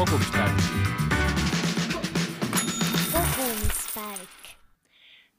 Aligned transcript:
kogumispäevik. 0.00 0.64
kogumispäevik. 3.12 4.28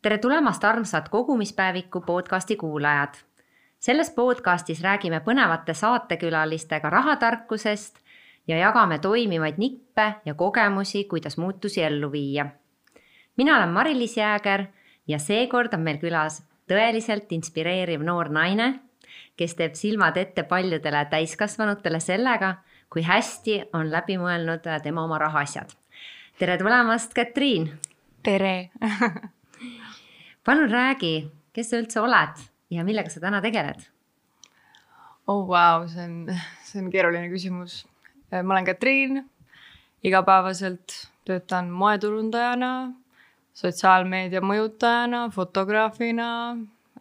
tere 0.01 0.17
tulemast, 0.17 0.63
armsad 0.63 1.09
kogumispäeviku 1.09 2.01
podcasti 2.01 2.55
kuulajad. 2.55 3.13
selles 3.79 4.09
podcastis 4.09 4.81
räägime 4.81 5.19
põnevate 5.19 5.73
saatekülalistega 5.73 6.89
rahatarkusest 6.89 7.95
ja 8.47 8.57
jagame 8.57 8.99
toimivaid 8.99 9.57
nippe 9.57 10.13
ja 10.25 10.33
kogemusi, 10.33 11.03
kuidas 11.03 11.37
muutusi 11.37 11.83
ellu 11.83 12.11
viia. 12.11 12.45
mina 13.37 13.57
olen 13.57 13.69
Mari-Liis 13.69 14.17
Jääger 14.17 14.65
ja 15.07 15.19
seekord 15.19 15.73
on 15.73 15.79
meil 15.79 15.97
külas 15.97 16.43
tõeliselt 16.69 17.25
inspireeriv 17.29 18.01
noor 18.01 18.29
naine, 18.29 18.79
kes 19.37 19.55
teeb 19.55 19.73
silmad 19.73 20.17
ette 20.17 20.43
paljudele 20.43 21.05
täiskasvanutele 21.05 21.99
sellega, 21.99 22.55
kui 22.91 23.03
hästi 23.07 23.61
on 23.73 23.87
läbi 23.91 24.17
mõelnud 24.19 24.65
tema 24.83 25.05
oma 25.07 25.17
rahaasjad. 25.21 25.71
tere 26.39 26.57
tulemast, 26.59 27.13
Katriin! 27.15 27.69
tere 28.23 28.69
palun 30.45 30.69
räägi, 30.69 31.31
kes 31.55 31.69
sa 31.71 31.79
üldse 31.79 32.01
oled 32.01 32.41
ja 32.69 32.83
millega 32.83 33.09
sa 33.09 33.23
täna 33.23 33.39
tegeled? 33.41 33.87
oh 35.27 35.47
vau 35.47 35.79
wow,, 35.79 35.87
see 35.87 36.03
on, 36.03 36.33
see 36.67 36.81
on 36.83 36.89
keeruline 36.91 37.29
küsimus. 37.31 37.85
ma 38.31 38.53
olen 38.57 38.67
Katriin, 38.67 39.23
igapäevaselt 40.03 40.97
töötan 41.25 41.69
moeturundajana, 41.71 42.91
sotsiaalmeedia 43.53 44.41
mõjutajana, 44.43 45.29
fotograafina 45.31 46.27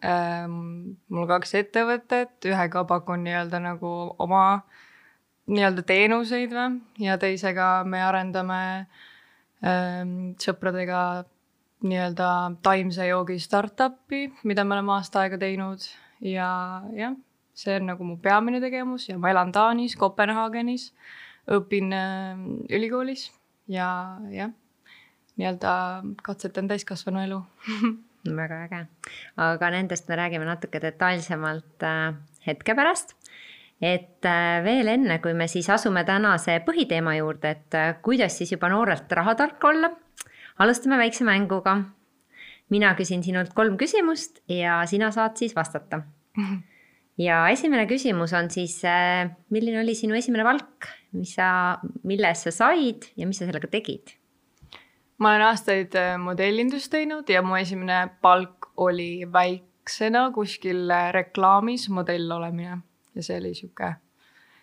ähm,. 0.05 0.95
mul 1.09 1.27
kaks 1.27 1.57
ettevõtet, 1.59 2.37
ühega 2.47 2.85
pakun 2.87 3.27
nii-öelda 3.27 3.59
nagu 3.59 3.91
oma 4.19 4.61
nii-öelda 5.51 5.83
teenuseid 5.87 6.53
või? 6.55 6.79
Ja 7.03 7.17
teisega 7.21 7.81
me 7.87 8.01
arendame 8.03 8.61
ähm, 9.65 10.33
sõpradega 10.41 11.01
nii-öelda 11.81 12.29
taimse 12.63 13.07
joogi 13.09 13.39
startup'i, 13.41 14.27
mida 14.47 14.65
me 14.65 14.77
oleme 14.77 14.95
aasta 14.97 15.23
aega 15.23 15.39
teinud. 15.41 15.85
Ja 16.21 16.47
jah, 16.93 17.15
see 17.57 17.79
on 17.79 17.89
nagu 17.89 18.05
mu 18.05 18.17
peamine 18.21 18.61
tegevus 18.61 19.07
ja 19.09 19.17
ma 19.17 19.31
elan 19.33 19.53
Taanis, 19.55 19.97
Kopenhaagenis, 19.99 20.91
õpin 21.51 21.91
äh, 21.97 22.45
ülikoolis 22.69 23.29
ja 23.71 23.89
jah, 24.31 24.53
nii-öelda 25.39 25.73
katsetan 26.23 26.69
täiskasvanu 26.71 27.25
elu. 27.25 27.41
Väga 28.21 28.59
äge, 28.67 28.83
aga 29.41 29.71
nendest 29.73 30.05
me 30.05 30.19
räägime 30.19 30.45
natuke 30.45 30.77
detailsemalt 30.83 31.81
äh, 31.87 32.11
hetke 32.45 32.75
pärast 32.77 33.15
et 33.81 34.25
äh, 34.29 34.61
veel 34.63 34.91
enne, 34.93 35.17
kui 35.23 35.33
me 35.33 35.47
siis 35.49 35.67
asume 35.73 36.03
tänase 36.05 36.59
põhiteema 36.65 37.15
juurde, 37.17 37.55
et 37.55 37.77
äh, 37.77 37.95
kuidas 38.05 38.37
siis 38.37 38.53
juba 38.53 38.69
noorelt 38.69 39.11
rahatark 39.17 39.63
olla, 39.65 39.89
alustame 40.61 41.01
väikse 41.01 41.25
mänguga. 41.25 41.81
mina 42.71 42.93
küsin 42.95 43.19
sinult 43.23 43.51
kolm 43.53 43.75
küsimust 43.75 44.39
ja 44.47 44.85
sina 44.87 45.09
saad 45.11 45.35
siis 45.35 45.55
vastata. 45.55 46.03
ja 47.27 47.49
esimene 47.49 47.87
küsimus 47.89 48.33
on 48.37 48.49
siis, 48.49 48.83
äh, 48.85 49.33
milline 49.49 49.81
oli 49.81 49.95
sinu 49.95 50.15
esimene 50.15 50.45
palk, 50.45 50.87
mis 51.17 51.33
sa, 51.35 51.79
mille 52.03 52.29
eest 52.29 52.47
sa 52.47 52.51
said 52.51 53.09
ja 53.17 53.27
mis 53.27 53.41
sa 53.41 53.49
sellega 53.49 53.67
tegid? 53.67 54.13
ma 55.17 55.33
olen 55.35 55.47
aastaid 55.49 55.97
modellindust 56.17 56.89
teinud 56.93 57.27
ja 57.29 57.41
mu 57.41 57.57
esimene 57.57 58.07
palk 58.21 58.71
oli 58.77 59.25
väiksena 59.25 60.31
kuskil 60.33 60.89
reklaamis 61.13 61.89
modell 61.93 62.31
olemine 62.31 62.79
ja 63.15 63.23
see 63.23 63.39
oli 63.39 63.53
sihuke, 63.57 63.93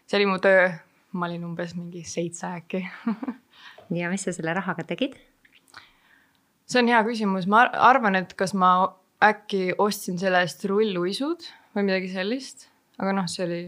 see 0.07 0.19
oli 0.21 0.29
mu 0.31 0.39
töö, 0.43 0.69
ma 1.13 1.27
olin 1.29 1.45
umbes 1.49 1.75
mingi 1.77 2.05
seitse 2.07 2.47
äkki 2.47 2.85
ja 4.01 4.11
mis 4.13 4.25
sa 4.27 4.35
selle 4.37 4.55
rahaga 4.57 4.85
tegid? 4.89 5.17
see 6.69 6.83
on 6.83 6.91
hea 6.93 7.01
küsimus, 7.07 7.49
ma 7.51 7.65
arvan, 7.91 8.19
et 8.21 8.35
kas 8.39 8.55
ma 8.55 8.73
äkki 9.25 9.73
ostsin 9.81 10.19
selle 10.21 10.43
eest 10.45 10.65
rulluisud 10.69 11.47
või 11.77 11.87
midagi 11.89 12.11
sellist, 12.13 12.69
aga 13.01 13.15
noh, 13.17 13.29
see 13.31 13.45
oli 13.47 13.63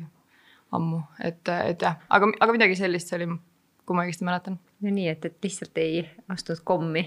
ammu, 0.77 1.00
et, 1.26 1.41
et 1.49 1.82
jah, 1.82 1.97
aga, 2.12 2.31
aga 2.44 2.55
midagi 2.55 2.76
sellist 2.78 3.10
see 3.10 3.19
oli, 3.21 3.32
kui 3.87 3.97
ma 3.97 4.05
õigesti 4.06 4.28
mäletan. 4.28 4.60
no 4.84 4.93
nii, 4.94 5.09
et, 5.10 5.26
et 5.26 5.49
lihtsalt 5.49 5.81
ei 5.82 6.05
ostnud 6.31 6.62
kommi? 6.65 7.05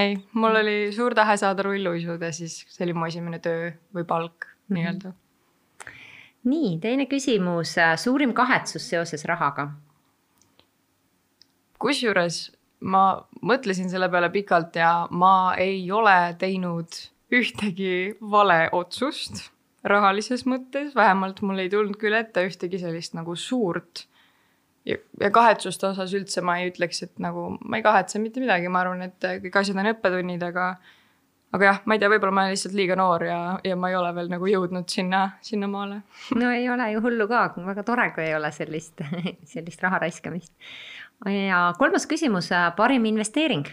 ei, 0.00 0.16
mul 0.36 0.60
oli 0.60 0.78
suur 0.94 1.16
tahe 1.16 1.36
saada 1.40 1.64
rulluisud 1.66 2.22
ja 2.22 2.32
siis 2.34 2.62
see 2.68 2.86
oli 2.86 2.96
mu 2.96 3.08
esimene 3.08 3.40
töö 3.42 3.72
või 3.96 4.06
palk 4.08 4.46
mm 4.46 4.54
-hmm. 4.54 4.78
nii-öelda 4.78 5.14
nii, 6.44 6.76
teine 6.80 7.06
küsimus, 7.10 7.76
suurim 8.02 8.34
kahetsus 8.36 8.88
seoses 8.90 9.24
rahaga? 9.28 9.70
kusjuures 11.84 12.46
ma 12.88 13.02
mõtlesin 13.44 13.90
selle 13.92 14.08
peale 14.12 14.30
pikalt 14.32 14.76
ja 14.80 15.06
ma 15.10 15.54
ei 15.60 15.82
ole 15.92 16.34
teinud 16.40 16.96
ühtegi 17.34 18.14
vale 18.30 18.68
otsust 18.72 19.50
rahalises 19.84 20.46
mõttes, 20.48 20.94
vähemalt 20.96 21.42
mul 21.44 21.60
ei 21.60 21.70
tulnud 21.72 21.98
küll 22.00 22.16
ette 22.16 22.44
ühtegi 22.48 22.80
sellist 22.80 23.16
nagu 23.16 23.36
suurt. 23.36 24.06
ja, 24.84 24.96
ja 25.20 25.30
kahetsuste 25.30 25.86
osas 25.90 26.12
üldse 26.16 26.42
ma 26.44 26.58
ei 26.60 26.70
ütleks, 26.72 27.02
et 27.04 27.18
nagu 27.22 27.54
ma 27.60 27.80
ei 27.80 27.84
kahetse 27.84 28.20
mitte 28.20 28.40
midagi, 28.40 28.68
ma 28.68 28.84
arvan, 28.84 29.02
et 29.08 29.28
kõik 29.44 29.60
asjad 29.60 29.80
on 29.80 29.90
õppetunnid, 29.92 30.44
aga 30.44 30.74
aga 31.54 31.68
jah, 31.68 31.78
ma 31.86 31.94
ei 31.94 32.02
tea, 32.02 32.10
võib-olla 32.10 32.34
ma 32.34 32.44
olen 32.44 32.56
lihtsalt 32.56 32.74
liiga 32.74 32.96
noor 32.98 33.24
ja, 33.28 33.38
ja 33.62 33.76
ma 33.78 33.90
ei 33.92 33.96
ole 33.98 34.10
veel 34.16 34.30
nagu 34.32 34.48
jõudnud 34.50 34.90
sinna, 34.90 35.22
sinnamaale. 35.44 36.00
no 36.40 36.50
ei 36.50 36.66
ole 36.70 36.90
ju 36.94 37.04
hullu 37.04 37.28
ka, 37.30 37.46
väga 37.68 37.86
tore, 37.86 38.08
kui 38.16 38.26
ei 38.26 38.34
ole 38.34 38.50
sellist, 38.54 39.04
sellist 39.54 39.84
raha 39.84 40.02
raiskamist. 40.06 40.52
ja 41.30 41.68
kolmas 41.78 42.08
küsimus, 42.10 42.50
parim 42.76 43.06
investeering? 43.10 43.68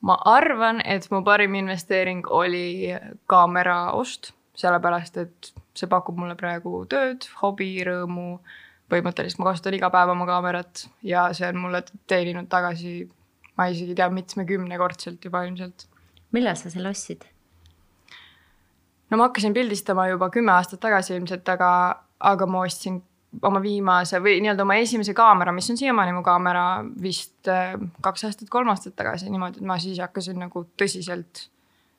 ma 0.00 0.14
arvan, 0.30 0.80
et 0.86 1.08
mu 1.10 1.24
parim 1.26 1.56
investeering 1.58 2.26
oli 2.30 2.94
kaamera 3.26 3.90
ost, 3.98 4.32
sellepärast 4.58 5.18
et 5.20 5.52
see 5.78 5.90
pakub 5.90 6.16
mulle 6.18 6.38
praegu 6.38 6.84
tööd, 6.90 7.28
hobi, 7.42 7.74
rõõmu. 7.86 8.38
põhimõtteliselt 8.88 9.42
ma 9.42 9.50
kasutan 9.50 9.74
iga 9.76 9.90
päev 9.92 10.14
oma 10.14 10.24
kaamerat 10.24 10.86
ja 11.04 11.26
see 11.36 11.50
on 11.50 11.58
mulle 11.60 11.82
teeninud 12.08 12.48
tagasi, 12.48 13.02
ma 13.58 13.66
isegi 13.68 13.92
ei 13.92 13.98
tea, 13.98 14.08
mitmekümnekordselt 14.08 15.26
juba 15.28 15.42
ilmselt 15.44 15.84
millal 16.36 16.56
sa 16.56 16.70
selle 16.72 16.90
ostsid? 16.92 17.26
no 19.10 19.16
ma 19.16 19.28
hakkasin 19.28 19.54
pildistama 19.56 20.08
juba 20.10 20.30
kümme 20.30 20.52
aastat 20.52 20.80
tagasi 20.80 21.16
ilmselt, 21.16 21.48
aga, 21.48 21.70
aga 22.20 22.46
ma 22.46 22.64
ostsin 22.66 23.00
oma 23.44 23.60
viimase 23.62 24.20
või 24.24 24.38
nii-öelda 24.42 24.64
oma 24.64 24.78
esimese 24.80 25.14
kaamera, 25.16 25.52
mis 25.52 25.68
on 25.72 25.78
siiamaani 25.80 26.14
mu 26.16 26.24
kaamera 26.24 26.64
vist 27.02 27.48
äh, 27.52 27.76
kaks 28.04 28.24
aastat, 28.28 28.48
kolm 28.52 28.72
aastat 28.72 28.96
tagasi 28.96 29.28
niimoodi, 29.32 29.60
et 29.60 29.68
ma 29.68 29.76
siis 29.80 30.00
hakkasin 30.00 30.38
nagu 30.40 30.64
tõsiselt 30.80 31.42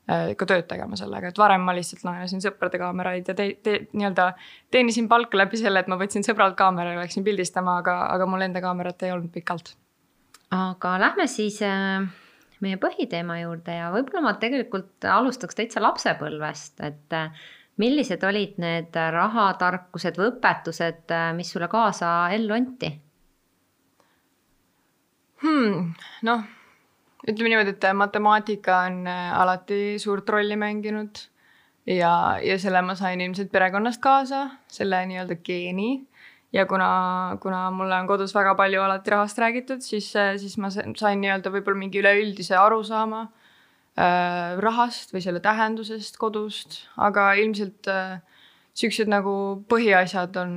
äh, 0.09 0.31
ka 0.37 0.47
tööd 0.49 0.65
tegema 0.69 0.97
sellega, 0.99 1.29
et 1.29 1.41
varem 1.41 1.65
ma 1.65 1.75
lihtsalt 1.77 2.05
laenasin 2.07 2.41
sõprade 2.45 2.81
kaameraid 2.81 3.29
ja 3.29 3.37
te, 3.37 3.51
te, 3.63 3.75
nii-öelda 3.93 4.31
teenisin 4.73 5.09
palka 5.11 5.37
läbi 5.37 5.61
selle, 5.61 5.83
et 5.85 5.91
ma 5.91 5.99
võtsin 6.01 6.25
sõbralt 6.25 6.57
kaamera 6.59 6.95
ja 6.95 7.03
läksin 7.03 7.25
pildistama, 7.25 7.77
aga, 7.83 7.99
aga 8.15 8.29
mul 8.29 8.47
enda 8.49 8.63
kaamerat 8.65 9.05
ei 9.05 9.13
olnud 9.13 9.29
pikalt. 9.33 9.75
aga 10.49 10.97
lähme 11.05 11.29
siis 11.29 11.61
äh 11.61 12.09
meie 12.63 12.79
põhiteema 12.81 13.39
juurde 13.41 13.75
ja 13.77 13.89
võib-olla 13.93 14.23
ma 14.25 14.35
tegelikult 14.41 15.07
alustaks 15.07 15.57
täitsa 15.57 15.83
lapsepõlvest, 15.83 16.79
et 16.85 17.15
äh, 17.15 17.47
millised 17.79 18.23
olid 18.27 18.59
need 18.61 18.95
rahatarkused 19.15 20.19
või 20.19 20.31
õpetused, 20.33 21.05
äh, 21.15 21.31
mis 21.37 21.51
sulle 21.53 21.69
kaasa 21.71 22.13
ellu 22.35 22.55
anti 22.57 22.91
hmm,? 25.43 25.91
noh, 26.27 26.45
ütleme 27.27 27.53
niimoodi, 27.53 27.75
et 27.77 27.89
matemaatika 27.95 28.83
on 28.89 29.03
äh, 29.07 29.25
alati 29.39 29.81
suurt 30.01 30.29
rolli 30.29 30.59
mänginud 30.59 31.23
ja, 31.87 32.13
ja 32.43 32.59
selle 32.59 32.83
ma 32.85 32.95
sain 32.99 33.21
ilmselt 33.21 33.51
perekonnast 33.51 34.01
kaasa, 34.03 34.47
selle 34.67 35.05
nii-öelda 35.09 35.39
geeni 35.45 35.91
ja 36.53 36.65
kuna, 36.65 37.37
kuna 37.41 37.69
mulle 37.71 37.95
on 38.01 38.07
kodus 38.09 38.33
väga 38.35 38.55
palju 38.57 38.81
alati 38.81 39.13
rahast 39.13 39.37
räägitud, 39.41 39.83
siis, 39.85 40.09
siis 40.41 40.57
ma 40.57 40.71
sain 40.73 41.21
nii-öelda 41.21 41.51
võib-olla 41.53 41.81
mingi 41.83 42.01
üleüldise 42.01 42.57
arusaama 42.57 43.21
äh, 43.27 44.57
rahast 44.61 45.13
või 45.13 45.23
selle 45.25 45.43
tähendusest 45.45 46.17
kodust, 46.21 46.81
aga 46.97 47.31
ilmselt 47.41 47.89
äh, 47.91 48.19
siuksed 48.73 49.11
nagu 49.11 49.33
põhiasjad 49.69 50.37
on 50.41 50.53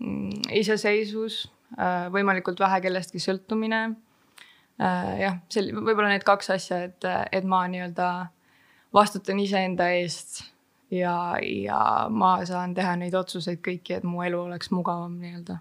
mm, 0.00 0.52
iseseisvus 0.62 1.44
äh,, 1.78 2.08
võimalikult 2.12 2.60
vähe 2.62 2.80
kellestki 2.84 3.22
sõltumine 3.22 3.82
äh,. 3.86 5.18
jah, 5.22 5.42
sel-, 5.52 5.74
võib-olla 5.76 6.10
need 6.14 6.26
kaks 6.26 6.50
asja, 6.56 6.82
et, 6.88 7.10
et 7.30 7.46
ma 7.46 7.64
nii-öelda 7.70 8.08
vastutan 8.92 9.38
iseenda 9.40 9.92
eest 10.00 10.42
ja, 10.92 11.36
ja 11.40 12.06
ma 12.10 12.34
saan 12.46 12.74
teha 12.74 12.94
neid 13.00 13.14
otsuseid 13.16 13.62
kõiki, 13.64 13.98
et 13.98 14.06
mu 14.06 14.22
elu 14.26 14.44
oleks 14.46 14.72
mugavam 14.74 15.16
nii-öelda. 15.20 15.58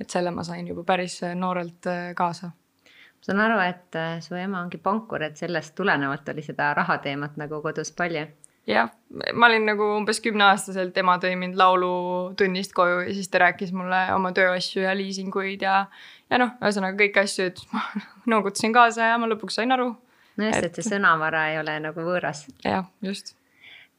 et 0.00 0.10
selle 0.10 0.30
ma 0.32 0.44
sain 0.44 0.68
juba 0.68 0.84
päris 0.88 1.20
noorelt 1.36 1.86
äh, 1.90 2.12
kaasa. 2.16 2.50
ma 2.50 3.26
saan 3.28 3.40
aru, 3.46 3.58
et 3.68 3.96
äh, 4.00 4.20
su 4.24 4.34
ema 4.34 4.62
ongi 4.64 4.78
pankur, 4.78 5.22
et 5.22 5.36
sellest 5.36 5.74
tulenevalt 5.76 6.28
oli 6.28 6.42
seda 6.42 6.72
rahateemat 6.74 7.36
nagu 7.36 7.60
kodus 7.62 7.92
palju. 7.92 8.26
jah, 8.66 8.90
ma 9.34 9.50
olin 9.50 9.66
nagu 9.66 9.88
umbes 9.96 10.20
kümneaastaselt, 10.24 10.96
ema 10.96 11.18
tõi 11.20 11.34
mind 11.36 11.58
laulutunnist 11.60 12.72
koju 12.76 13.02
ja 13.06 13.14
siis 13.14 13.28
ta 13.28 13.44
rääkis 13.44 13.72
mulle 13.76 14.06
oma 14.14 14.32
tööasju 14.36 14.84
ja 14.86 14.94
liisinguid 14.96 15.66
ja, 15.66 15.82
ja 16.30 16.40
noh, 16.40 16.54
ühesõnaga 16.62 16.96
kõiki 17.02 17.24
asju, 17.24 17.50
et 17.52 17.60
ma 17.74 17.84
noogutasin 18.36 18.72
kaasa 18.76 19.12
ja 19.12 19.20
ma 19.20 19.28
lõpuks 19.28 19.60
sain 19.60 19.76
aru. 19.76 19.92
no 20.36 20.48
just, 20.48 20.64
et 20.64 20.80
see 20.80 20.94
sõnavara 20.94 21.50
ei 21.52 21.60
ole 21.60 21.76
nagu 21.84 22.08
võõras. 22.08 22.46
jah, 22.64 22.88
just. 23.04 23.34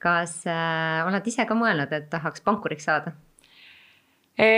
Kas 0.01 0.41
äh, 0.49 1.01
oled 1.07 1.27
ise 1.29 1.45
ka 1.47 1.57
mõelnud, 1.57 1.91
et 1.93 2.09
tahaks 2.11 2.43
pankuriks 2.45 2.89
saada 2.89 3.13
e? 4.37 4.49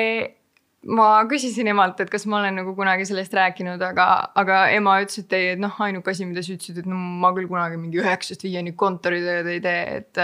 ma 0.84 1.08
küsisin 1.30 1.70
emalt, 1.72 2.02
et 2.04 2.12
kas 2.12 2.26
ma 2.28 2.42
olen 2.42 2.58
nagu 2.60 2.74
kunagi 2.76 3.06
sellest 3.08 3.34
rääkinud, 3.38 3.82
aga, 3.88 4.08
aga 4.40 4.60
ema 4.76 4.98
ütles, 5.04 5.24
et 5.24 5.36
ei, 5.38 5.50
et 5.54 5.62
noh, 5.62 5.74
ainuke 5.86 6.12
asi, 6.12 6.28
mida 6.28 6.44
sa 6.44 6.56
ütlesid, 6.58 6.82
et 6.82 6.90
no 6.90 6.98
ma 7.24 7.32
küll 7.36 7.48
kunagi 7.52 7.80
mingi 7.80 8.02
üheksast 8.02 8.44
viieni 8.44 8.76
kontoritööd 8.76 9.48
ei 9.54 9.64
tee, 9.64 9.84
et. 10.02 10.24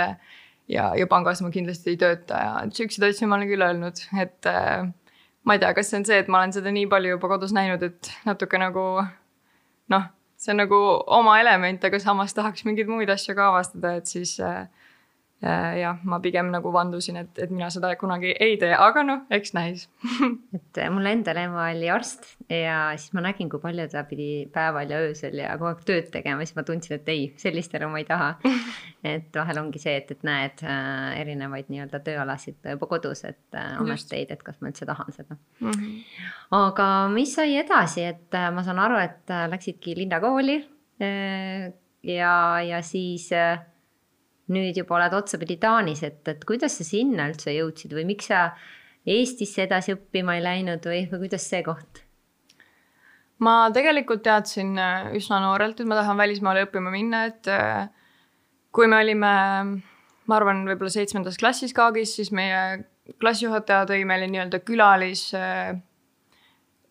ja, 0.69 0.91
ja 0.99 1.07
pangas 1.09 1.39
ma 1.41 1.49
kindlasti 1.53 1.95
ei 1.95 2.01
tööta 2.01 2.41
ja 2.43 2.51
siukseid 2.75 3.07
asju 3.07 3.29
ma 3.29 3.39
olen 3.39 3.49
küll 3.49 3.63
öelnud, 3.65 4.03
et 4.21 4.51
ma 5.47 5.55
ei 5.55 5.63
tea, 5.63 5.71
kas 5.77 5.89
see 5.89 6.01
on 6.01 6.05
see, 6.05 6.19
et 6.21 6.27
ma 6.29 6.43
olen 6.43 6.53
seda 6.53 6.73
nii 6.75 6.89
palju 6.91 7.15
juba 7.15 7.31
kodus 7.31 7.55
näinud, 7.55 7.85
et 7.87 8.11
natuke 8.27 8.59
nagu 8.61 8.83
noh, 9.89 10.09
see 10.39 10.53
on 10.53 10.61
nagu 10.61 10.79
oma 11.19 11.39
element, 11.41 11.87
aga 11.87 11.99
samas 12.03 12.35
tahaks 12.37 12.67
mingeid 12.67 12.91
muid 12.91 13.09
asju 13.09 13.35
ka 13.37 13.49
avastada, 13.53 13.95
et 13.99 14.11
siis 14.11 14.35
äh, 14.43 14.67
jah, 15.41 15.99
ma 16.03 16.19
pigem 16.19 16.49
nagu 16.51 16.71
vandusin, 16.75 17.15
et, 17.21 17.37
et 17.39 17.51
mina 17.53 17.69
seda 17.71 17.93
kunagi 17.99 18.33
ei 18.43 18.57
tee, 18.59 18.73
aga 18.75 19.03
noh, 19.07 19.21
eks 19.31 19.53
näis 19.55 19.85
et 20.57 20.79
mul 20.91 21.07
endal 21.07 21.39
ema 21.39 21.69
oli 21.69 21.87
arst 21.91 22.27
ja 22.51 22.89
siis 22.99 23.13
ma 23.15 23.23
nägin, 23.23 23.47
kui 23.51 23.61
palju 23.63 23.85
ta 23.91 24.03
pidi 24.09 24.49
päeval 24.51 24.91
ja 24.91 24.99
öösel 25.05 25.39
ja 25.39 25.53
kogu 25.55 25.69
aeg 25.71 25.85
tööd 25.87 26.09
tegema, 26.11 26.43
siis 26.43 26.57
ma 26.59 26.65
tundsin, 26.67 26.97
et 26.99 27.11
ei, 27.13 27.29
sellist 27.39 27.75
elu 27.79 27.87
ma 27.91 28.01
ei 28.01 28.07
taha. 28.09 28.33
et 29.13 29.31
vahel 29.39 29.61
ongi 29.61 29.79
see, 29.79 29.95
et, 30.01 30.11
et 30.11 30.27
näed 30.27 30.65
äh, 30.67 31.21
erinevaid 31.21 31.71
nii-öelda 31.71 32.03
tööalasid 32.03 32.71
juba 32.73 32.91
kodus, 32.91 33.23
et 33.29 33.55
äh, 33.55 33.77
ameteid, 33.79 34.35
et 34.35 34.43
kas 34.43 34.59
ma 34.59 34.73
üldse 34.73 34.87
tahan 34.89 35.15
seda 35.15 35.37
mm. 35.37 35.71
-hmm. 35.71 36.23
aga 36.59 36.89
mis 37.15 37.35
sai 37.39 37.55
edasi, 37.63 38.03
et 38.11 38.35
äh, 38.35 38.51
ma 38.51 38.65
saan 38.67 38.83
aru, 38.83 38.99
et 38.99 39.31
äh, 39.31 39.47
läksidki 39.55 39.95
linnakooli 40.03 40.57
äh, 40.99 41.71
ja, 42.03 42.33
ja 42.61 42.81
siis 42.83 43.31
äh, 43.31 43.59
nüüd 44.53 44.77
juba 44.77 44.97
oled 44.97 45.15
otsapidi 45.17 45.59
Taanis, 45.61 46.03
et, 46.07 46.21
et 46.27 46.43
kuidas 46.47 46.79
sa 46.79 46.85
sinna 46.87 47.29
üldse 47.29 47.53
jõudsid 47.55 47.95
või 47.95 48.07
miks 48.13 48.29
sa 48.31 48.49
Eestisse 49.09 49.63
edasi 49.63 49.95
õppima 49.95 50.35
ei 50.37 50.43
läinud 50.43 50.83
või, 50.85 51.05
või 51.09 51.23
kuidas 51.23 51.47
see 51.49 51.63
koht? 51.65 52.03
ma 53.43 53.69
tegelikult 53.75 54.23
teadsin 54.25 54.73
äh, 54.79 55.11
üsna 55.15 55.39
noorelt, 55.43 55.79
et 55.79 55.87
ma 55.87 55.97
tahan 55.99 56.19
välismaale 56.19 56.65
õppima 56.67 56.91
minna, 56.93 57.23
et 57.29 57.47
äh, 57.51 57.87
kui 58.75 58.89
me 58.91 58.99
olime, 58.99 59.33
ma 60.27 60.39
arvan, 60.39 60.65
võib-olla 60.67 60.91
seitsmendas 60.93 61.39
klassis 61.39 61.73
Kaagis, 61.75 62.17
siis 62.19 62.33
meie 62.35 62.83
klassijuhataja 63.23 63.87
tõi 63.89 64.03
meile 64.07 64.27
nii-öelda 64.29 64.59
külalis 64.67 65.29
äh, 65.37 65.71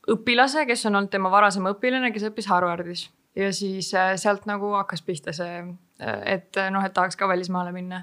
õpilase, 0.09 0.65
kes 0.67 0.87
on 0.89 0.97
olnud 0.97 1.13
tema 1.13 1.31
varasem 1.33 1.69
õpilane, 1.69 2.11
kes 2.15 2.31
õppis 2.31 2.49
Harvardis 2.51 3.09
ja 3.39 3.53
siis 3.55 3.93
sealt 3.93 4.49
nagu 4.49 4.73
hakkas 4.75 5.05
pihta 5.05 5.35
see 5.37 5.61
et 5.99 6.61
noh, 6.71 6.85
et 6.85 6.95
tahaks 6.95 7.17
ka 7.19 7.29
välismaale 7.29 7.73
minna. 7.73 8.03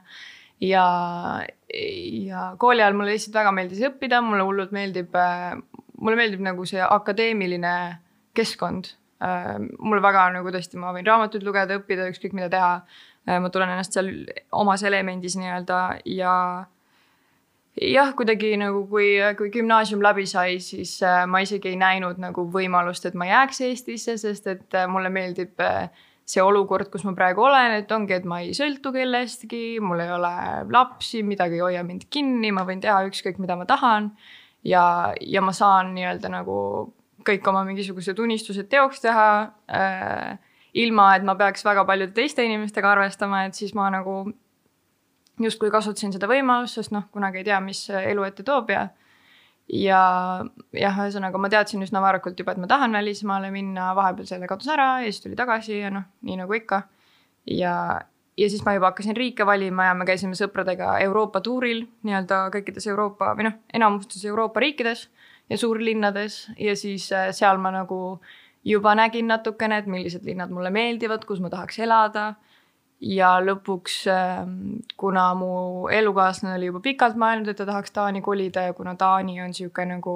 ja, 0.62 0.86
ja 2.28 2.44
kooli 2.58 2.82
ajal 2.82 2.94
mulle 2.96 3.16
lihtsalt 3.16 3.36
väga 3.36 3.52
meeldis 3.56 3.82
õppida, 3.90 4.22
mulle 4.24 4.44
hullult 4.44 4.72
meeldib, 4.76 5.16
mulle 6.00 6.20
meeldib 6.20 6.44
nagu 6.44 6.66
see 6.66 6.84
akadeemiline 6.84 7.74
keskkond. 8.36 8.94
mulle 9.80 10.02
väga 10.04 10.30
nagu 10.36 10.52
tõesti, 10.52 10.78
ma 10.78 10.92
võin 10.96 11.08
raamatuid 11.08 11.44
lugeda, 11.44 11.80
õppida, 11.80 12.08
ükskõik 12.12 12.36
mida 12.36 12.50
teha. 12.52 12.72
ma 13.26 13.50
tunnen 13.50 13.72
ennast 13.74 13.96
seal 13.96 14.12
omas 14.52 14.84
elemendis 14.84 15.36
nii-öelda 15.40 15.78
ja 16.06 16.34
jah, 17.82 18.12
kuidagi 18.16 18.56
nagu 18.60 18.86
kui, 18.88 19.16
kui 19.38 19.50
gümnaasium 19.52 20.04
läbi 20.04 20.26
sai, 20.30 20.60
siis 20.64 21.00
ma 21.28 21.42
isegi 21.44 21.74
ei 21.74 21.80
näinud 21.80 22.20
nagu 22.22 22.46
võimalust, 22.52 23.08
et 23.08 23.18
ma 23.18 23.28
jääks 23.28 23.62
Eestisse, 23.68 24.18
sest 24.22 24.48
et 24.52 24.78
mulle 24.92 25.10
meeldib 25.10 25.60
äh, 25.64 25.90
see 26.26 26.42
olukord, 26.42 26.90
kus 26.90 27.06
ma 27.06 27.14
praegu 27.18 27.44
olen, 27.46 27.76
et 27.80 27.92
ongi, 27.94 28.16
et 28.18 28.26
ma 28.26 28.40
ei 28.42 28.54
sõltu 28.58 28.90
kellestki, 28.96 29.78
mul 29.84 30.02
ei 30.02 30.12
ole 30.16 30.32
lapsi, 30.74 31.22
midagi 31.24 31.60
ei 31.60 31.66
hoia 31.68 31.84
mind 31.86 32.08
kinni, 32.10 32.50
ma 32.56 32.66
võin 32.66 32.82
teha 32.82 33.04
ükskõik, 33.10 33.38
mida 33.42 33.58
ma 33.60 33.68
tahan. 33.70 34.12
ja, 34.66 35.14
ja 35.22 35.42
ma 35.46 35.54
saan 35.54 35.94
nii-öelda 35.94 36.32
nagu 36.34 36.56
kõik 37.26 37.46
oma 37.50 37.62
mingisugused 37.68 38.20
unistused 38.20 38.70
teoks 38.70 39.02
teha 39.06 39.30
äh,. 39.70 40.38
ilma, 40.74 41.14
et 41.16 41.24
ma 41.24 41.38
peaks 41.40 41.64
väga 41.64 41.86
paljude 41.86 42.12
teiste 42.14 42.44
inimestega 42.44 42.92
arvestama, 42.92 43.46
et 43.46 43.54
siis 43.56 43.74
ma 43.78 43.88
nagu 43.94 44.26
justkui 45.40 45.70
kasutasin 45.72 46.12
seda 46.16 46.28
võimalust, 46.28 46.80
sest 46.80 46.92
noh, 46.92 47.06
kunagi 47.14 47.44
ei 47.44 47.48
tea, 47.48 47.60
mis 47.64 47.86
elu 47.90 48.26
ette 48.28 48.44
toob 48.44 48.74
ja 48.74 48.88
ja 49.72 50.00
jah, 50.76 50.98
ühesõnaga 51.02 51.40
ma 51.42 51.50
teadsin 51.50 51.84
üsna 51.86 52.02
varakult 52.04 52.40
juba, 52.40 52.54
et 52.54 52.62
ma 52.62 52.70
tahan 52.70 52.94
välismaale 52.94 53.50
minna, 53.54 53.94
vahepeal 53.98 54.28
selle 54.30 54.50
kadus 54.50 54.70
ära 54.72 55.00
ja 55.02 55.10
siis 55.10 55.24
tuli 55.24 55.38
tagasi 55.38 55.80
ja 55.80 55.92
noh, 55.94 56.06
nii 56.26 56.38
nagu 56.44 56.54
ikka. 56.54 56.84
ja, 57.50 57.74
ja 58.38 58.50
siis 58.50 58.64
ma 58.66 58.76
juba 58.76 58.92
hakkasin 58.92 59.18
riike 59.18 59.46
valima 59.46 59.90
ja 59.90 59.98
me 59.98 60.06
käisime 60.06 60.38
sõpradega 60.38 61.00
Euroopa 61.06 61.42
tuuril 61.42 61.86
nii-öelda 62.06 62.46
kõikides 62.54 62.90
Euroopa 62.92 63.34
või 63.38 63.50
noh, 63.50 63.60
enamustes 63.74 64.26
Euroopa 64.26 64.62
riikides 64.62 65.08
ja 65.50 65.58
suurlinnades 65.58 66.46
ja 66.58 66.76
siis 66.78 67.12
äh, 67.14 67.32
seal 67.34 67.58
ma 67.62 67.74
nagu 67.74 68.20
juba 68.66 68.96
nägin 68.98 69.28
natukene, 69.30 69.78
et 69.82 69.90
millised 69.90 70.26
linnad 70.26 70.54
mulle 70.54 70.72
meeldivad, 70.74 71.26
kus 71.26 71.42
ma 71.42 71.50
tahaks 71.54 71.80
elada 71.86 72.34
ja 73.06 73.36
lõpuks, 73.44 73.96
ähm, 74.10 74.54
kuna 74.98 75.30
mu 75.38 75.88
elukaaslane 75.94 76.58
oli 76.58 76.72
juba 76.72 76.82
pikalt 76.86 77.18
mõelnud, 77.22 77.52
et 77.52 77.60
ta 77.60 77.68
tahaks 77.68 77.94
Taani 77.94 78.22
kolida 78.26 78.66
ja 78.70 78.74
kuna 78.74 78.96
Taani 78.98 79.38
on 79.44 79.54
sihuke 79.54 79.86
nagu 79.86 80.16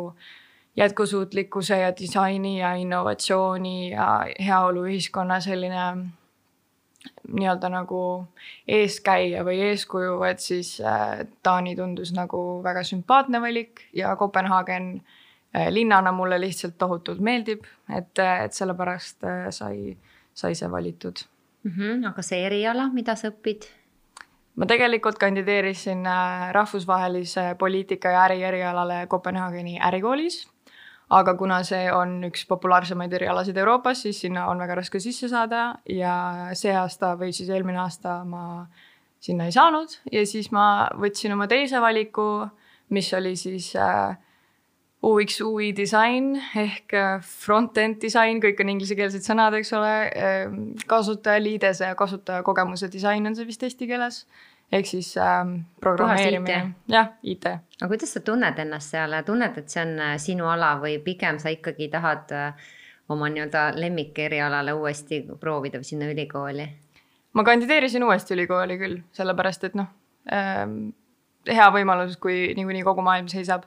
jätkusuutlikkuse 0.80 1.80
ja 1.80 1.91
disaini 1.97 2.59
ja 2.59 2.74
innovatsiooni 2.80 3.91
ja 3.91 4.09
heaoluühiskonna 4.39 5.39
selline 5.44 5.86
nii-öelda 7.30 7.69
nagu 7.69 8.01
eeskäija 8.68 9.44
või 9.45 9.62
eeskuju, 9.69 10.21
et 10.27 10.41
siis 10.44 10.80
äh, 10.81 11.25
Taani 11.44 11.75
tundus 11.77 12.13
nagu 12.15 12.63
väga 12.63 12.83
sümpaatne 12.83 13.41
valik 13.41 13.86
ja 13.94 14.15
Kopenhaagen 14.15 14.95
äh, 14.97 15.69
linnana 15.69 16.12
mulle 16.12 16.41
lihtsalt 16.41 16.77
tohutult 16.77 17.21
meeldib, 17.21 17.68
et, 17.95 18.18
et 18.18 18.53
sellepärast 18.53 19.27
äh, 19.30 19.44
sai, 19.53 19.97
sai 20.33 20.56
see 20.57 20.71
valitud 20.71 21.30
mm. 21.64 21.72
-hmm, 21.72 22.08
aga 22.10 22.22
see 22.22 22.46
eriala, 22.46 22.90
mida 22.94 23.16
sa 23.16 23.32
õpid? 23.32 23.68
ma 24.60 24.68
tegelikult 24.68 25.18
kandideerisin 25.20 26.06
äh, 26.08 26.52
rahvusvahelise 26.52 27.56
poliitika 27.60 28.12
ja 28.12 28.24
äri 28.28 28.44
erialale 28.44 29.08
Kopenhaageni 29.08 29.80
ärikoolis. 29.80 30.48
aga 31.10 31.34
kuna 31.34 31.63
see 31.63 31.92
on 31.94 32.24
üks 32.24 32.46
populaarsemaid 32.48 33.13
erialasid 33.13 33.58
Euroopas, 33.58 34.01
siis 34.01 34.22
sinna 34.22 34.48
on 34.48 34.60
väga 34.60 34.75
raske 34.75 35.00
sisse 35.00 35.30
saada 35.30 35.75
ja 35.89 36.50
see 36.54 36.75
aasta 36.75 37.16
või 37.18 37.32
siis 37.34 37.50
eelmine 37.50 37.80
aasta 37.80 38.24
ma 38.25 38.68
sinna 39.20 39.46
ei 39.46 39.51
saanud 39.51 39.96
ja 40.12 40.25
siis 40.25 40.51
ma 40.51 40.88
võtsin 40.96 41.34
oma 41.34 41.48
teise 41.48 41.82
valiku, 41.82 42.48
mis 42.89 43.13
oli 43.13 43.36
siis 43.36 43.75
äh, 43.75 44.18
UX, 45.03 45.39
UI 45.41 45.72
disain 45.75 46.34
ehk 46.60 46.94
äh, 46.98 47.22
front-end 47.24 48.01
disain, 48.03 48.41
kõik 48.44 48.60
on 48.60 48.74
inglisekeelsed 48.74 49.24
sõnad, 49.24 49.56
eks 49.56 49.72
ole. 49.77 49.91
Ähm, 50.12 50.58
kasutajaliidese 50.91 51.94
ja 51.94 51.96
kasutajakogemuse 52.00 52.89
disain 52.91 53.27
on 53.29 53.38
see 53.38 53.48
vist 53.48 53.63
eesti 53.63 53.88
keeles. 53.88 54.25
ehk 54.72 54.86
siis 54.86 55.15
ähm, 55.18 55.56
programmeerimine, 55.82 56.75
jah, 56.91 57.08
IT. 57.24 57.46
aga 57.79 57.88
kuidas 57.89 58.12
sa 58.13 58.20
tunned 58.22 58.60
ennast 58.62 58.91
seal, 58.94 59.15
tunned, 59.25 59.56
et 59.58 59.72
see 59.72 59.82
on 59.82 59.96
äh, 60.03 60.12
sinu 60.22 60.46
ala 60.46 60.75
või 60.84 61.00
pigem 61.01 61.39
sa 61.41 61.50
ikkagi 61.50 61.88
tahad 61.89 62.29
äh, 62.38 62.68
oma 63.10 63.32
nii-öelda 63.34 63.63
lemmikerialale 63.79 64.75
uuesti 64.77 65.24
proovida 65.39 65.82
või 65.82 65.89
sinna 65.89 66.12
ülikooli? 66.12 66.68
ma 67.34 67.46
kandideerisin 67.48 68.03
uuesti 68.06 68.36
ülikooli 68.36 68.77
küll, 68.77 69.00
sellepärast 69.15 69.65
et 69.72 69.79
noh 69.79 69.89
ähm,, 70.29 70.91
hea 71.50 71.70
võimalus, 71.74 72.20
kui 72.22 72.51
niikuinii 72.53 72.86
kogu 72.86 73.01
maailm 73.01 73.32
seisab 73.32 73.65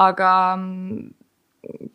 aga 0.00 0.30
mm, 0.56 1.10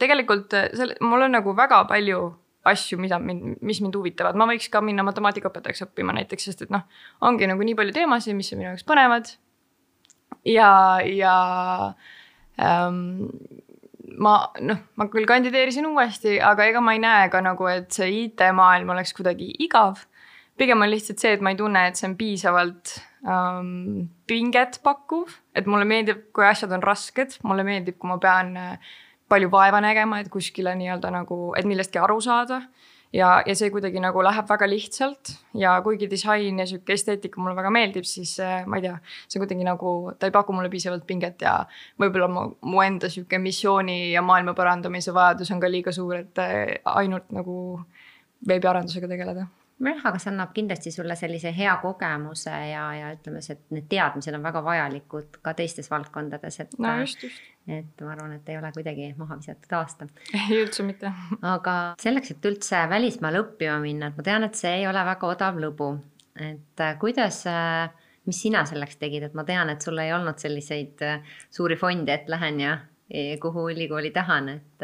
tegelikult 0.02 0.54
äh, 0.58 0.70
selle, 0.78 0.98
mul 1.02 1.28
on 1.28 1.36
nagu 1.38 1.56
väga 1.58 1.84
palju 1.90 2.22
asju, 2.68 3.00
mida 3.00 3.20
mind, 3.24 3.58
mis 3.64 3.80
mind 3.84 3.96
huvitavad, 3.96 4.38
ma 4.40 4.48
võiks 4.50 4.68
ka 4.72 4.82
minna 4.84 5.06
matemaatikaõpetajaks 5.08 5.86
õppima 5.88 6.16
näiteks, 6.18 6.50
sest 6.50 6.66
et 6.66 6.74
noh, 6.74 6.84
ongi 7.24 7.48
nagu 7.50 7.64
nii 7.64 7.78
palju 7.80 7.96
teemasid, 7.96 8.36
mis 8.38 8.52
on 8.52 8.62
minu 8.62 8.70
jaoks 8.72 8.88
põnevad. 8.88 9.32
ja, 10.48 10.72
ja 11.08 11.38
ähm, 12.60 13.30
ma 14.20 14.36
noh, 14.64 14.84
ma 15.00 15.08
küll 15.14 15.28
kandideerisin 15.30 15.88
uuesti, 15.90 16.38
aga 16.44 16.68
ega 16.68 16.84
ma 16.84 16.96
ei 16.96 17.02
näe 17.04 17.32
ka 17.34 17.42
nagu, 17.44 17.68
et 17.72 17.92
see 17.96 18.10
IT-maailm 18.26 18.96
oleks 18.96 19.16
kuidagi 19.18 19.54
igav. 19.64 20.06
pigem 20.58 20.82
on 20.82 20.90
lihtsalt 20.90 21.22
see, 21.22 21.36
et 21.38 21.42
ma 21.42 21.54
ei 21.54 21.60
tunne, 21.60 21.88
et 21.88 22.00
see 22.00 22.08
on 22.10 22.18
piisavalt 22.18 22.98
ähm, 23.28 24.08
pinget 24.28 24.80
pakkuv, 24.84 25.32
et 25.56 25.68
mulle 25.70 25.88
meeldib, 25.88 26.28
kui 26.36 26.46
asjad 26.48 26.74
on 26.76 26.84
rasked, 26.84 27.40
mulle 27.48 27.66
meeldib, 27.68 27.98
kui 28.00 28.12
ma 28.12 28.20
pean 28.22 28.54
äh, 28.58 28.94
palju 29.30 29.50
vaeva 29.52 29.82
nägema, 29.84 30.22
et 30.22 30.30
kuskile 30.32 30.76
nii-öelda 30.80 31.12
nagu, 31.14 31.52
et 31.60 31.68
millestki 31.68 32.00
aru 32.02 32.22
saada. 32.24 32.62
ja, 33.14 33.42
ja 33.48 33.54
see 33.56 33.70
kuidagi 33.72 34.02
nagu 34.04 34.20
läheb 34.20 34.50
väga 34.50 34.68
lihtsalt 34.68 35.30
ja 35.56 35.78
kuigi 35.82 36.10
disain 36.12 36.60
ja 36.60 36.66
sihuke 36.68 36.92
esteetika 36.94 37.40
mulle 37.40 37.56
väga 37.56 37.70
meeldib, 37.72 38.04
siis 38.04 38.34
äh, 38.44 38.66
ma 38.68 38.78
ei 38.78 38.84
tea, 38.84 38.98
see 39.32 39.40
kuidagi 39.40 39.64
nagu, 39.64 39.94
ta 40.20 40.28
ei 40.28 40.36
paku 40.36 40.54
mulle 40.54 40.70
piisavalt 40.70 41.06
pinget 41.08 41.42
ja 41.42 41.62
võib-olla 42.02 42.28
mu, 42.28 42.44
mu 42.68 42.84
enda 42.84 43.10
sihuke 43.10 43.40
missiooni 43.40 44.12
ja 44.12 44.22
maailma 44.22 44.54
parandamise 44.60 45.16
vajadus 45.16 45.54
on 45.56 45.64
ka 45.64 45.72
liiga 45.72 45.96
suur, 45.96 46.18
et 46.20 46.44
äh, 46.44 46.76
ainult 47.00 47.32
nagu 47.32 47.56
veebiarendusega 48.48 49.08
tegeleda 49.08 49.48
jah, 49.86 50.00
aga 50.10 50.20
see 50.22 50.32
annab 50.32 50.54
kindlasti 50.56 50.92
sulle 50.94 51.16
sellise 51.18 51.52
hea 51.56 51.76
kogemuse 51.82 52.54
ja, 52.72 52.86
ja 52.98 53.12
ütleme, 53.14 53.42
see, 53.46 53.58
et 53.58 53.76
need 53.76 53.86
teadmised 53.92 54.38
on 54.38 54.46
väga 54.46 54.64
vajalikud 54.66 55.40
ka 55.46 55.54
teistes 55.58 55.92
valdkondades, 55.92 56.60
et. 56.64 56.74
no 56.82 56.96
et 57.68 58.02
ma 58.02 58.14
arvan, 58.14 58.38
et 58.38 58.50
ei 58.50 58.58
ole 58.58 58.72
kuidagi 58.76 59.12
maha 59.20 59.38
visatud 59.42 59.78
aasta. 59.78 60.10
ei, 60.34 60.58
üldse 60.64 60.86
mitte. 60.88 61.12
aga 61.46 61.78
selleks, 62.02 62.34
et 62.34 62.50
üldse 62.50 62.84
välismaale 62.90 63.44
õppima 63.44 63.78
minna, 63.84 64.12
et 64.12 64.20
ma 64.20 64.26
tean, 64.26 64.48
et 64.48 64.60
see 64.60 64.74
ei 64.82 64.90
ole 64.90 65.06
väga 65.12 65.32
odav 65.36 65.62
lõbu. 65.62 65.94
et 66.42 66.86
äh, 66.86 66.98
kuidas, 67.02 67.44
äh, 67.52 67.88
mis 68.26 68.42
sina 68.42 68.66
selleks 68.66 68.98
tegid, 69.02 69.30
et 69.30 69.38
ma 69.38 69.46
tean, 69.48 69.70
et 69.70 69.84
sul 69.84 70.00
ei 70.02 70.14
olnud 70.16 70.42
selliseid 70.42 71.06
äh, 71.06 71.34
suuri 71.54 71.78
fonde, 71.80 72.14
et 72.14 72.30
lähen 72.30 72.64
ja 72.66 72.78
kuhu 73.40 73.70
ülikooli 73.72 74.10
tahan, 74.12 74.50
et, 74.52 74.84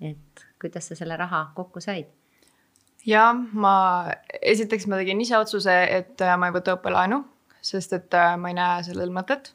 et 0.00 0.44
kuidas 0.60 0.86
sa 0.88 0.96
selle 0.96 1.18
raha 1.20 1.50
kokku 1.52 1.82
said 1.84 2.08
ja 3.06 3.30
ma, 3.34 3.74
esiteks 4.42 4.86
ma 4.90 5.00
tegin 5.00 5.20
ise 5.22 5.36
otsuse, 5.38 5.74
et 5.90 6.22
äh, 6.22 6.36
ma 6.38 6.48
ei 6.48 6.54
võta 6.54 6.76
õppelaenu, 6.76 7.22
sest 7.62 7.96
et 7.98 8.14
äh, 8.18 8.36
ma 8.40 8.52
ei 8.52 8.58
näe 8.58 8.86
sellel 8.86 9.12
mõtet. 9.14 9.54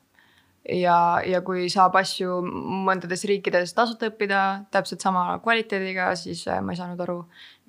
ja, 0.68 1.22
ja 1.24 1.40
kui 1.48 1.70
saab 1.72 1.96
asju 1.96 2.42
mõndades 2.44 3.22
riikides 3.30 3.72
tasuta 3.74 4.10
õppida 4.10 4.42
täpselt 4.72 5.02
sama 5.02 5.38
kvaliteediga, 5.44 6.10
siis 6.20 6.44
äh, 6.52 6.60
ma 6.62 6.76
ei 6.76 6.82
saanud 6.82 7.00
aru, 7.06 7.22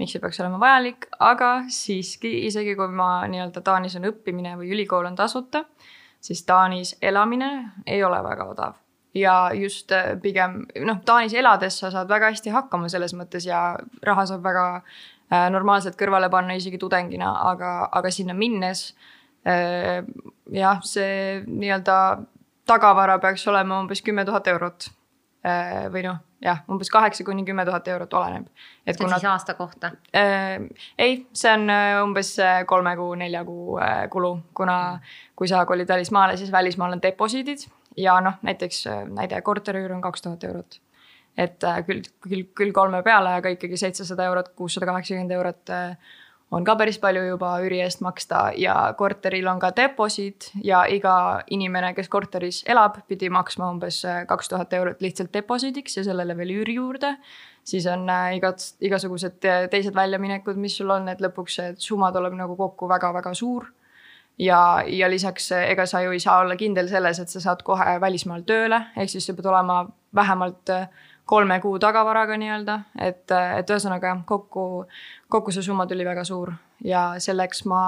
miks 0.02 0.16
see 0.16 0.22
peaks 0.22 0.40
olema 0.42 0.58
vajalik, 0.62 1.06
aga 1.22 1.52
siiski 1.70 2.32
isegi 2.48 2.74
kui 2.78 2.90
ma 2.90 3.22
nii-öelda 3.30 3.62
Taanis 3.62 3.94
on 4.00 4.10
õppimine 4.10 4.56
või 4.58 4.72
ülikool 4.74 5.06
on 5.06 5.18
tasuta, 5.18 5.64
siis 6.20 6.42
Taanis 6.48 6.96
elamine 7.02 7.52
ei 7.86 8.02
ole 8.02 8.18
väga 8.26 8.50
odav 8.50 8.76
ja 9.14 9.50
just 9.54 9.92
pigem 10.22 10.64
noh, 10.84 10.98
Taanis 11.06 11.34
elades 11.38 11.78
sa 11.80 11.90
saad 11.94 12.10
väga 12.10 12.32
hästi 12.32 12.52
hakkama 12.52 12.90
selles 12.92 13.14
mõttes 13.16 13.46
ja 13.46 13.62
raha 14.04 14.26
saab 14.28 14.42
väga 14.44 14.66
normaalselt 15.30 15.98
kõrvale 16.00 16.30
panna 16.32 16.56
isegi 16.56 16.78
tudengina, 16.80 17.32
aga, 17.50 17.72
aga 17.92 18.12
sinna 18.12 18.36
minnes 18.36 18.88
äh, 19.46 20.00
jah, 20.52 20.80
see 20.84 21.42
nii-öelda 21.46 21.98
tagavara 22.68 23.18
peaks 23.20 23.46
olema 23.48 23.82
umbes 23.82 24.02
kümme 24.04 24.24
tuhat 24.28 24.48
eurot. 24.48 24.88
Äh, 25.46 25.86
või 25.92 26.02
noh, 26.02 26.18
jah, 26.42 26.64
umbes 26.70 26.90
kaheksa 26.90 27.24
kuni 27.24 27.44
kümme 27.46 27.64
tuhat 27.68 27.86
eurot 27.88 28.14
oleneb. 28.18 28.48
see 28.84 28.96
on 28.96 29.04
kuna... 29.04 29.18
siis 29.20 29.30
aasta 29.30 29.54
kohta 29.54 29.92
äh,? 30.16 30.64
ei, 30.98 31.20
see 31.32 31.52
on 31.54 31.70
umbes 32.08 32.34
kolme 32.66 32.96
kuu, 32.98 33.14
nelja 33.20 33.44
kuu 33.46 33.78
kulu, 34.10 34.32
kuna 34.54 34.98
kui 35.38 35.48
sa 35.48 35.62
kolid 35.66 35.88
välismaale, 35.88 36.36
siis 36.36 36.52
välismaal 36.52 36.98
on 36.98 37.02
deposiidid 37.02 37.68
ja 37.96 38.18
noh, 38.20 38.42
näiteks 38.42 38.84
näide 39.14 39.40
korteriüür 39.46 39.94
on 39.94 40.02
kaks 40.02 40.26
tuhat 40.26 40.44
eurot 40.44 40.80
et 41.38 41.64
äh, 41.64 41.82
küll, 41.86 42.06
küll, 42.24 42.46
küll 42.56 42.72
kolme 42.74 43.02
peale, 43.06 43.36
aga 43.38 43.52
ikkagi 43.54 43.78
seitsesada 43.78 44.26
eurot, 44.28 44.50
kuussada 44.58 44.88
kaheksakümmend 44.90 45.34
eurot 45.36 45.72
äh, 45.74 46.16
on 46.50 46.64
ka 46.64 46.74
päris 46.80 46.98
palju 46.98 47.22
juba 47.26 47.52
üüri 47.62 47.78
eest 47.84 48.00
maksta 48.02 48.48
ja 48.56 48.74
korteril 48.98 49.46
on 49.50 49.60
ka 49.62 49.70
deposiit 49.76 50.50
ja 50.64 50.82
iga 50.90 51.42
inimene, 51.54 51.92
kes 51.94 52.08
korteris 52.10 52.62
elab, 52.66 52.98
pidi 53.08 53.30
maksma 53.30 53.70
umbes 53.74 54.00
äh, 54.08 54.24
kaks 54.28 54.50
tuhat 54.50 54.74
eurot 54.80 55.04
lihtsalt 55.04 55.32
deposiidiks 55.34 56.00
ja 56.00 56.06
sellele 56.08 56.36
veel 56.36 56.56
üüri 56.58 56.78
juurde. 56.80 57.16
siis 57.68 57.86
on 57.86 58.08
igat, 58.34 58.64
igasugused 58.80 59.42
teised 59.70 59.94
väljaminekud, 59.94 60.56
mis 60.56 60.76
sul 60.76 60.90
on, 60.90 61.08
et 61.12 61.20
lõpuks 61.20 61.58
see 61.60 61.74
summa 61.78 62.08
tuleb 62.12 62.32
nagu 62.34 62.56
kokku 62.56 62.88
väga-väga 62.88 63.34
suur 63.34 63.66
ja, 64.38 64.82
ja 64.86 65.10
lisaks 65.10 65.52
ega 65.52 65.86
sa 65.86 66.00
ju 66.00 66.14
ei 66.16 66.20
saa 66.20 66.40
olla 66.40 66.56
kindel 66.56 66.88
selles, 66.88 67.20
et 67.20 67.28
sa 67.28 67.40
saad 67.44 67.62
kohe 67.62 68.00
välismaal 68.00 68.42
tööle, 68.48 68.80
ehk 68.96 69.12
siis 69.12 69.28
sa 69.28 69.36
pead 69.36 69.50
olema 69.52 69.84
vähemalt 70.14 70.72
kolme 71.28 71.58
kuu 71.60 71.76
tagavaraga 71.82 72.38
nii-öelda, 72.40 72.78
et, 73.04 73.26
et 73.28 73.70
ühesõnaga 73.70 74.14
kokku, 74.28 74.62
kokku 75.28 75.52
see 75.52 75.66
summa 75.66 75.84
tuli 75.86 76.06
väga 76.06 76.24
suur. 76.24 76.54
Ja 76.84 77.10
selleks 77.20 77.64
ma 77.68 77.82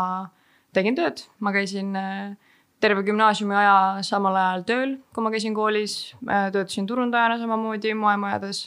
tegin 0.77 0.99
tööd, 0.99 1.23
ma 1.41 1.53
käisin 1.55 1.97
äh, 1.97 2.37
terve 2.81 3.05
gümnaasiumi 3.07 3.57
aja 3.57 3.77
samal 4.07 4.37
ajal 4.37 4.67
tööl, 4.69 4.95
kui 5.15 5.25
ma 5.25 5.33
käisin 5.33 5.57
koolis, 5.57 5.97
äh, 6.29 6.51
töötasin 6.53 6.89
turundajana 6.91 7.39
samamoodi 7.41 7.95
moemajades 7.97 8.67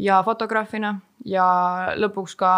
ja 0.00 0.22
fotograafina. 0.24 0.96
Ja 1.28 1.46
lõpuks 1.98 2.36
ka 2.38 2.52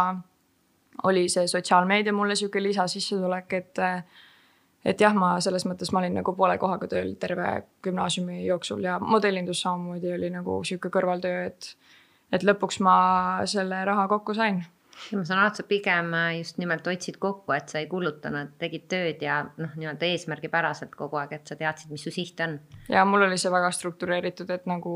oli 1.09 1.29
see 1.33 1.49
sotsiaalmeedia 1.49 2.13
mulle 2.13 2.37
sihuke 2.37 2.63
lisasissetulek, 2.63 3.55
et 3.57 3.81
et 4.85 5.01
jah, 5.01 5.15
ma 5.15 5.35
selles 5.45 5.67
mõttes 5.69 5.93
ma 5.93 6.01
olin 6.01 6.21
nagu 6.21 6.35
poole 6.37 6.57
kohaga 6.59 6.89
tööl 6.91 7.15
terve 7.21 7.49
gümnaasiumi 7.85 8.45
jooksul 8.47 8.85
ja 8.85 8.99
modellindus 9.01 9.63
samamoodi 9.67 10.15
oli 10.17 10.31
nagu 10.33 10.61
sihuke 10.65 10.93
kõrvaltöö, 10.93 11.47
et, 11.51 11.75
et 12.33 12.47
lõpuks 12.47 12.81
ma 12.85 12.99
selle 13.51 13.85
raha 13.85 14.09
kokku 14.09 14.37
sain 14.37 14.63
ma 15.17 15.25
saan 15.25 15.41
aru, 15.41 15.51
et 15.51 15.61
sa 15.61 15.67
pigem 15.69 16.11
just 16.39 16.59
nimelt 16.61 16.87
otsid 16.91 17.17
kokku, 17.21 17.55
et 17.57 17.73
sa 17.73 17.81
ei 17.81 17.87
kulutanud, 17.91 18.55
tegid 18.61 18.87
tööd 18.91 19.23
ja 19.25 19.43
noh, 19.57 19.71
nii-öelda 19.79 20.09
eesmärgipäraselt 20.11 20.93
kogu 20.99 21.21
aeg, 21.21 21.39
et 21.39 21.49
sa 21.51 21.57
teadsid, 21.61 21.93
mis 21.93 22.05
su 22.05 22.13
siht 22.15 22.41
on. 22.45 22.59
ja 22.89 23.05
mul 23.09 23.25
oli 23.29 23.39
see 23.41 23.53
väga 23.53 23.71
struktureeritud, 23.75 24.51
et 24.53 24.69
nagu 24.71 24.93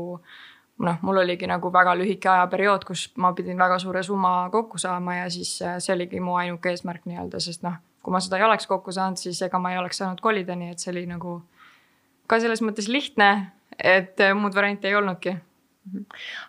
noh, 0.85 1.01
mul 1.01 1.23
oligi 1.23 1.49
nagu 1.49 1.71
väga 1.73 1.95
lühike 1.97 2.29
ajaperiood, 2.31 2.85
kus 2.87 3.07
ma 3.21 3.33
pidin 3.33 3.59
väga 3.59 3.79
suure 3.81 4.03
summa 4.03 4.35
kokku 4.53 4.81
saama 4.81 5.21
ja 5.21 5.29
siis 5.33 5.57
äh, 5.61 5.79
see 5.79 5.95
oligi 5.95 6.21
mu 6.21 6.37
ainuke 6.39 6.73
eesmärk 6.73 7.07
nii-öelda, 7.09 7.41
sest 7.43 7.65
noh 7.65 7.81
kui 8.05 8.13
ma 8.13 8.21
seda 8.21 8.37
ei 8.37 8.45
oleks 8.45 8.69
kokku 8.69 8.93
saanud, 8.93 9.17
siis 9.17 9.41
ega 9.47 9.59
ma 9.61 9.73
ei 9.73 9.81
oleks 9.81 9.97
saanud 10.01 10.21
kolida, 10.21 10.53
nii 10.55 10.75
et 10.75 10.83
see 10.83 10.93
oli 10.93 11.07
nagu 11.09 11.39
ka 12.29 12.37
selles 12.41 12.61
mõttes 12.61 12.87
lihtne, 12.91 13.31
et 13.75 14.21
äh, 14.21 14.37
muud 14.37 14.53
varianti 14.55 14.91
ei 14.91 14.97
olnudki 14.97 15.35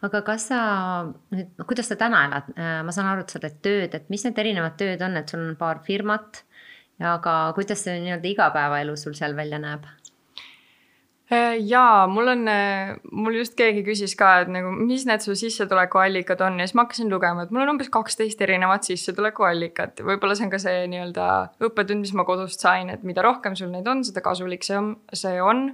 aga 0.07 0.23
kas 0.25 0.49
sa 0.51 0.59
nüüd, 1.35 1.53
kuidas 1.69 1.91
sa 1.91 1.99
täna 2.01 2.25
elad, 2.29 2.49
äh, 2.57 2.81
ma 2.87 2.95
saan 2.95 3.11
aru, 3.11 3.25
et 3.25 3.33
sa 3.33 3.41
teed 3.43 3.59
tööd, 3.65 3.97
et 3.99 4.09
mis 4.13 4.25
need 4.25 4.39
erinevad 4.41 4.77
tööd 4.81 5.03
on, 5.05 5.17
et 5.21 5.33
sul 5.33 5.43
on 5.45 5.57
paar 5.61 5.83
firmat. 5.87 6.43
aga 6.97 7.33
kuidas 7.53 7.83
see 7.85 7.99
nii-öelda 8.01 8.29
igapäevaelu 8.31 8.95
sul 8.97 9.13
seal 9.15 9.35
välja 9.37 9.59
näeb? 9.61 9.85
Äh, 11.27 11.57
jaa, 11.59 12.07
mul 12.07 12.29
on, 12.31 12.47
äh, 12.47 12.93
mul 13.11 13.35
just 13.41 13.57
keegi 13.59 13.81
küsis 13.83 14.13
ka, 14.15 14.29
et 14.45 14.51
nagu, 14.55 14.71
mis 14.71 15.03
need 15.09 15.25
su 15.25 15.35
sissetulekuallikad 15.35 16.45
on 16.47 16.61
ja 16.63 16.69
siis 16.69 16.77
ma 16.79 16.85
hakkasin 16.85 17.11
lugema, 17.11 17.43
et 17.43 17.51
mul 17.51 17.65
on 17.65 17.73
umbes 17.73 17.91
kaksteist 17.91 18.45
erinevat 18.47 18.87
sissetulekuallikat. 18.87 20.05
võib-olla 20.07 20.37
see 20.39 20.47
on 20.47 20.53
ka 20.55 20.63
see 20.63 20.87
nii-öelda 20.93 21.27
õppetund, 21.67 22.07
mis 22.07 22.15
ma 22.15 22.23
kodust 22.29 22.63
sain, 22.63 22.95
et 22.95 23.03
mida 23.03 23.27
rohkem 23.27 23.59
sul 23.59 23.75
neid 23.75 23.91
on, 23.91 24.05
seda 24.07 24.23
kasulik 24.23 24.63
see 24.63 24.79
on, 24.79 24.95
see 25.11 25.43
on. 25.43 25.67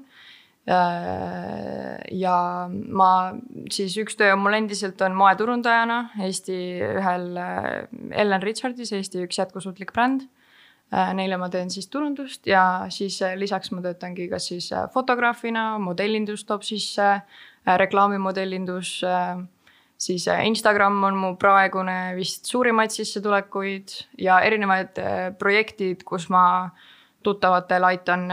Äh, 0.73 2.01
ja 2.17 2.37
ma 2.71 3.13
siis 3.69 3.99
üks 4.01 4.17
töö 4.17 4.33
on 4.33 4.41
mul 4.47 4.57
endiselt 4.57 5.05
on 5.05 5.13
moeturundajana 5.19 6.15
Eesti 6.23 6.57
ühel 6.87 7.35
Ellen 7.37 8.47
Richardis, 8.47 8.95
Eesti 8.97 9.27
üks 9.27 9.43
jätkusuutlik 9.43 9.93
bränd 9.93 10.31
neile 10.93 11.39
ma 11.41 11.49
teen 11.49 11.71
siis 11.73 11.89
turundust 11.89 12.47
ja 12.47 12.85
siis 12.93 13.17
äh, 13.25 13.37
lisaks 13.41 13.73
ma 13.73 13.81
töötangi 13.85 14.29
kas 14.29 14.51
siis 14.51 14.69
äh, 14.77 14.85
fotograafina, 14.93 15.79
modellindus 15.81 16.45
toob 16.45 16.67
sisse, 16.67 17.15
reklaamimodellindus, 17.63 18.89
siis 20.03 20.25
Instagram 20.27 20.97
on 21.07 21.19
mu 21.21 21.29
praegune 21.39 22.17
vist 22.17 22.49
suurimaid 22.51 22.91
sissetulekuid 22.91 23.93
ja 24.19 24.41
erinevad 24.43 24.99
projektid, 25.39 26.03
kus 26.03 26.27
ma 26.35 26.43
tuttavatel 27.23 27.87
aitan 27.87 28.27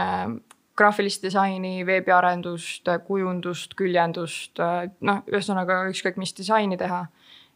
graafilist 0.74 1.22
disaini, 1.22 1.86
veebiarendust, 1.86 2.90
kujundust, 3.06 3.78
küljendust, 3.78 4.58
noh, 5.06 5.22
ühesõnaga 5.30 5.84
ükskõik 5.92 6.18
mis 6.18 6.34
disaini 6.34 6.80
teha. 6.80 7.04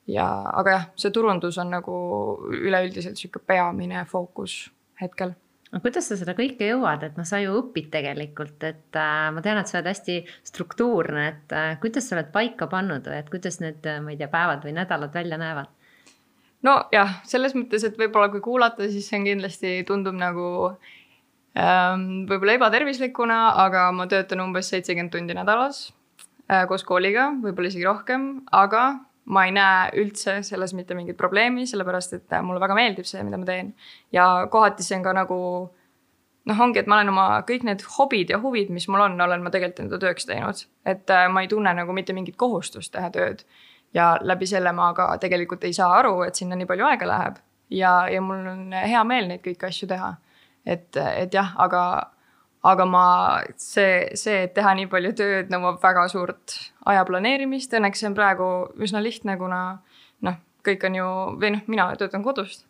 ja, 0.06 0.28
aga 0.54 0.70
jah, 0.70 0.86
see 0.94 1.10
turundus 1.10 1.58
on 1.58 1.74
nagu 1.74 1.98
üleüldiselt 2.54 3.18
sihuke 3.18 3.42
peamine 3.42 4.06
fookus 4.06 4.70
hetkel 5.00 5.34
aga 5.74 5.82
kuidas 5.82 6.06
sa 6.06 6.14
seda 6.14 6.36
kõike 6.38 6.68
jõuad, 6.68 7.02
et 7.02 7.16
noh, 7.18 7.26
sa 7.26 7.40
ju 7.42 7.56
õpid 7.58 7.88
tegelikult, 7.90 8.62
et 8.62 8.98
äh, 8.98 9.30
ma 9.34 9.42
tean, 9.42 9.58
et 9.58 9.70
sa 9.70 9.80
oled 9.80 9.88
hästi 9.90 10.20
struktuurne, 10.46 11.24
et 11.32 11.54
äh, 11.56 11.72
kuidas 11.82 12.06
sa 12.06 12.14
oled 12.14 12.30
paika 12.34 12.68
pannud 12.70 13.08
või 13.10 13.18
et 13.18 13.32
kuidas 13.32 13.58
need, 13.58 13.80
äh, 13.90 13.98
ma 14.04 14.12
ei 14.14 14.20
tea, 14.20 14.30
päevad 14.30 14.62
või 14.62 14.76
nädalad 14.76 15.14
välja 15.14 15.40
näevad? 15.40 15.72
nojah, 16.64 17.18
selles 17.28 17.52
mõttes, 17.58 17.82
et 17.84 17.98
võib-olla 18.00 18.30
kui 18.32 18.40
kuulata, 18.44 18.86
siis 18.88 19.08
see 19.10 19.18
on 19.18 19.26
kindlasti 19.26 19.72
tundub 19.88 20.14
nagu 20.16 20.46
ähm, 21.58 22.24
võib-olla 22.30 22.54
ebatervislikuna, 22.56 23.40
aga 23.66 23.90
ma 23.92 24.06
töötan 24.08 24.40
umbes 24.46 24.70
seitsekümmend 24.72 25.12
tundi 25.12 25.36
nädalas 25.36 25.88
äh, 26.46 26.64
koos 26.70 26.86
kooliga, 26.88 27.32
võib-olla 27.42 27.74
isegi 27.74 27.84
rohkem, 27.84 28.30
aga 28.54 28.86
ma 29.24 29.46
ei 29.46 29.54
näe 29.56 29.88
üldse 30.02 30.40
selles 30.44 30.74
mitte 30.76 30.94
mingit 30.94 31.16
probleemi, 31.16 31.66
sellepärast 31.66 32.12
et 32.18 32.36
mulle 32.44 32.60
väga 32.60 32.76
meeldib 32.76 33.08
see, 33.08 33.22
mida 33.24 33.40
ma 33.40 33.48
teen. 33.48 33.74
ja 34.12 34.46
kohati 34.50 34.84
see 34.84 34.98
on 34.98 35.06
ka 35.06 35.14
nagu 35.16 35.38
noh, 36.44 36.60
ongi, 36.60 36.82
et 36.82 36.90
ma 36.90 36.98
olen 36.98 37.12
oma 37.12 37.28
kõik 37.48 37.64
need 37.64 37.84
hobid 37.96 38.34
ja 38.34 38.40
huvid, 38.42 38.72
mis 38.74 38.88
mul 38.88 39.06
on, 39.06 39.16
olen 39.20 39.44
ma 39.44 39.52
tegelikult 39.54 39.86
enda 39.86 40.00
tööks 40.02 40.28
teinud. 40.28 40.66
et 40.84 41.10
äh, 41.10 41.28
ma 41.32 41.44
ei 41.44 41.48
tunne 41.48 41.72
nagu 41.74 41.96
mitte 41.96 42.12
mingit 42.12 42.36
kohustust 42.36 42.92
teha 42.92 43.10
tööd. 43.10 43.44
ja 43.94 44.14
läbi 44.20 44.46
selle 44.46 44.72
ma 44.72 44.92
ka 44.94 45.12
tegelikult 45.22 45.64
ei 45.64 45.72
saa 45.72 45.92
aru, 46.00 46.22
et 46.22 46.34
sinna 46.34 46.56
nii 46.56 46.68
palju 46.68 46.86
aega 46.92 47.08
läheb 47.08 47.42
ja, 47.70 48.08
ja 48.08 48.20
mul 48.20 48.46
on 48.46 48.72
hea 48.72 49.04
meel 49.04 49.28
neid 49.28 49.42
kõiki 49.44 49.68
asju 49.68 49.88
teha. 49.88 50.14
et, 50.66 50.96
et 50.96 51.34
jah, 51.34 51.52
aga, 51.60 51.82
aga 52.64 52.86
ma, 52.88 53.06
see, 53.60 54.10
see, 54.16 54.44
et 54.46 54.54
teha 54.56 54.74
nii 54.78 54.88
palju 54.92 55.14
tööd, 55.18 55.50
nõuab 55.52 55.82
väga 55.82 56.06
suurt 56.12 56.58
aja 56.88 57.04
planeerimist, 57.08 57.74
õnneks 57.76 58.00
see 58.02 58.10
on 58.10 58.16
praegu 58.16 58.50
üsna 58.82 59.02
lihtne, 59.04 59.36
kuna 59.40 59.60
noh, 60.24 60.38
kõik 60.64 60.86
on 60.88 61.00
ju, 61.00 61.10
või 61.40 61.56
noh, 61.56 61.66
mina 61.68 61.90
töötan 62.00 62.24
kodust 62.24 62.64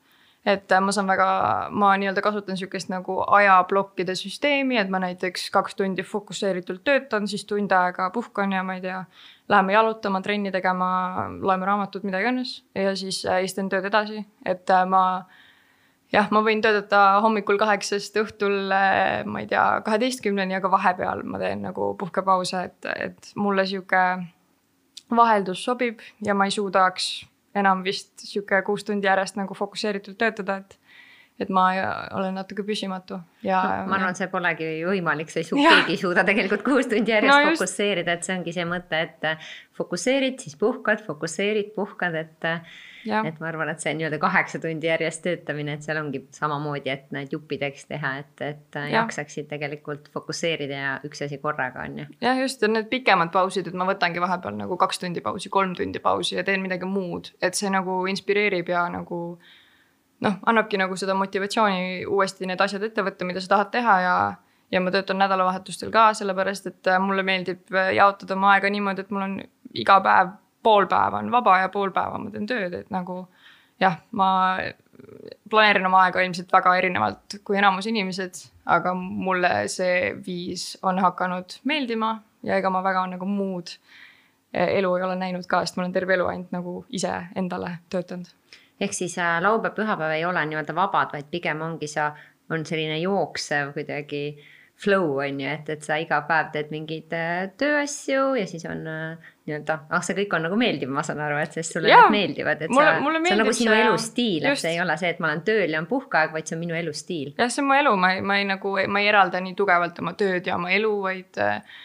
et 0.46 0.72
äh, 0.72 0.80
ma 0.80 0.92
saan 0.92 1.08
väga, 1.08 1.26
ma 1.72 1.94
nii-öelda 2.00 2.22
kasutan 2.24 2.58
sihukest 2.60 2.90
nagu 2.92 3.16
ajaplokkide 3.38 4.14
süsteemi, 4.18 4.76
et 4.80 4.90
ma 4.92 5.00
näiteks 5.02 5.48
kaks 5.54 5.78
tundi 5.78 6.04
fokusseeritult 6.04 6.84
töötan, 6.84 7.28
siis 7.28 7.46
tund 7.48 7.72
aega 7.72 8.10
puhkan 8.12 8.52
ja 8.52 8.62
ma 8.62 8.76
ei 8.76 8.84
tea. 8.84 9.04
Läheme 9.48 9.74
jalutama, 9.74 10.20
trenni 10.24 10.52
tegema, 10.52 10.88
loeme 11.40 11.66
raamatut, 11.68 12.04
mida 12.04 12.20
iganes 12.20 12.62
ja 12.74 12.94
siis 12.96 13.24
äh, 13.26 13.42
siis 13.44 13.56
teen 13.56 13.72
tööd 13.72 13.88
edasi, 13.90 14.26
et 14.44 14.70
äh, 14.70 14.86
ma. 14.88 15.04
Jah, 16.14 16.30
ma 16.34 16.42
võin 16.46 16.62
töötada 16.64 17.20
hommikul 17.24 17.58
kaheksast 17.60 18.16
õhtul, 18.22 18.56
ma 18.70 19.42
ei 19.42 19.50
tea, 19.50 19.64
kaheteistkümneni, 19.86 20.56
aga 20.60 20.70
vahepeal 20.72 21.24
ma 21.28 21.40
teen 21.42 21.64
nagu 21.66 21.92
puhkepause, 22.00 22.64
et, 22.70 22.90
et 22.94 23.34
mulle 23.40 23.66
sihuke 23.68 24.04
vaheldus 25.14 25.64
sobib 25.66 26.02
ja 26.24 26.36
ma 26.36 26.48
ei 26.48 26.54
suudaks 26.54 27.10
enam 27.54 27.84
vist 27.86 28.24
sihuke 28.26 28.62
kuus 28.66 28.86
tundi 28.86 29.06
järjest 29.06 29.38
nagu 29.38 29.54
fokusseeritult 29.58 30.18
töötada, 30.20 30.62
et 30.64 30.80
et 31.42 31.48
ma 31.50 31.64
olen 32.14 32.36
natuke 32.38 32.62
püsimatu 32.62 33.16
ja 33.42 33.58
no,. 33.82 33.88
ma 33.90 33.96
arvan, 33.96 34.14
see 34.14 34.28
polegi 34.30 34.68
võimalik, 34.86 35.32
sa 35.32 35.40
ei 35.40 35.48
suuda, 35.48 35.72
keegi 35.72 35.96
ei 35.96 35.98
suuda 35.98 36.22
tegelikult 36.26 36.62
kuus 36.62 36.86
tundi 36.86 37.10
järjest 37.10 37.34
no, 37.34 37.54
fokusseerida, 37.56 38.14
et 38.14 38.26
see 38.26 38.36
ongi 38.36 38.54
see 38.54 38.66
mõte, 38.70 39.00
et 39.08 39.26
fokusseerid, 39.74 40.38
siis 40.44 40.54
puhkad, 40.60 41.02
fokusseerid, 41.02 41.72
puhkad, 41.74 42.20
et 42.22 42.46
et 43.04 43.40
ma 43.40 43.48
arvan, 43.50 43.70
et 43.72 43.82
see 43.82 43.92
nii-öelda 43.96 44.18
kaheksa 44.22 44.60
tundi 44.62 44.88
järjest 44.88 45.22
töötamine, 45.24 45.76
et 45.76 45.86
seal 45.86 46.00
ongi 46.00 46.22
samamoodi, 46.34 46.92
et 46.92 47.10
need 47.14 47.32
juppideks 47.34 47.88
teha, 47.90 48.12
et, 48.22 48.44
et 48.44 48.78
ja. 48.78 48.86
jaksaksid 48.98 49.48
tegelikult 49.50 50.08
fokusseerida 50.14 50.78
ja 50.80 50.94
üks 51.06 51.24
asi 51.26 51.38
korraga 51.42 51.84
on 51.84 51.98
ju. 52.02 52.06
jah, 52.24 52.40
just 52.40 52.62
ja 52.62 52.70
need 52.70 52.88
pikemad 52.92 53.32
pausid, 53.34 53.68
et 53.70 53.76
ma 53.76 53.88
võtangi 53.88 54.22
vahepeal 54.24 54.56
nagu 54.58 54.78
kaks 54.80 55.02
tundi 55.02 55.24
pausi, 55.24 55.52
kolm 55.52 55.74
tundi 55.78 56.02
pausi 56.04 56.38
ja 56.38 56.46
teen 56.46 56.64
midagi 56.64 56.88
muud, 56.88 57.32
et 57.42 57.58
see 57.58 57.72
nagu 57.72 58.04
inspireerib 58.10 58.72
ja 58.72 58.86
nagu 58.92 59.20
noh, 60.24 60.38
annabki 60.46 60.80
nagu 60.80 60.96
seda 61.00 61.16
motivatsiooni 61.18 62.06
uuesti 62.06 62.48
need 62.48 62.60
asjad 62.64 62.86
ette 62.88 63.04
võtta, 63.04 63.28
mida 63.28 63.42
sa 63.44 63.56
tahad 63.56 63.74
teha 63.74 63.98
ja 64.04 64.16
ja 64.72 64.80
ma 64.80 64.90
töötan 64.90 65.20
nädalavahetustel 65.20 65.92
ka, 65.94 66.08
sellepärast 66.18 66.66
et 66.70 66.88
mulle 67.04 67.22
meeldib 67.22 67.68
jaotada 67.94 68.34
oma 68.34 68.54
aega 68.54 68.70
niimoodi, 68.72 69.04
et 69.04 69.12
mul 69.14 69.26
on 69.26 69.36
iga 69.74 70.00
päev 70.02 70.32
pool 70.64 70.88
päeva 70.90 71.20
on 71.22 71.30
vaba 71.32 71.58
ja 71.62 71.68
pool 71.72 71.92
päeva 71.94 72.18
ma 72.18 72.32
teen 72.32 72.48
tööd, 72.48 72.74
et 72.80 72.90
nagu 72.94 73.24
jah, 73.80 74.00
ma 74.16 74.28
planeerin 75.50 75.86
oma 75.86 76.04
aega 76.06 76.22
ilmselt 76.24 76.52
väga 76.52 76.74
erinevalt 76.78 77.38
kui 77.44 77.58
enamus 77.60 77.88
inimesed, 77.90 78.40
aga 78.70 78.94
mulle 78.96 79.52
see 79.72 80.14
viis 80.26 80.74
on 80.82 81.00
hakanud 81.02 81.58
meeldima 81.68 82.16
ja 82.46 82.58
ega 82.60 82.70
ma 82.72 82.82
väga 82.84 83.06
nagu 83.14 83.28
muud 83.28 83.76
elu 84.54 84.94
ei 84.96 85.02
ole 85.02 85.16
näinud 85.18 85.46
ka, 85.50 85.64
sest 85.64 85.76
ma 85.76 85.84
olen 85.84 85.94
terve 85.94 86.14
elu 86.14 86.26
ainult 86.30 86.52
nagu 86.54 86.74
iseendale 86.94 87.78
töötanud. 87.90 88.30
ehk 88.80 88.94
siis 88.94 89.16
äh, 89.18 89.40
laupäev, 89.42 89.74
pühapäev 89.74 90.14
ei 90.14 90.24
ole 90.24 90.44
nii-öelda 90.46 90.74
vabad, 90.74 91.12
vaid 91.12 91.26
pigem 91.30 91.62
ongi 91.62 91.88
sa, 91.90 92.12
on 92.50 92.66
selline 92.66 92.98
jooksev 93.00 93.72
kuidagi 93.74 94.24
flow 94.84 95.20
on 95.24 95.40
ju, 95.40 95.48
et, 95.48 95.70
et 95.72 95.86
sa 95.86 95.96
iga 96.00 96.20
päev 96.28 96.50
teed 96.54 96.72
mingeid 96.74 97.14
äh, 97.16 97.46
tööasju 97.60 98.34
ja 98.38 98.44
siis 98.48 98.66
on 98.68 98.82
äh, 98.90 99.30
nii-öelda, 99.44 99.76
ah 99.92 100.04
see 100.04 100.16
kõik 100.18 100.36
on 100.36 100.46
nagu 100.46 100.58
meeldiv, 100.60 100.92
ma 100.92 101.04
saan 101.04 101.20
aru, 101.24 101.38
et 101.42 101.56
sest 101.56 101.76
sulle 101.76 101.90
Jaa, 101.90 102.06
need 102.08 102.16
meeldivad, 102.16 102.62
et 102.64 102.72
mulle, 102.72 102.92
sa, 102.92 103.24
see 103.24 103.34
on 103.34 103.42
nagu 103.42 103.56
sinu 103.56 103.74
elustiil, 103.76 104.46
et 104.48 104.60
see 104.60 104.74
ei 104.76 104.82
ole 104.84 104.96
see, 105.00 105.10
et 105.14 105.20
ma 105.20 105.30
olen 105.30 105.42
tööl 105.46 105.74
ja 105.74 105.80
on 105.82 105.88
puhkeaeg, 105.90 106.32
vaid 106.36 106.48
see 106.48 106.56
on 106.56 106.62
minu 106.62 106.78
elustiil. 106.78 107.34
jah, 107.36 107.50
see 107.52 107.64
on 107.64 107.68
mu 107.68 107.76
elu, 107.76 107.96
ma 108.00 108.14
ei, 108.14 108.22
ma 108.24 108.38
ei 108.40 108.46
nagu, 108.48 108.76
ma 108.88 109.02
ei 109.02 109.10
eralda 109.12 109.42
nii 109.44 109.56
tugevalt 109.58 110.00
oma 110.04 110.14
tööd 110.20 110.48
ja 110.48 110.56
oma 110.56 110.72
elu, 110.72 110.92
vaid 111.04 111.42
äh, 111.44 111.82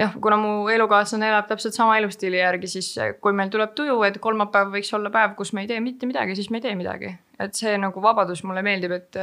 jah, 0.00 0.18
kuna 0.20 0.36
mu 0.40 0.52
elukaaslane 0.72 1.30
elab 1.32 1.48
täpselt 1.48 1.76
sama 1.76 1.96
elustiili 2.00 2.42
järgi, 2.42 2.68
siis 2.76 2.92
kui 3.24 3.36
meil 3.36 3.52
tuleb 3.52 3.72
tuju, 3.78 3.96
et 4.08 4.20
kolmapäev 4.20 4.76
võiks 4.76 4.92
olla 4.96 5.12
päev, 5.14 5.32
kus 5.40 5.54
me 5.56 5.64
ei 5.64 5.72
tee 5.72 5.80
mitte 5.84 6.08
midagi, 6.10 6.36
siis 6.38 6.52
me 6.52 6.60
ei 6.60 6.68
tee 6.68 6.76
midagi. 6.76 7.16
et 7.40 7.56
see 7.56 7.72
nagu 7.80 8.02
vabadus 8.04 8.44
mulle 8.44 8.60
meeldib, 8.60 8.92
et 8.92 9.16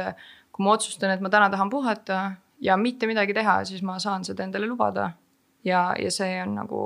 kui 0.50 0.66
ma 0.66 0.74
otsustan, 0.74 1.14
et 1.14 1.22
ma 1.22 1.30
täna 1.30 1.46
tahan 1.54 1.70
puhata 1.70 2.18
ja 2.60 2.76
mitte 2.76 3.06
midagi 3.06 3.34
teha, 3.34 3.62
siis 3.64 3.82
ma 3.82 3.98
saan 4.02 4.24
seda 4.24 4.44
endale 4.44 4.66
lubada. 4.66 5.10
ja, 5.64 5.94
ja 5.98 6.10
see 6.10 6.42
on 6.42 6.54
nagu 6.54 6.82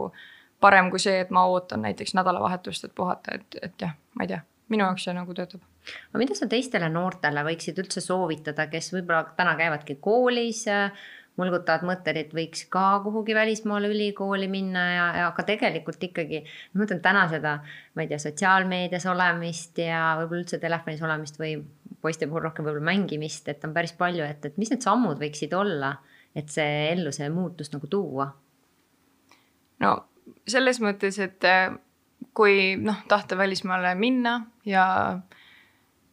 parem 0.61 0.91
kui 0.91 1.01
see, 1.03 1.21
et 1.21 1.31
ma 1.31 1.45
ootan 1.51 1.83
näiteks 1.83 2.15
nädalavahetust, 2.15 2.85
et 2.85 2.95
puhata, 2.95 3.35
et, 3.35 3.59
et 3.63 3.83
jah, 3.83 3.95
ma 4.15 4.25
ei 4.25 4.31
tea, 4.31 4.41
minu 4.73 4.87
jaoks 4.87 5.09
see 5.09 5.15
nagu 5.17 5.35
töötab. 5.35 5.65
aga 6.11 6.23
mida 6.23 6.37
sa 6.39 6.47
teistele 6.51 6.89
noortele 6.89 7.43
võiksid 7.49 7.81
üldse 7.83 8.01
soovitada, 8.05 8.69
kes 8.71 8.93
võib-olla 8.95 9.25
täna 9.37 9.57
käivadki 9.59 9.99
koolis 10.01 10.67
mulgutavad 11.41 11.85
mõtted, 11.89 12.19
et 12.21 12.33
võiks 12.37 12.67
ka 12.73 13.01
kuhugi 13.05 13.35
välismaale 13.35 13.89
ülikooli 13.93 14.49
minna 14.53 14.83
ja, 14.93 15.07
ja 15.17 15.29
aga 15.31 15.45
tegelikult 15.49 16.03
ikkagi. 16.05 16.43
ma 16.73 16.83
mõtlen 16.83 17.01
täna 17.05 17.25
seda, 17.31 17.59
ma 17.97 18.05
ei 18.05 18.11
tea, 18.11 18.21
sotsiaalmeedias 18.21 19.07
olemist 19.09 19.81
ja 19.81 20.13
võib-olla 20.21 20.43
üldse 20.43 20.61
telefonis 20.61 21.03
olemist 21.03 21.41
või 21.41 21.57
poiste 22.03 22.27
puhul 22.27 22.43
rohkem 22.47 22.67
võib-olla 22.67 22.91
mängimist, 22.91 23.49
et 23.49 23.65
on 23.65 23.75
päris 23.75 23.95
palju, 23.99 24.25
et, 24.27 24.45
et 24.51 24.59
mis 24.61 24.71
need 24.73 24.83
sammud 24.85 25.21
võiksid 25.23 25.55
olla, 25.57 25.95
et 26.35 26.51
see 26.51 26.89
ellu 26.93 27.13
see 27.15 27.31
muutus 27.33 27.73
nagu 27.75 27.91
tuua? 27.91 28.33
no 29.83 29.97
selles 30.49 30.79
mõttes, 30.83 31.19
et 31.23 31.45
äh, 31.49 31.75
kui 32.35 32.77
noh, 32.81 33.03
tahta 33.11 33.39
välismaale 33.39 33.95
minna 33.99 34.39
ja, 34.69 34.85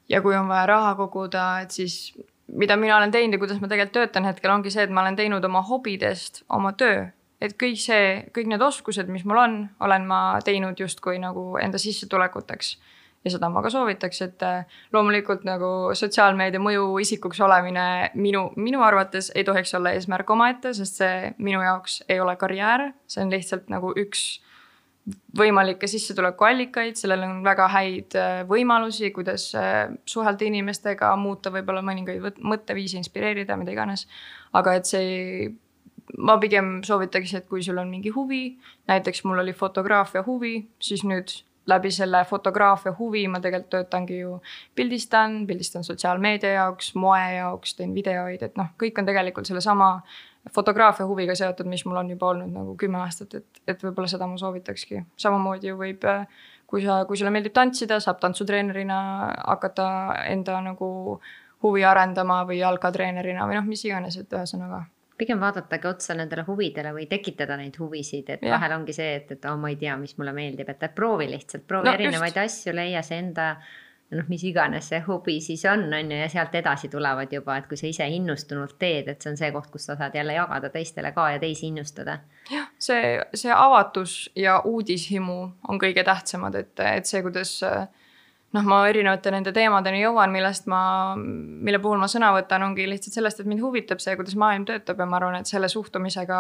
ja 0.09 0.21
kui 0.25 0.35
on 0.37 0.49
vaja 0.49 0.65
raha 0.69 0.95
koguda, 0.99 1.45
et 1.63 1.75
siis 1.75 2.13
mida 2.49 2.77
mina 2.77 2.97
olen 2.97 3.13
teinud 3.13 3.37
ja 3.37 3.41
kuidas 3.41 3.61
ma 3.61 3.69
tegelikult 3.69 3.97
töötan 3.97 4.27
hetkel, 4.29 4.51
ongi 4.53 4.73
see, 4.73 4.85
et 4.87 4.93
ma 4.93 5.03
olen 5.03 5.17
teinud 5.19 5.45
oma 5.45 5.61
hobidest 5.65 6.43
oma 6.49 6.73
töö. 6.77 7.07
et 7.39 7.53
kõik 7.55 7.77
see, 7.79 8.07
kõik 8.35 8.49
need 8.51 8.61
oskused, 8.61 9.07
mis 9.07 9.23
mul 9.23 9.37
on, 9.39 9.53
olen 9.79 10.07
ma 10.07 10.21
teinud 10.43 10.79
justkui 10.79 11.21
nagu 11.23 11.53
enda 11.61 11.79
sissetulekuteks 11.79 12.73
ja 13.25 13.33
seda 13.33 13.49
ma 13.51 13.63
ka 13.63 13.71
soovitaks, 13.73 14.21
et 14.25 14.43
äh, 14.47 14.77
loomulikult 14.95 15.45
nagu 15.47 15.91
sotsiaalmeedia 15.97 16.61
mõju 16.63 16.85
isikuks 17.03 17.41
olemine 17.43 17.85
minu, 18.15 18.47
minu 18.59 18.83
arvates 18.85 19.31
ei 19.35 19.45
tohiks 19.47 19.73
olla 19.77 19.93
eesmärk 19.95 20.29
omaette, 20.35 20.73
sest 20.77 21.01
see 21.01 21.33
minu 21.37 21.63
jaoks 21.65 22.01
ei 22.09 22.21
ole 22.23 22.35
karjäär, 22.39 22.89
see 23.11 23.25
on 23.25 23.33
lihtsalt 23.33 23.67
nagu 23.73 23.91
üks 23.99 24.39
võimalikke 25.37 25.87
sissetulekuallikaid, 25.89 26.97
sellel 26.99 27.23
on 27.25 27.39
väga 27.45 27.67
häid 27.73 28.15
äh, 28.19 28.41
võimalusi, 28.49 29.11
kuidas 29.15 29.49
äh, 29.57 29.87
suhelda 30.09 30.45
inimestega, 30.47 31.11
muuta 31.19 31.51
võib-olla 31.53 31.83
mõningaid 31.85 32.39
mõtteviise, 32.39 32.99
inspireerida, 33.01 33.57
mida 33.59 33.73
iganes. 33.73 34.05
aga 34.53 34.77
et 34.79 34.89
see, 34.89 35.49
ma 36.17 36.37
pigem 36.41 36.79
soovitaks, 36.85 37.35
et 37.37 37.49
kui 37.49 37.63
sul 37.65 37.81
on 37.81 37.89
mingi 37.91 38.13
huvi, 38.15 38.57
näiteks 38.89 39.23
mul 39.25 39.43
oli 39.43 39.53
fotograafia 39.53 40.23
huvi, 40.25 40.55
siis 40.79 41.03
nüüd 41.07 41.33
läbi 41.69 41.91
selle 41.93 42.23
fotograafia 42.27 42.93
huvi 42.97 43.27
ma 43.31 43.39
tegelikult 43.43 43.71
töötangi 43.75 44.19
ju, 44.19 44.39
pildistan, 44.75 45.43
pildistan 45.47 45.85
sotsiaalmeedia 45.87 46.55
jaoks, 46.57 46.93
moe 46.99 47.21
jaoks, 47.35 47.75
teen 47.77 47.93
videoid, 47.95 48.43
et 48.45 48.59
noh, 48.59 48.73
kõik 48.81 48.99
on 49.01 49.09
tegelikult 49.09 49.49
sellesama 49.49 49.91
fotograafia 50.55 51.07
huviga 51.07 51.35
seotud, 51.35 51.67
mis 51.69 51.85
mul 51.85 52.01
on 52.01 52.13
juba 52.13 52.31
olnud 52.33 52.53
nagu 52.53 52.75
kümme 52.79 53.01
aastat, 53.03 53.35
et, 53.41 53.61
et 53.67 53.83
võib-olla 53.83 54.09
seda 54.09 54.27
ma 54.27 54.37
soovitakski. 54.39 55.03
samamoodi 55.19 55.71
ju 55.71 55.77
võib, 55.79 56.05
kui 56.69 56.85
sa, 56.85 57.03
kui 57.05 57.19
sulle 57.19 57.33
meeldib 57.33 57.53
tantsida, 57.53 57.99
saab 58.03 58.21
tantsutreenerina 58.23 58.99
hakata 59.45 59.89
enda 60.29 60.61
nagu 60.65 61.19
huvi 61.63 61.83
arendama 61.83 62.43
või 62.47 62.61
jalkatreenerina 62.61 63.47
või 63.47 63.59
noh, 63.59 63.67
mis 63.67 63.83
iganes, 63.85 64.17
et 64.17 64.33
ühesõnaga 64.33 64.85
pigem 65.19 65.41
vaadatagi 65.41 65.89
otsa 65.89 66.15
nendele 66.17 66.45
huvidele 66.47 66.93
või 66.95 67.05
tekitada 67.11 67.57
neid 67.59 67.75
huvisid, 67.79 68.31
et 68.35 68.45
ja. 68.45 68.55
vahel 68.55 68.77
ongi 68.79 68.95
see, 68.95 69.11
et, 69.19 69.35
et 69.35 69.45
oh, 69.49 69.59
ma 69.59 69.73
ei 69.73 69.77
tea, 69.81 69.97
mis 69.99 70.15
mulle 70.17 70.33
meeldib, 70.35 70.71
et 70.71 70.87
proovi 70.95 71.29
lihtsalt, 71.29 71.67
proovi 71.67 71.89
no, 71.89 71.93
erinevaid 71.99 72.35
just. 72.35 72.61
asju, 72.63 72.75
leia 72.79 73.03
see 73.05 73.19
enda 73.19 73.51
noh, 74.15 74.25
mis 74.29 74.43
iganes 74.47 74.89
see 74.89 74.99
hobi 75.05 75.37
siis 75.43 75.63
on, 75.69 75.85
on 75.93 76.11
ju, 76.11 76.17
ja 76.17 76.29
sealt 76.31 76.55
edasi 76.57 76.89
tulevad 76.89 77.33
juba, 77.33 77.59
et 77.59 77.67
kui 77.69 77.77
sa 77.77 77.89
ise 77.89 78.07
innustunult 78.09 78.77
teed, 78.81 79.09
et 79.11 79.21
see 79.21 79.33
on 79.33 79.39
see 79.39 79.51
koht, 79.53 79.69
kus 79.73 79.85
sa 79.89 79.97
saad 79.99 80.15
jälle 80.17 80.33
jagada 80.37 80.71
teistele 80.73 81.11
ka 81.15 81.29
ja 81.35 81.41
teisi 81.41 81.69
innustada. 81.69 82.19
jah, 82.49 82.69
see, 82.81 83.17
see 83.37 83.53
avatus 83.55 84.17
ja 84.35 84.59
uudishimu 84.65 85.39
on 85.69 85.81
kõige 85.81 86.03
tähtsamad, 86.07 86.57
et, 86.57 86.73
et 86.79 87.09
see, 87.09 87.21
kuidas 87.25 87.53
äh, 87.67 87.85
noh, 88.55 88.65
ma 88.65 88.79
erinevate 88.89 89.31
nende 89.33 89.53
teemadeni 89.55 90.01
jõuan, 90.01 90.31
millest 90.33 90.69
ma, 90.71 90.81
mille 91.15 91.81
puhul 91.83 92.01
ma 92.01 92.09
sõna 92.11 92.31
võtan, 92.35 92.65
ongi 92.65 92.87
lihtsalt 92.89 93.19
sellest, 93.19 93.43
et 93.43 93.49
mind 93.49 93.61
huvitab 93.63 94.01
see, 94.03 94.15
kuidas 94.19 94.37
maailm 94.39 94.65
töötab 94.69 94.99
ja 94.99 95.07
ma 95.09 95.19
arvan, 95.19 95.39
et 95.39 95.49
selle 95.49 95.69
suhtumisega 95.69 96.39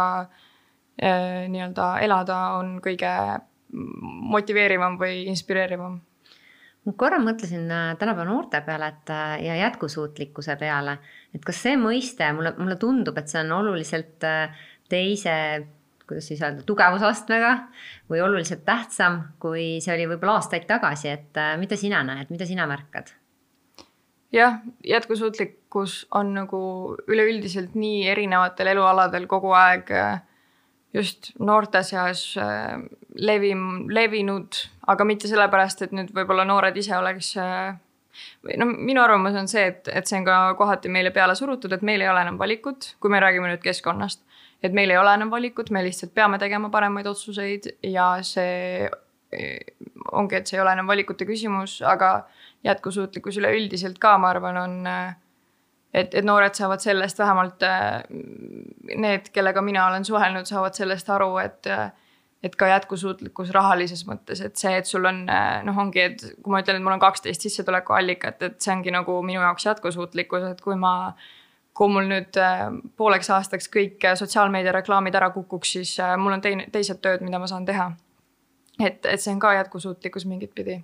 eh, 0.97 1.45
nii-öelda 1.51 1.91
elada 2.05 2.39
on 2.57 2.77
kõige 2.83 3.13
motiveerivam 4.35 4.97
või 4.99 5.25
inspireerivam. 5.29 5.99
ma 6.85 6.93
korra 6.97 7.19
mõtlesin 7.21 7.69
äh, 7.69 7.95
tänapäeva 7.99 8.25
noorte 8.25 8.61
peale, 8.65 8.87
et 8.87 9.09
äh, 9.13 9.33
ja 9.45 9.55
jätkusuutlikkuse 9.55 10.55
peale, 10.57 10.97
et 11.35 11.43
kas 11.45 11.61
see 11.61 11.75
mõiste 11.77 12.31
mulle, 12.33 12.53
mulle 12.57 12.79
tundub, 12.81 13.17
et 13.17 13.29
see 13.29 13.43
on 13.43 13.51
oluliselt 13.59 14.25
äh, 14.25 14.55
teise 14.89 15.35
kuidas 16.09 16.27
siis 16.31 16.41
öelda, 16.43 16.65
tugevusastmega 16.67 17.53
või 18.09 18.21
oluliselt 18.25 18.65
tähtsam, 18.67 19.21
kui 19.41 19.77
see 19.83 19.93
oli 19.95 20.07
võib-olla 20.09 20.39
aastaid 20.39 20.67
tagasi, 20.69 21.11
et 21.13 21.39
äh, 21.39 21.55
mida 21.61 21.77
sina 21.79 22.01
näed, 22.07 22.31
mida 22.33 22.47
sina 22.49 22.67
märkad? 22.69 23.13
jah, 24.33 24.59
jätkusuutlikkus 24.85 26.03
on 26.17 26.35
nagu 26.35 26.61
üleüldiselt 27.09 27.73
nii 27.77 28.03
erinevatel 28.11 28.75
elualadel 28.75 29.25
kogu 29.29 29.53
aeg 29.57 29.89
äh, 29.93 30.19
just 30.93 31.31
noorte 31.39 31.81
seas 31.85 32.25
äh, 32.37 32.77
levim, 33.15 33.87
levinud, 33.89 34.63
aga 34.89 35.05
mitte 35.05 35.29
sellepärast, 35.29 35.85
et 35.85 35.95
nüüd 35.97 36.13
võib-olla 36.13 36.45
noored 36.49 36.77
ise 36.77 36.97
oleks 36.97 37.35
või 38.43 38.57
no 38.59 38.65
minu 38.69 39.01
arvamus 39.03 39.37
on 39.37 39.47
see, 39.49 39.67
et, 39.71 39.89
et 39.93 40.09
see 40.09 40.17
on 40.19 40.25
ka 40.27 40.37
kohati 40.59 40.89
meile 40.91 41.11
peale 41.15 41.35
surutud, 41.37 41.73
et 41.73 41.85
meil 41.85 42.01
ei 42.01 42.09
ole 42.09 42.23
enam 42.25 42.39
valikut, 42.41 42.95
kui 42.99 43.13
me 43.13 43.21
räägime 43.21 43.51
nüüd 43.51 43.63
keskkonnast 43.63 44.23
et 44.63 44.75
meil 44.75 44.91
ei 44.91 44.99
ole 44.99 45.13
enam 45.15 45.31
valikut, 45.31 45.71
me 45.71 45.83
lihtsalt 45.85 46.13
peame 46.15 46.39
tegema 46.41 46.69
paremaid 46.73 47.07
otsuseid 47.09 47.69
ja 47.87 48.11
see 48.25 48.89
eh, 49.31 49.77
ongi, 50.11 50.39
et 50.39 50.49
see 50.49 50.59
ei 50.59 50.63
ole 50.63 50.75
enam 50.75 50.89
valikute 50.89 51.27
küsimus, 51.29 51.79
aga 51.85 52.25
jätkusuutlikkus 52.67 53.39
üleüldiselt 53.39 54.01
ka, 54.01 54.17
ma 54.19 54.33
arvan, 54.33 54.59
on 54.59 54.91
eh, 54.91 55.15
et, 55.93 56.11
et 56.13 56.27
noored 56.27 56.57
saavad 56.57 56.83
sellest 56.83 57.21
vähemalt, 57.21 57.63
eh, 57.63 58.03
need, 58.99 59.31
kellega 59.35 59.63
mina 59.63 59.87
olen 59.87 60.07
suhelnud, 60.07 60.49
saavad 60.49 60.77
sellest 60.77 61.15
aru, 61.17 61.35
et 61.45 61.73
et 62.39 62.53
ka 62.55 62.69
jätkusuutlikkus 62.69 63.49
rahalises 63.51 64.05
mõttes, 64.07 64.39
et 64.39 64.55
see, 64.55 64.71
et 64.79 64.87
sul 64.87 65.03
on 65.09 65.17
noh, 65.27 65.79
ongi, 65.81 65.99
et 65.99 66.21
kui 66.39 66.53
ma 66.53 66.61
ütlen, 66.63 66.77
et 66.79 66.85
mul 66.85 66.93
on 66.93 67.01
kaksteist 67.03 67.43
sissetulekuallikat, 67.43 68.45
et 68.47 68.63
see 68.63 68.71
ongi 68.71 68.93
nagu 68.95 69.17
minu 69.27 69.41
jaoks 69.43 69.65
jätkusuutlikkus, 69.67 70.45
et 70.47 70.61
kui 70.63 70.77
ma 70.79 70.93
äh, 71.09 71.25
kui 71.79 71.87
mul 71.87 72.09
nüüd 72.11 72.35
äh, 72.43 72.65
pooleks 72.99 73.29
aastaks 73.31 73.69
kõik 73.71 74.03
äh, 74.03 74.17
sotsiaalmeedia 74.19 74.73
reklaamid 74.75 75.15
ära 75.15 75.29
kukuks, 75.31 75.77
siis 75.77 75.95
äh, 76.03 76.17
mul 76.19 76.35
on 76.35 76.43
teine, 76.43 76.67
teised 76.73 76.99
tööd, 77.03 77.23
mida 77.23 77.39
ma 77.39 77.47
saan 77.47 77.67
teha. 77.67 77.93
et, 78.83 79.05
et 79.05 79.21
see 79.21 79.31
on 79.31 79.39
ka 79.39 79.53
jätkusuutlikkus 79.55 80.27
mingit 80.27 80.51
pidi. 80.55 80.81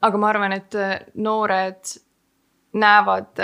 aga 0.00 0.18
ma 0.18 0.30
arvan, 0.32 0.56
et 0.56 0.76
noored 1.14 1.96
näevad, 2.76 3.40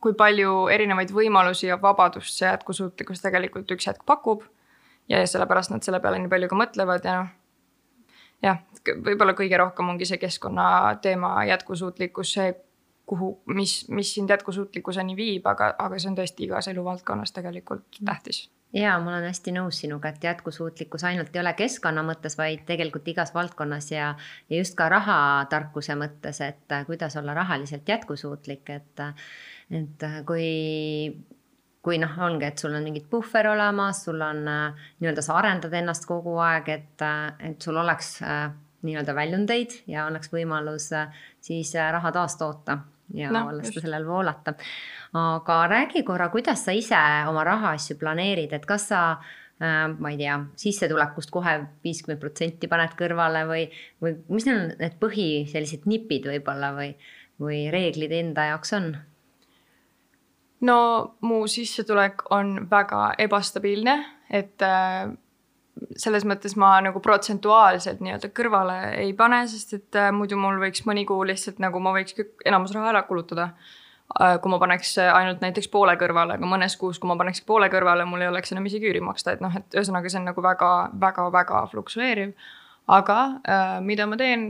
kui 0.00 0.14
palju 0.16 0.52
erinevaid 0.72 1.10
võimalusi 1.12 1.66
ja 1.66 1.76
vabadust 1.80 2.38
see 2.38 2.48
jätkusuutlikkus 2.48 3.20
tegelikult 3.24 3.72
üks 3.72 3.88
hetk 3.88 4.04
pakub. 4.06 4.44
ja 5.08 5.24
sellepärast 5.26 5.72
nad 5.72 5.84
selle 5.84 6.00
peale 6.00 6.20
nii 6.20 6.32
palju 6.32 6.48
ka 6.52 6.60
mõtlevad 6.60 7.08
ja 7.08 7.22
noh 7.22 7.32
jah, 8.42 8.60
võib-olla 9.06 9.32
kõige 9.38 9.58
rohkem 9.60 9.88
ongi 9.88 10.08
see 10.08 10.20
keskkonnateema 10.20 11.44
jätkusuutlikkus, 11.52 12.32
see 12.36 12.52
kuhu, 13.06 13.42
mis, 13.46 13.88
mis 13.88 14.14
sind 14.14 14.30
jätkusuutlikkuseni 14.30 15.16
viib, 15.16 15.46
aga, 15.46 15.74
aga 15.78 15.98
see 15.98 16.10
on 16.12 16.18
tõesti 16.18 16.46
igas 16.46 16.68
eluvaldkonnas 16.72 17.34
tegelikult 17.34 18.00
tähtis. 18.04 18.46
Ja 18.72 18.94
ma 19.04 19.10
olen 19.10 19.26
hästi 19.28 19.52
nõus 19.52 19.82
sinuga, 19.82 20.08
et 20.14 20.24
jätkusuutlikkus 20.24 21.04
ainult 21.04 21.34
ei 21.36 21.42
ole 21.42 21.52
keskkonna 21.58 22.00
mõttes, 22.06 22.38
vaid 22.38 22.62
tegelikult 22.68 23.10
igas 23.12 23.34
valdkonnas 23.34 23.90
ja, 23.92 24.14
ja 24.48 24.62
just 24.62 24.78
ka 24.78 24.88
rahatarkuse 24.88 25.96
mõttes, 26.00 26.40
et 26.40 26.76
kuidas 26.88 27.18
olla 27.20 27.34
rahaliselt 27.36 27.88
jätkusuutlik, 27.88 28.72
et, 28.72 29.04
et 29.76 30.08
kui 30.26 30.48
kui 31.82 31.98
noh, 31.98 32.12
ongi, 32.22 32.46
et 32.46 32.60
sul 32.62 32.74
on 32.78 32.84
mingid 32.86 33.08
puhver 33.10 33.48
olemas, 33.50 34.04
sul 34.06 34.20
on 34.22 34.44
nii-öelda, 34.46 35.22
sa 35.26 35.34
arendad 35.40 35.72
ennast 35.74 36.06
kogu 36.06 36.36
aeg, 36.38 36.68
et, 36.70 37.04
et 37.42 37.64
sul 37.66 37.76
oleks 37.82 38.20
nii-öelda 38.82 39.14
väljundeid 39.14 39.82
ja 39.90 40.06
oleks 40.10 40.32
võimalus 40.32 40.90
siis 41.40 41.74
raha 41.74 42.12
taastoota 42.12 42.78
ja 43.14 43.30
no, 43.32 43.46
lasta 43.56 43.80
sellel 43.80 44.06
voolata. 44.06 44.54
aga 45.12 45.66
räägi 45.68 46.02
korra, 46.02 46.28
kuidas 46.32 46.64
sa 46.64 46.72
ise 46.72 46.98
oma 47.28 47.44
rahaasju 47.44 47.96
planeerid, 48.00 48.52
et 48.52 48.66
kas 48.66 48.88
sa 48.92 49.02
äh, 49.12 49.88
ma 49.98 50.12
ei 50.12 50.18
tea, 50.20 50.38
sissetulekust 50.56 51.30
kohe 51.30 51.58
viiskümmend 51.84 52.20
protsenti 52.22 52.70
paned 52.70 52.96
kõrvale 52.98 53.44
või, 53.48 53.66
või 54.02 54.16
mis 54.32 54.48
on 54.50 54.72
need 54.80 54.98
põhi 55.02 55.30
sellised 55.50 55.88
nipid 55.90 56.28
võib-olla 56.30 56.72
või, 56.76 56.92
või 57.42 57.64
reeglid 57.74 58.14
enda 58.22 58.52
jaoks 58.52 58.76
on? 58.78 58.92
no 60.62 60.78
mu 61.26 61.42
sissetulek 61.50 62.28
on 62.30 62.68
väga 62.70 63.12
ebastabiilne, 63.20 63.98
et 64.30 64.62
äh, 64.64 65.10
selles 65.96 66.24
mõttes 66.28 66.54
ma 66.60 66.74
nagu 66.84 67.00
protsentuaalselt 67.02 68.02
nii-öelda 68.04 68.30
kõrvale 68.36 68.78
ei 69.02 69.12
pane, 69.16 69.42
sest 69.48 69.76
et 69.78 69.98
äh, 69.98 70.10
muidu 70.14 70.36
mul 70.40 70.60
võiks 70.60 70.84
mõni 70.88 71.04
kuu 71.08 71.22
lihtsalt 71.28 71.62
nagu 71.62 71.80
ma 71.82 71.94
võiks 71.96 72.16
enamus 72.44 72.74
raha 72.76 72.90
ära 72.92 73.02
kulutada 73.08 73.48
äh,. 74.20 74.36
kui 74.42 74.52
ma 74.52 74.58
paneks 74.62 74.94
ainult 75.04 75.40
näiteks 75.44 75.70
poole 75.72 75.94
kõrvale, 76.00 76.36
aga 76.36 76.48
mõnes 76.48 76.76
kuus, 76.80 77.00
kui 77.00 77.08
ma 77.08 77.16
paneks 77.20 77.44
poole 77.48 77.70
kõrvale, 77.72 78.04
mul 78.08 78.24
ei 78.24 78.28
oleks 78.28 78.52
enam 78.52 78.68
isegi 78.68 78.90
üüri 78.90 79.00
maksta, 79.04 79.36
et 79.36 79.44
noh, 79.44 79.54
et 79.56 79.78
ühesõnaga 79.78 80.12
see 80.12 80.20
on 80.20 80.28
nagu 80.28 80.44
väga-väga-väga 80.44 81.64
fluksueeriv. 81.72 82.36
aga 82.88 83.18
äh, 83.48 83.78
mida 83.80 84.06
ma 84.06 84.18
teen, 84.20 84.46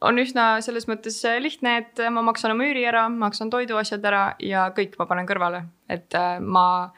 on 0.00 0.22
üsna 0.22 0.62
selles 0.64 0.88
mõttes 0.88 1.20
lihtne, 1.42 1.76
et 1.82 2.00
ma 2.14 2.22
maksan 2.22 2.54
oma 2.54 2.64
üüri 2.64 2.86
ära, 2.88 3.08
maksan 3.10 3.50
toiduasjad 3.50 4.04
ära 4.04 4.24
ja 4.40 4.70
kõik 4.72 4.96
ma 4.98 5.08
panen 5.10 5.28
kõrvale, 5.28 5.66
et 5.90 6.14
äh, 6.14 6.40
ma 6.40 6.88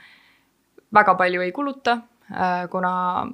väga 0.94 1.14
palju 1.18 1.42
ei 1.42 1.52
kuluta 1.54 2.00
Äh, 2.30 2.68
kuna 2.70 3.26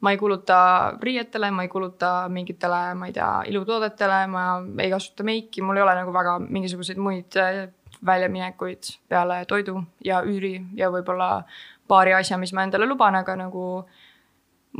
ma 0.00 0.12
ei 0.14 0.18
kuluta 0.20 0.58
riietele, 1.02 1.50
ma 1.50 1.62
ei 1.62 1.68
kuluta 1.68 2.28
mingitele, 2.32 2.94
ma 2.94 3.08
ei 3.08 3.12
tea, 3.12 3.30
ilutoodetele, 3.52 4.20
ma 4.32 4.44
ei 4.78 4.90
kasuta 4.92 5.26
meiki, 5.26 5.62
mul 5.62 5.80
ei 5.80 5.84
ole 5.84 5.96
nagu 5.98 6.14
väga 6.14 6.38
mingisuguseid 6.46 7.00
muid 7.00 7.36
äh, 7.40 7.66
väljaminekuid 8.06 8.94
peale 9.12 9.42
toidu 9.48 9.82
ja 10.04 10.22
üüri 10.24 10.54
ja 10.78 10.88
võib-olla 10.92 11.42
paari 11.90 12.14
asja, 12.16 12.38
mis 12.40 12.54
ma 12.56 12.64
endale 12.64 12.88
luban, 12.88 13.18
aga 13.18 13.36
nagu 13.36 13.66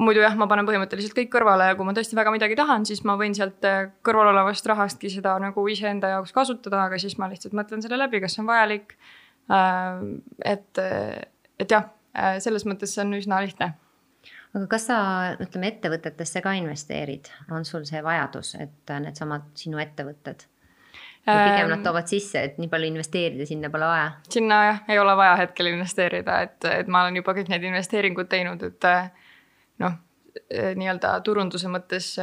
muidu 0.00 0.22
jah, 0.22 0.36
ma 0.38 0.46
panen 0.48 0.68
põhimõtteliselt 0.68 1.16
kõik 1.18 1.32
kõrvale 1.34 1.68
ja 1.68 1.76
kui 1.76 1.84
ma 1.84 1.92
tõesti 1.92 2.16
väga 2.16 2.32
midagi 2.32 2.56
tahan, 2.56 2.86
siis 2.88 3.02
ma 3.04 3.18
võin 3.20 3.36
sealt 3.36 3.66
äh, 3.68 3.90
kõrval 4.06 4.32
olevast 4.32 4.66
rahastki 4.72 5.12
seda 5.12 5.36
nagu 5.42 5.68
iseenda 5.68 6.14
jaoks 6.16 6.32
kasutada, 6.32 6.86
aga 6.86 7.00
siis 7.02 7.18
ma 7.20 7.28
lihtsalt 7.28 7.56
mõtlen 7.58 7.84
selle 7.84 8.00
läbi, 8.00 8.22
kas 8.24 8.38
see 8.38 8.44
on 8.44 8.52
vajalik. 8.54 8.96
et, 10.46 10.78
et 11.58 11.72
jah 11.72 11.88
Äh, 12.16 12.40
selles 12.42 12.66
mõttes 12.66 12.94
see 12.94 13.04
on 13.04 13.14
üsna 13.14 13.38
lihtne. 13.44 13.74
Aga 14.54 14.66
kas 14.70 14.86
sa, 14.90 15.00
ütleme, 15.42 15.70
ettevõtetesse 15.74 16.42
ka 16.44 16.54
investeerid, 16.58 17.30
on 17.54 17.66
sul 17.68 17.84
see 17.88 18.02
vajadus, 18.04 18.56
et 18.62 18.94
needsamad 19.04 19.52
sinu 19.58 19.82
ettevõtted? 19.82 20.46
või 21.20 21.42
pigem 21.44 21.68
nad 21.68 21.76
ähm, 21.76 21.82
toovad 21.84 22.08
sisse, 22.08 22.40
et 22.48 22.54
nii 22.58 22.70
palju 22.72 22.88
investeerida 22.88 23.44
sinna 23.46 23.68
pole 23.70 23.86
vaja? 23.86 24.12
sinna 24.32 24.60
jah, 24.64 24.78
ei 24.88 24.98
ole 24.98 25.12
vaja 25.18 25.34
hetkel 25.42 25.68
investeerida, 25.68 26.38
et, 26.46 26.64
et 26.64 26.88
ma 26.88 27.04
olen 27.04 27.18
juba 27.20 27.34
kõik 27.36 27.50
need 27.52 27.66
investeeringud 27.68 28.30
teinud, 28.32 28.64
et 28.70 28.88
äh, 28.88 29.10
noh, 29.84 29.98
äh, 30.32 30.72
nii-öelda 30.80 31.12
turunduse 31.26 31.68
mõttes 31.70 32.14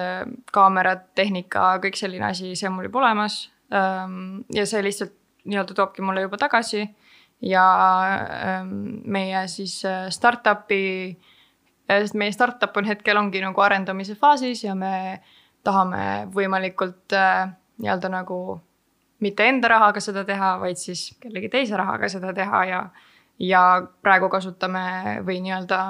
kaamerad, 0.51 1.05
tehnika, 1.15 1.75
kõik 1.85 1.99
selline 1.99 2.31
asi, 2.31 2.55
see 2.57 2.71
on 2.71 2.77
mul 2.79 2.89
juba 2.89 3.03
olemas. 3.05 3.43
Ähm, 3.69 4.41
ja 4.55 4.65
see 4.65 4.81
lihtsalt 4.81 5.13
nii-öelda 5.45 5.77
toobki 5.77 6.01
mulle 6.01 6.25
juba 6.25 6.41
tagasi 6.41 6.87
ja 7.45 7.65
ähm, 8.25 8.73
meie 9.05 9.45
siis 9.51 9.79
äh, 9.85 10.07
startup'i, 10.13 10.83
äh, 11.13 11.36
sest 11.87 12.17
meie 12.19 12.31
startup 12.35 12.75
on 12.77 12.87
hetkel 12.89 13.17
ongi 13.17 13.41
nagu 13.43 13.61
arendamise 13.63 14.15
faasis 14.15 14.63
ja 14.63 14.75
me 14.75 15.21
tahame 15.63 16.27
võimalikult 16.33 17.15
äh, 17.15 17.47
nii-öelda 17.81 18.11
nagu 18.11 18.39
mitte 19.23 19.47
enda 19.49 19.71
rahaga 19.71 20.01
seda 20.03 20.23
teha, 20.27 20.57
vaid 20.61 20.79
siis 20.79 21.09
kellegi 21.21 21.49
teise 21.53 21.77
rahaga 21.79 22.09
seda 22.11 22.33
teha 22.37 22.63
ja, 22.69 22.81
ja 23.39 23.63
praegu 24.03 24.29
kasutame 24.29 25.19
või 25.25 25.39
nii-öelda 25.45 25.81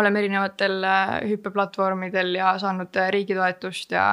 oleme 0.00 0.22
erinevatel 0.22 0.86
hüppeplatvormidel 1.28 2.36
ja 2.38 2.54
saanud 2.58 2.96
riigi 3.12 3.36
toetust 3.36 3.92
ja, 3.92 4.06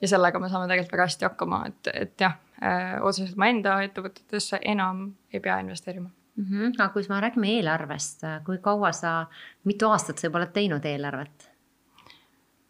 ja 0.00 0.10
sellega 0.10 0.38
me 0.38 0.50
saame 0.52 0.68
tegelikult 0.70 0.94
väga 0.94 1.08
hästi 1.08 1.28
hakkama, 1.30 1.64
et, 1.72 1.90
et 1.94 2.26
jah 2.26 2.38
äh, 2.62 2.98
otseselt 3.02 3.38
ma 3.40 3.50
enda 3.50 3.80
ettevõtetesse 3.86 4.62
enam 4.62 5.08
ei 5.32 5.42
pea 5.42 5.58
investeerima 5.64 6.12
mm. 6.38 6.44
-hmm. 6.44 6.74
aga 6.78 6.88
kui 6.94 7.06
me 7.08 7.20
räägime 7.20 7.52
eelarvest, 7.56 8.24
kui 8.46 8.58
kaua 8.62 8.92
sa, 8.92 9.26
mitu 9.64 9.90
aastat 9.90 10.18
sa 10.18 10.26
juba 10.26 10.38
oled 10.42 10.52
teinud 10.54 10.84
eelarvet? 10.84 11.50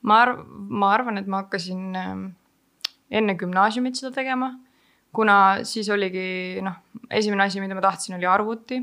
ma 0.02 0.22
arv-, 0.24 0.44
ma 0.82 0.92
arvan, 0.94 1.18
et 1.18 1.26
ma 1.26 1.42
hakkasin 1.42 1.96
äh, 1.96 2.30
enne 3.10 3.34
gümnaasiumit 3.34 3.98
seda 3.98 4.12
tegema, 4.14 4.52
kuna 5.12 5.64
siis 5.64 5.88
oligi 5.90 6.60
noh, 6.62 6.76
esimene 7.10 7.44
asi, 7.44 7.60
mida 7.60 7.74
ma 7.74 7.84
tahtsin, 7.84 8.16
oli 8.16 8.26
arvuti. 8.26 8.82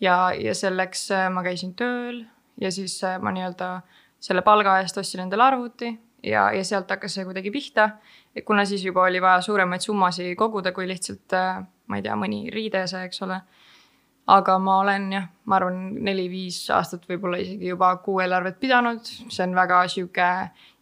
ja, 0.00 0.32
ja 0.34 0.54
selleks 0.54 1.10
äh, 1.10 1.28
ma 1.30 1.42
käisin 1.42 1.74
tööl 1.74 2.24
ja 2.60 2.70
siis 2.70 2.98
äh, 3.04 3.20
ma 3.22 3.32
nii-öelda 3.32 3.80
selle 4.20 4.42
palga 4.42 4.78
eest 4.80 4.98
ostsin 4.98 5.20
endale 5.24 5.44
arvuti 5.44 5.92
ja, 6.24 6.48
ja 6.52 6.64
sealt 6.64 6.90
hakkas 6.90 7.14
see 7.14 7.24
kuidagi 7.24 7.50
pihta. 7.54 7.90
kuna 8.44 8.64
siis 8.64 8.84
juba 8.84 9.02
oli 9.02 9.20
vaja 9.22 9.40
suuremaid 9.40 9.80
summasid 9.80 10.34
koguda, 10.36 10.72
kui 10.72 10.88
lihtsalt 10.88 11.32
äh, 11.32 11.62
ma 11.86 12.00
ei 12.00 12.04
tea, 12.04 12.16
mõni 12.18 12.48
riidese, 12.52 13.04
eks 13.06 13.22
ole. 13.26 13.40
Aga 14.26 14.58
ma 14.58 14.78
olen 14.80 15.10
jah, 15.12 15.26
ma 15.44 15.58
arvan, 15.58 15.80
neli-viis 16.04 16.62
aastat 16.72 17.02
võib-olla 17.08 17.36
isegi 17.42 17.68
juba 17.68 17.90
kuueelarvet 18.04 18.56
pidanud, 18.60 19.04
see 19.04 19.44
on 19.44 19.56
väga 19.56 19.82
sihuke 19.92 20.28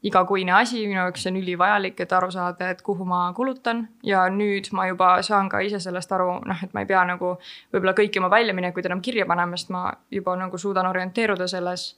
igakuine 0.06 0.52
asi, 0.54 0.84
minu 0.86 1.00
jaoks 1.00 1.24
see 1.24 1.32
on 1.32 1.38
ülivajalik, 1.40 1.98
et 2.02 2.12
aru 2.14 2.30
saada, 2.34 2.70
et 2.70 2.82
kuhu 2.86 3.06
ma 3.06 3.24
kulutan. 3.34 3.84
Ja 4.06 4.24
nüüd 4.30 4.70
ma 4.74 4.86
juba 4.90 5.14
saan 5.26 5.50
ka 5.50 5.62
ise 5.62 5.80
sellest 5.82 6.14
aru, 6.14 6.38
noh, 6.46 6.62
et 6.62 6.74
ma 6.74 6.82
ei 6.82 6.90
pea 6.90 7.02
nagu 7.06 7.36
võib-olla 7.74 7.94
kõiki 7.98 8.22
oma 8.22 8.30
väljaminekuid 8.30 8.90
enam 8.90 9.02
kirja 9.02 9.26
panema, 9.30 9.58
sest 9.58 9.70
ma 9.74 9.88
juba 10.10 10.34
nagu 10.38 10.58
suudan 10.58 10.90
orienteeruda 10.90 11.50
selles. 11.50 11.92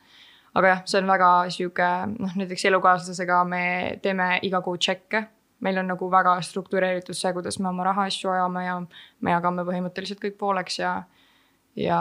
Aga 0.55 0.71
jah, 0.71 0.83
see 0.89 1.01
on 1.01 1.09
väga 1.11 1.31
sihuke 1.51 1.89
noh, 2.13 2.37
näiteks 2.41 2.69
elukaaslasega 2.71 3.41
me 3.49 3.65
teeme 4.03 4.39
iga 4.43 4.63
kuu 4.65 4.77
tšekke. 4.79 5.27
meil 5.65 5.79
on 5.81 5.87
nagu 5.89 6.11
väga 6.11 6.35
struktureeritud 6.45 7.17
see, 7.17 7.31
kuidas 7.33 7.57
me 7.59 7.69
oma 7.69 7.85
rahaasju 7.87 8.29
ajame 8.29 8.65
ja 8.67 8.75
me 9.21 9.31
jagame 9.31 9.63
põhimõtteliselt 9.65 10.21
kõik 10.21 10.35
pooleks 10.37 10.79
ja 10.79 10.91
ja. 11.77 11.99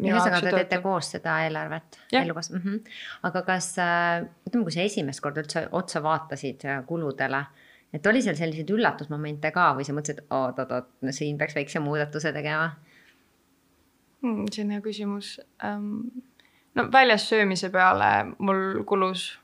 ühesõnaga, 0.00 0.42
te 0.44 0.52
teete 0.52 0.80
koos 0.84 1.12
seda 1.14 1.38
eelarvet 1.46 1.98
elukaas- 2.12 2.50
mm. 2.52 2.60
-hmm. 2.64 2.98
aga 3.28 3.42
kas, 3.46 3.70
äh, 3.82 4.26
ütleme, 4.48 4.66
kui 4.68 4.74
sa 4.74 4.84
esimest 4.84 5.22
korda 5.24 5.44
üldse 5.44 5.68
otsa 5.72 6.02
vaatasid 6.02 6.64
äh, 6.64 6.84
kuludele, 6.86 7.44
et 7.92 8.06
oli 8.06 8.22
seal 8.22 8.36
selliseid 8.36 8.70
üllatusmomente 8.70 9.50
ka 9.54 9.72
või 9.76 9.86
sa 9.88 9.96
mõtlesid, 9.96 10.22
et 10.24 10.32
oot-oot-oot, 10.40 10.90
siin 11.10 11.38
peaks 11.38 11.56
väikse 11.56 11.80
muudatuse 11.80 12.32
tegema 12.32 12.72
hmm,? 14.22 14.46
see 14.52 14.64
on 14.64 14.70
hea 14.76 14.80
küsimus 14.84 15.38
um,. 15.64 16.10
no 16.74 16.88
väljas 16.92 17.28
söömise 17.30 17.70
peale 17.70 18.34
mul 18.38 18.84
kulus 18.84 19.38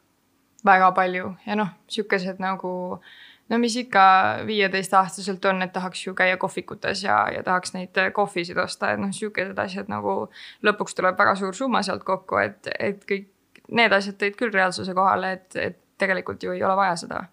väga 0.65 0.93
palju 0.97 1.37
ja 1.47 1.57
noh, 1.57 1.73
sihukesed 1.89 2.41
nagu 2.43 3.01
no 3.49 3.59
mis 3.59 3.77
ikka 3.77 4.05
viieteistaastaselt 4.47 5.45
on, 5.45 5.63
et 5.63 5.73
tahaks 5.73 6.07
ju 6.07 6.15
käia 6.15 6.37
kohvikutes 6.41 7.05
ja, 7.05 7.19
ja 7.35 7.43
tahaks 7.43 7.75
neid 7.75 8.01
kohvisid 8.13 8.59
osta, 8.59 8.93
et 8.93 9.01
noh, 9.01 9.13
sihukesed 9.13 9.59
asjad 9.59 9.93
nagu 9.93 10.17
lõpuks 10.65 10.97
tuleb 10.97 11.19
väga 11.19 11.37
suur 11.41 11.55
summa 11.55 11.83
sealt 11.83 12.05
kokku, 12.05 12.41
et, 12.41 12.73
et 12.79 13.05
kõik 13.05 13.31
need 13.73 13.93
asjad 13.93 14.19
tõid 14.21 14.37
küll 14.41 14.53
reaalsuse 14.53 14.95
kohale, 14.95 15.33
et, 15.39 15.57
et 15.57 15.81
tegelikult 15.99 16.43
ju 16.43 16.53
ei 16.53 16.65
ole 16.65 16.77
vaja 16.77 16.97
seda 17.05 17.25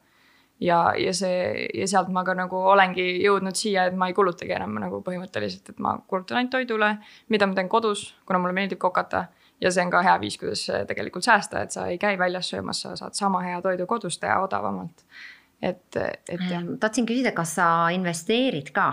ja, 0.62 0.94
ja 0.98 1.14
see 1.14 1.68
ja 1.74 1.88
sealt 1.88 2.12
ma 2.14 2.24
ka 2.28 2.36
nagu 2.38 2.60
olengi 2.74 3.06
jõudnud 3.24 3.58
siia, 3.58 3.88
et 3.90 3.98
ma 3.98 4.10
ei 4.12 4.16
kulutagi 4.18 4.56
enam 4.56 4.78
nagu 4.82 5.02
põhimõtteliselt, 5.06 5.74
et 5.74 5.82
ma 5.84 5.96
kulutan 6.08 6.42
ainult 6.42 6.54
toidule, 6.56 6.94
mida 7.34 7.48
ma 7.50 7.58
teen 7.58 7.70
kodus, 7.72 8.12
kuna 8.26 8.42
mulle 8.42 8.56
meeldib 8.58 8.82
kokata. 8.82 9.26
ja 9.62 9.70
see 9.72 9.84
on 9.86 9.92
ka 9.94 10.02
hea 10.02 10.16
viis, 10.22 10.38
kuidas 10.42 10.64
tegelikult 10.88 11.24
säästa, 11.24 11.62
et 11.62 11.72
sa 11.72 11.86
ei 11.88 11.98
käi 12.02 12.18
väljas 12.18 12.50
söömas, 12.50 12.82
sa 12.82 12.96
saad 12.96 13.14
sama 13.14 13.44
hea 13.46 13.62
toidu 13.62 13.86
kodus 13.86 14.18
teha 14.20 14.40
odavamalt. 14.42 15.06
Et, 15.62 15.98
et 16.30 16.44
jah. 16.50 16.66
tahtsin 16.80 17.08
küsida, 17.10 17.34
kas 17.38 17.56
sa 17.60 17.68
investeerid 17.96 18.74
ka? 18.76 18.92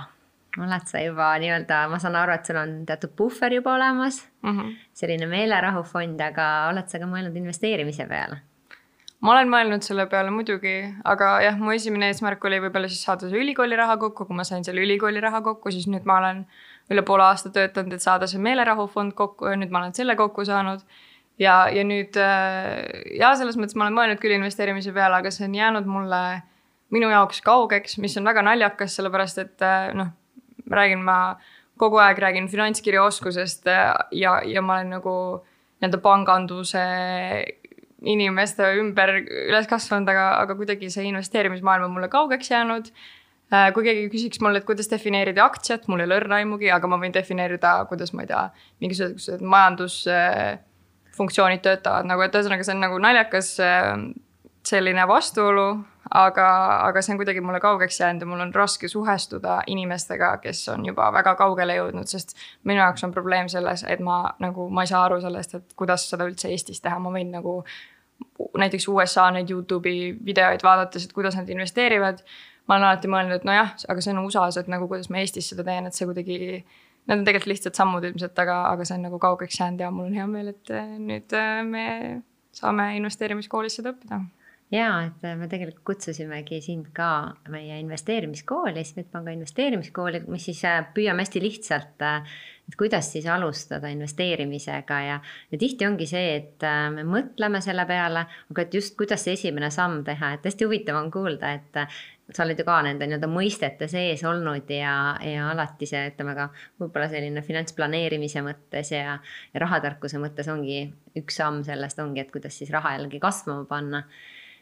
oled 0.58 0.88
sa 0.90 1.00
juba 1.04 1.28
nii-öelda, 1.38 1.84
ma 1.92 1.98
saan 2.02 2.16
aru, 2.18 2.34
et 2.34 2.48
sul 2.48 2.56
on 2.58 2.70
teatud 2.88 3.12
puhver 3.16 3.52
juba 3.52 3.74
olemas 3.76 4.24
mm, 4.42 4.54
-hmm. 4.56 4.76
selline 4.92 5.26
meelerahufond, 5.30 6.20
aga 6.20 6.46
oled 6.72 6.88
sa 6.88 6.98
ka 6.98 7.06
mõelnud 7.06 7.36
investeerimise 7.36 8.06
peale? 8.08 8.40
ma 9.20 9.32
olen 9.34 9.50
mõelnud 9.50 9.82
selle 9.82 10.06
peale 10.06 10.30
muidugi, 10.30 10.94
aga 11.04 11.30
jah, 11.42 11.58
mu 11.58 11.72
esimene 11.74 12.10
eesmärk 12.12 12.44
oli 12.44 12.60
võib-olla 12.62 12.88
siis 12.90 13.02
saada 13.02 13.28
see 13.28 13.38
ülikooli 13.38 13.76
raha 13.76 13.96
kokku, 13.96 14.26
kui 14.28 14.36
ma 14.36 14.44
sain 14.46 14.64
selle 14.64 14.82
ülikooli 14.84 15.20
raha 15.20 15.40
kokku, 15.42 15.70
siis 15.74 15.88
nüüd 15.90 16.06
ma 16.06 16.18
olen 16.22 16.44
üle 16.90 17.02
poole 17.02 17.26
aasta 17.26 17.50
töötanud, 17.50 17.92
et 17.92 18.04
saada 18.04 18.26
see 18.26 18.40
meelerahufond 18.42 19.16
kokku 19.18 19.50
ja 19.50 19.56
nüüd 19.58 19.74
ma 19.74 19.82
olen 19.82 19.94
selle 19.94 20.16
kokku 20.16 20.44
saanud. 20.44 20.80
ja, 21.38 21.68
ja 21.70 21.84
nüüd 21.84 22.16
ja 23.18 23.34
selles 23.38 23.58
mõttes 23.58 23.76
ma 23.76 23.86
olen 23.86 23.98
mõelnud 23.98 24.22
küll 24.22 24.34
investeerimise 24.38 24.92
peale, 24.92 25.18
aga 25.18 25.30
see 25.30 25.46
on 25.46 25.54
jäänud 25.54 25.86
mulle 25.86 26.22
minu 26.94 27.10
jaoks 27.12 27.42
kaugeks, 27.44 27.98
mis 28.02 28.16
on 28.16 28.28
väga 28.28 28.44
naljakas, 28.46 28.96
sellepärast 28.96 29.42
et 29.42 29.64
noh, 29.98 30.14
räägin 30.72 31.02
ma 31.04 31.18
kogu 31.78 32.00
aeg 32.02 32.18
räägin 32.18 32.48
finantskirjaoskusest 32.50 33.68
ja, 34.16 34.32
ja 34.42 34.62
ma 34.62 34.78
olen 34.78 34.90
nagu 34.96 35.14
nii-öelda 35.78 35.98
panganduse 36.02 36.82
inimeste 38.06 38.62
ümber 38.78 39.10
üles 39.22 39.66
kasvanud, 39.70 40.08
aga, 40.10 40.24
aga 40.42 40.56
kuidagi 40.58 40.90
see 40.92 41.04
investeerimismaailm 41.10 41.84
on 41.88 41.94
mulle 41.96 42.08
kaugeks 42.12 42.50
jäänud. 42.50 42.86
Äh, 43.48 43.72
kui 43.74 43.82
keegi 43.86 44.10
küsiks 44.12 44.38
mul, 44.44 44.56
et 44.58 44.66
kuidas 44.68 44.90
defineerida 44.90 45.40
aktsiat, 45.46 45.82
mul 45.88 46.00
ei 46.02 46.08
ole 46.10 46.16
õrna 46.20 46.34
aimugi, 46.42 46.68
aga 46.74 46.86
ma 46.90 46.96
võin 47.00 47.14
defineerida, 47.14 47.70
kuidas 47.88 48.10
ma 48.12 48.20
ei 48.26 48.28
tea, 48.28 48.42
mingisugused 48.84 49.40
majandusfunktsioonid 49.54 51.62
töötavad 51.64 52.04
nagu, 52.10 52.20
et 52.26 52.34
ühesõnaga, 52.36 52.62
see 52.66 52.76
on 52.76 52.84
nagu 52.84 52.96
naljakas 53.00 53.48
äh, 53.64 53.94
selline 54.68 55.04
vastuolu, 55.08 55.66
aga, 56.10 56.48
aga 56.86 57.02
see 57.02 57.12
on 57.12 57.20
kuidagi 57.20 57.42
mulle 57.44 57.60
kaugeks 57.60 58.00
jäänud 58.00 58.22
ja 58.22 58.26
mul 58.26 58.40
on 58.40 58.54
raske 58.54 58.88
suhestuda 58.88 59.60
inimestega, 59.66 60.36
kes 60.42 60.68
on 60.72 60.86
juba 60.86 61.10
väga 61.12 61.34
kaugele 61.38 61.76
jõudnud, 61.78 62.08
sest 62.08 62.36
minu 62.64 62.80
jaoks 62.80 63.04
on 63.04 63.12
probleem 63.12 63.48
selles, 63.52 63.84
et 63.88 64.00
ma 64.04 64.22
nagu, 64.40 64.68
ma 64.70 64.84
ei 64.84 64.92
saa 64.92 65.04
aru 65.04 65.20
sellest, 65.24 65.54
et 65.58 65.76
kuidas 65.76 66.08
seda 66.10 66.28
üldse 66.28 66.50
Eestis 66.52 66.80
teha, 66.84 66.98
ma 67.02 67.12
võin 67.14 67.32
nagu 67.34 67.60
näiteks 68.58 68.88
USA 68.88 69.28
neid 69.34 69.50
Youtube'i 69.52 70.12
videoid 70.24 70.64
vaadates, 70.64 71.04
et 71.04 71.12
kuidas 71.12 71.36
nad 71.36 71.48
investeerivad. 71.48 72.24
ma 72.68 72.76
olen 72.76 72.84
alati 72.84 73.08
mõelnud, 73.08 73.32
et 73.32 73.44
nojah, 73.48 73.70
aga 73.88 74.02
see 74.04 74.12
on 74.12 74.18
USA-s, 74.26 74.58
et 74.60 74.66
nagu 74.68 74.88
kuidas 74.88 75.08
ma 75.08 75.22
Eestis 75.22 75.46
seda 75.48 75.64
teen, 75.64 75.86
et 75.88 75.96
see 75.96 76.04
kuidagi. 76.08 76.64
Need 77.08 77.22
on 77.22 77.24
tegelikult 77.24 77.48
lihtsad 77.54 77.72
sammud 77.72 78.04
ilmselt, 78.04 78.36
aga, 78.36 78.58
aga 78.68 78.84
see 78.84 78.98
on 78.98 79.06
nagu 79.06 79.18
kaugeks 79.18 79.56
jäänud 79.56 79.80
ja 79.80 79.88
mul 79.90 80.10
on 80.10 80.16
hea 80.18 80.26
meel, 80.28 80.50
et 80.52 80.72
nüüd 81.00 81.32
me 81.64 81.86
saame 82.52 82.90
investeerimiskoolis 82.98 83.78
seda 83.80 83.94
õppida 83.94 84.20
ja 84.72 84.88
et 85.06 85.24
me 85.38 85.48
tegelikult 85.48 85.84
kutsusimegi 85.92 86.60
sind 86.64 86.90
ka 86.96 87.08
meie 87.52 87.78
investeerimiskooli, 87.80 88.84
Swedbanka 88.84 89.32
investeerimiskooli, 89.32 90.22
mis 90.28 90.48
siis 90.50 90.60
äh, 90.68 90.82
püüame 90.94 91.24
hästi 91.24 91.42
lihtsalt, 91.42 92.04
äh, 92.04 92.36
et 92.68 92.76
kuidas 92.76 93.08
siis 93.14 93.26
alustada 93.32 93.88
investeerimisega 93.92 95.00
ja, 95.06 95.16
ja 95.52 95.60
tihti 95.60 95.88
ongi 95.88 96.08
see, 96.10 96.36
et 96.36 96.68
äh, 96.68 96.84
me 96.92 97.06
mõtleme 97.08 97.62
selle 97.64 97.88
peale, 97.88 98.26
aga 98.52 98.66
et 98.66 98.78
just 98.80 98.96
kuidas 98.98 99.24
see 99.24 99.38
esimene 99.38 99.72
samm 99.72 100.02
teha, 100.04 100.34
et 100.36 100.48
hästi 100.50 100.68
huvitav 100.68 101.00
on 101.00 101.10
kuulda, 101.14 101.56
et 101.56 101.82
sa 102.28 102.44
oled 102.44 102.58
ju 102.60 102.64
ka 102.68 102.82
nende 102.84 103.06
nii-öelda 103.08 103.28
mõistete 103.32 103.86
sees 103.88 104.20
olnud 104.28 104.68
ja, 104.68 105.16
ja 105.24 105.46
alati 105.48 105.88
see, 105.88 106.10
ütleme 106.10 106.34
ka 106.36 106.50
võib-olla 106.76 107.08
selline 107.08 107.40
finantsplaneerimise 107.40 108.44
mõttes 108.44 108.92
ja, 108.92 109.16
ja 109.54 109.62
rahatarkuse 109.64 110.20
mõttes 110.20 110.50
ongi 110.52 110.82
üks 111.16 111.40
samm 111.40 111.62
sellest 111.64 112.04
ongi, 112.04 112.20
et 112.20 112.34
kuidas 112.34 112.60
siis 112.60 112.74
raha 112.74 112.98
jällegi 112.98 113.22
kasvama 113.22 113.64
panna 113.70 114.04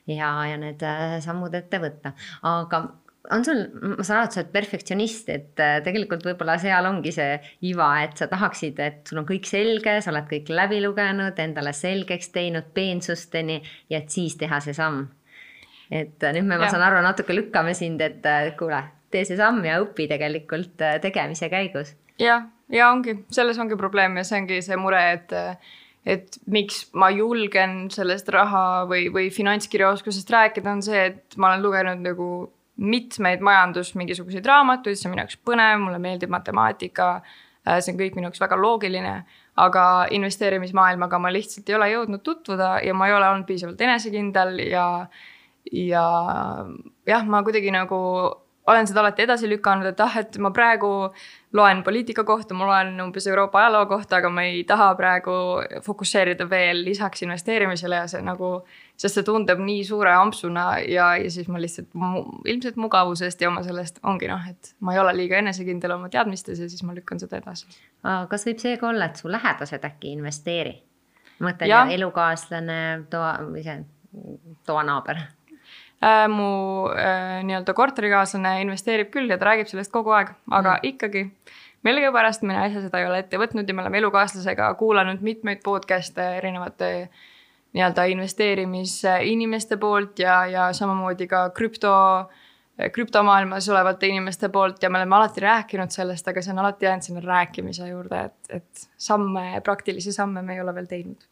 ja, 0.07 0.31
ja 0.47 0.57
need 0.61 0.83
äh, 0.87 1.19
sammud 1.25 1.55
ette 1.57 1.81
võtta, 1.83 2.15
aga 2.47 2.83
on 3.35 3.43
sul, 3.43 3.63
ma 3.97 4.05
saan 4.07 4.21
aru, 4.21 4.29
et 4.29 4.37
sa 4.37 4.41
oled 4.43 4.51
perfektsionist, 4.55 5.31
et 5.35 5.63
äh, 5.63 5.79
tegelikult 5.85 6.25
võib-olla 6.27 6.57
seal 6.63 6.87
ongi 6.87 7.11
see 7.15 7.37
iva, 7.67 7.89
et 8.05 8.15
sa 8.19 8.29
tahaksid, 8.31 8.81
et 8.83 9.11
sul 9.11 9.23
on 9.23 9.29
kõik 9.29 9.49
selge, 9.51 9.99
sa 10.03 10.13
oled 10.13 10.29
kõik 10.31 10.51
läbi 10.55 10.81
lugenud, 10.85 11.39
endale 11.43 11.75
selgeks 11.77 12.31
teinud 12.35 12.71
peensusteni 12.77 13.59
ja 13.91 14.03
et 14.03 14.15
siis 14.15 14.39
teha 14.39 14.61
see 14.63 14.77
samm. 14.77 15.09
et 15.91 16.23
äh, 16.23 16.35
nüüd 16.35 16.47
me, 16.47 16.59
ma 16.59 16.71
saan 16.71 16.87
aru, 16.87 17.03
natuke 17.03 17.35
lükkame 17.35 17.75
sind, 17.79 18.03
et 18.03 18.27
kuule, 18.59 18.83
tee 19.11 19.25
see 19.27 19.39
samm 19.39 19.65
ja 19.67 19.81
õpi 19.83 20.07
tegelikult 20.11 20.79
tegemise 21.03 21.51
käigus. 21.51 21.97
jah, 22.23 22.47
ja 22.71 22.93
ongi, 22.93 23.25
selles 23.35 23.59
ongi 23.59 23.79
probleem 23.79 24.23
ja 24.23 24.27
see 24.27 24.39
ongi 24.45 24.63
see 24.63 24.79
mure, 24.79 25.03
et 25.19 25.35
et 26.07 26.39
miks 26.47 26.85
ma 26.95 27.09
julgen 27.11 27.89
sellest 27.91 28.29
raha 28.31 28.85
või, 28.91 29.09
või 29.13 29.31
finantskirjaoskusest 29.35 30.31
rääkida, 30.31 30.77
on 30.77 30.85
see, 30.87 31.09
et 31.11 31.35
ma 31.41 31.51
olen 31.51 31.65
lugenud 31.65 32.05
nagu 32.05 32.29
mitmeid 32.77 33.43
majandus 33.45 33.95
mingisuguseid 33.99 34.47
raamatuid, 34.47 34.99
see 34.99 35.09
on 35.09 35.17
minu 35.17 35.25
jaoks 35.25 35.41
põnev, 35.49 35.81
mulle 35.83 35.99
meeldib 36.03 36.31
matemaatika. 36.33 37.09
Äh, 37.67 37.81
see 37.81 37.95
on 37.95 38.01
kõik 38.01 38.19
minu 38.19 38.29
jaoks 38.29 38.43
väga 38.45 38.59
loogiline, 38.61 39.15
aga 39.59 39.85
investeerimismaailmaga 40.15 41.19
ma 41.19 41.33
lihtsalt 41.35 41.69
ei 41.73 41.79
ole 41.79 41.91
jõudnud 41.95 42.23
tutvuda 42.23 42.77
ja 42.85 42.95
ma 42.95 43.09
ei 43.09 43.17
ole 43.17 43.31
olnud 43.33 43.49
piisavalt 43.49 43.81
enesekindel 43.81 44.61
ja, 44.69 44.87
ja 45.73 46.07
jah, 47.09 47.25
ma 47.27 47.43
kuidagi 47.47 47.73
nagu 47.75 47.99
olen 48.67 48.87
seda 48.89 49.01
alati 49.03 49.23
edasi 49.23 49.49
lükanud, 49.49 49.87
et 49.87 50.01
ah, 50.03 50.17
et 50.21 50.39
ma 50.43 50.51
praegu 50.55 50.89
loen 51.57 51.83
poliitika 51.87 52.25
kohta, 52.27 52.55
ma 52.55 52.67
loen 52.69 53.01
umbes 53.01 53.27
Euroopa 53.31 53.61
ajaloo 53.63 53.87
kohta, 53.91 54.19
aga 54.19 54.31
ma 54.33 54.43
ei 54.47 54.65
taha 54.69 54.89
praegu 54.99 55.37
fokusseerida 55.87 56.49
veel 56.51 56.83
lisaks 56.85 57.23
investeerimisele 57.27 58.01
ja 58.03 58.09
see 58.11 58.23
nagu, 58.27 58.51
sest 58.99 59.21
see 59.21 59.27
tundub 59.27 59.63
nii 59.63 59.85
suure 59.87 60.13
ampsuna 60.17 60.67
ja, 60.83 61.13
ja 61.21 61.31
siis 61.33 61.49
ma 61.53 61.63
lihtsalt 61.63 61.93
mu, 61.95 62.25
ilmselt 62.45 62.81
mugavusest 62.83 63.45
ja 63.45 63.53
oma 63.53 63.63
sellest 63.67 64.03
ongi 64.05 64.31
noh, 64.31 64.51
et 64.51 64.75
ma 64.81 64.97
ei 64.97 65.03
ole 65.03 65.15
liiga 65.17 65.39
enesekindel 65.43 65.97
oma 65.97 66.11
teadmistes 66.13 66.61
ja 66.61 66.69
siis 66.71 66.83
ma 66.87 66.97
lükkan 66.97 67.23
seda 67.23 67.41
edasi. 67.41 67.71
kas 68.03 68.49
võib 68.51 68.63
see 68.63 68.77
ka 68.81 68.91
olla, 68.91 69.11
et 69.11 69.23
su 69.23 69.31
lähedased 69.33 69.87
äkki 69.93 70.17
investeeri? 70.19 70.77
mõtlen 71.43 71.93
elukaaslane, 71.93 72.81
toa 73.13 73.35
või 73.45 73.63
see 73.65 73.81
toanaaber. 74.67 75.21
Mu 76.29 76.49
äh, 76.93 77.41
nii-öelda 77.47 77.73
korterikaaslane 77.75 78.61
investeerib 78.67 79.09
küll 79.15 79.31
ja 79.33 79.39
ta 79.41 79.51
räägib 79.51 79.71
sellest 79.71 79.93
kogu 79.95 80.13
aeg, 80.13 80.35
aga 80.51 80.77
mm. 80.77 80.91
ikkagi 80.93 81.23
millegipärast 81.87 82.45
mina 82.45 82.67
ise 82.69 82.83
seda 82.85 83.01
ei 83.01 83.09
ole 83.09 83.23
ette 83.23 83.41
võtnud 83.41 83.69
ja 83.69 83.75
me 83.75 83.85
oleme 83.85 84.03
elukaaslasega 84.03 84.73
kuulanud 84.81 85.23
mitmeid 85.25 85.63
podcast'e 85.65 86.27
erinevate 86.41 86.91
nii-öelda 87.77 88.07
investeerimisinimeste 88.13 89.79
poolt 89.81 90.21
ja, 90.21 90.41
ja 90.51 90.67
samamoodi 90.77 91.29
ka 91.31 91.47
krüpto, 91.57 91.93
krüptomaailmas 92.93 93.69
olevate 93.73 94.11
inimeste 94.13 94.49
poolt 94.53 94.83
ja 94.83 94.91
me 94.91 95.01
oleme 95.01 95.17
alati 95.17 95.45
rääkinud 95.45 95.93
sellest, 95.93 96.29
aga 96.29 96.45
see 96.45 96.53
on 96.53 96.65
alati 96.65 96.89
jäänud 96.89 97.09
sinna 97.09 97.25
rääkimise 97.25 97.89
juurde, 97.89 98.27
et, 98.31 98.61
et 98.61 98.89
samme, 98.97 99.49
praktilisi 99.65 100.13
samme 100.13 100.43
me 100.43 100.57
ei 100.57 100.65
ole 100.65 100.75
veel 100.77 100.93
teinud 100.93 101.29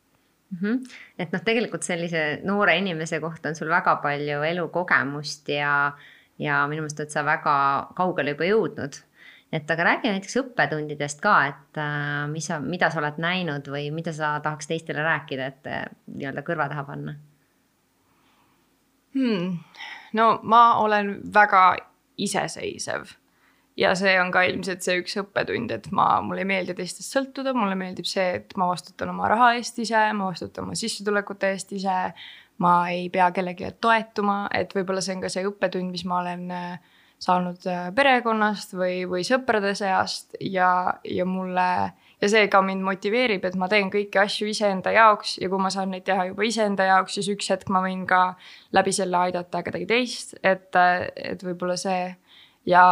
mm. 0.50 0.58
-hmm. 0.60 0.98
et 1.18 1.32
noh, 1.32 1.42
tegelikult 1.44 1.82
sellise 1.82 2.40
noore 2.44 2.76
inimese 2.78 3.20
kohta 3.20 3.48
on 3.48 3.54
sul 3.54 3.68
väga 3.68 3.96
palju 4.02 4.42
elukogemust 4.42 5.48
ja, 5.48 5.92
ja 6.38 6.66
minu 6.68 6.84
meelest 6.84 7.00
oled 7.00 7.10
sa 7.10 7.24
väga 7.24 7.56
kaugele 7.96 8.36
juba 8.36 8.44
jõudnud. 8.44 9.02
et 9.52 9.70
aga 9.70 9.84
räägi 9.84 10.10
näiteks 10.10 10.36
õppetundidest 10.36 11.20
ka, 11.22 11.34
et 11.46 11.78
äh, 11.78 12.28
mis 12.28 12.46
sa, 12.46 12.60
mida 12.60 12.90
sa 12.90 12.98
oled 12.98 13.18
näinud 13.22 13.68
või 13.70 13.90
mida 13.94 14.12
sa 14.12 14.40
tahaks 14.40 14.66
teistele 14.66 15.02
rääkida, 15.02 15.46
et 15.46 15.66
äh, 15.66 15.84
nii-öelda 16.06 16.42
kõrva 16.42 16.68
taha 16.68 16.84
panna 16.84 17.14
hmm.? 19.14 19.58
no 20.12 20.40
ma 20.42 20.78
olen 20.78 21.20
väga 21.34 21.76
iseseisev 22.16 23.14
ja 23.76 23.94
see 23.98 24.14
on 24.20 24.30
ka 24.34 24.44
ilmselt 24.46 24.84
see 24.86 25.00
üks 25.00 25.16
õppetund, 25.22 25.72
et 25.74 25.90
ma, 25.94 26.06
mulle 26.22 26.44
ei 26.44 26.50
meeldi 26.50 26.76
teistest 26.78 27.16
sõltuda, 27.16 27.54
mulle 27.56 27.76
meeldib 27.78 28.06
see, 28.08 28.38
et 28.38 28.54
ma 28.60 28.68
vastutan 28.70 29.10
oma 29.10 29.28
raha 29.32 29.54
eest 29.58 29.80
ise, 29.82 30.06
ma 30.14 30.30
vastutan 30.30 30.68
oma 30.68 30.78
sissetulekute 30.78 31.54
eest 31.54 31.76
ise. 31.80 32.00
ma 32.62 32.72
ei 32.86 33.08
pea 33.10 33.32
kellelegi 33.34 33.72
toetuma, 33.82 34.44
et 34.54 34.70
võib-olla 34.76 35.00
see 35.02 35.16
on 35.16 35.24
ka 35.24 35.28
see 35.32 35.42
õppetund, 35.48 35.90
mis 35.90 36.04
ma 36.06 36.20
olen 36.20 36.44
äh, 36.54 36.92
saanud 37.18 37.66
äh, 37.66 37.88
perekonnast 37.96 38.76
või, 38.78 39.00
või 39.10 39.24
sõprade 39.26 39.72
seast 39.74 40.36
ja, 40.38 40.94
ja 41.02 41.26
mulle 41.26 41.66
ja 42.22 42.30
see 42.30 42.46
ka 42.52 42.60
mind 42.62 42.84
motiveerib, 42.86 43.44
et 43.44 43.56
ma 43.58 43.66
teen 43.68 43.90
kõiki 43.92 44.20
asju 44.22 44.48
iseenda 44.52 44.92
jaoks 44.94 45.36
ja 45.42 45.50
kui 45.50 45.60
ma 45.60 45.72
saan 45.74 45.90
neid 45.90 46.06
teha 46.06 46.28
juba 46.30 46.46
iseenda 46.46 46.86
jaoks, 46.88 47.18
siis 47.18 47.32
üks 47.34 47.50
hetk 47.52 47.72
ma 47.74 47.82
võin 47.84 48.06
ka 48.06 48.22
läbi 48.76 48.94
selle 48.94 49.18
aidata 49.26 49.64
kedagi 49.66 49.90
teist, 49.90 50.36
et, 50.42 50.70
äh, 50.78 51.08
et 51.34 51.42
võib-olla 51.42 51.74
see 51.80 52.14
ja 52.70 52.84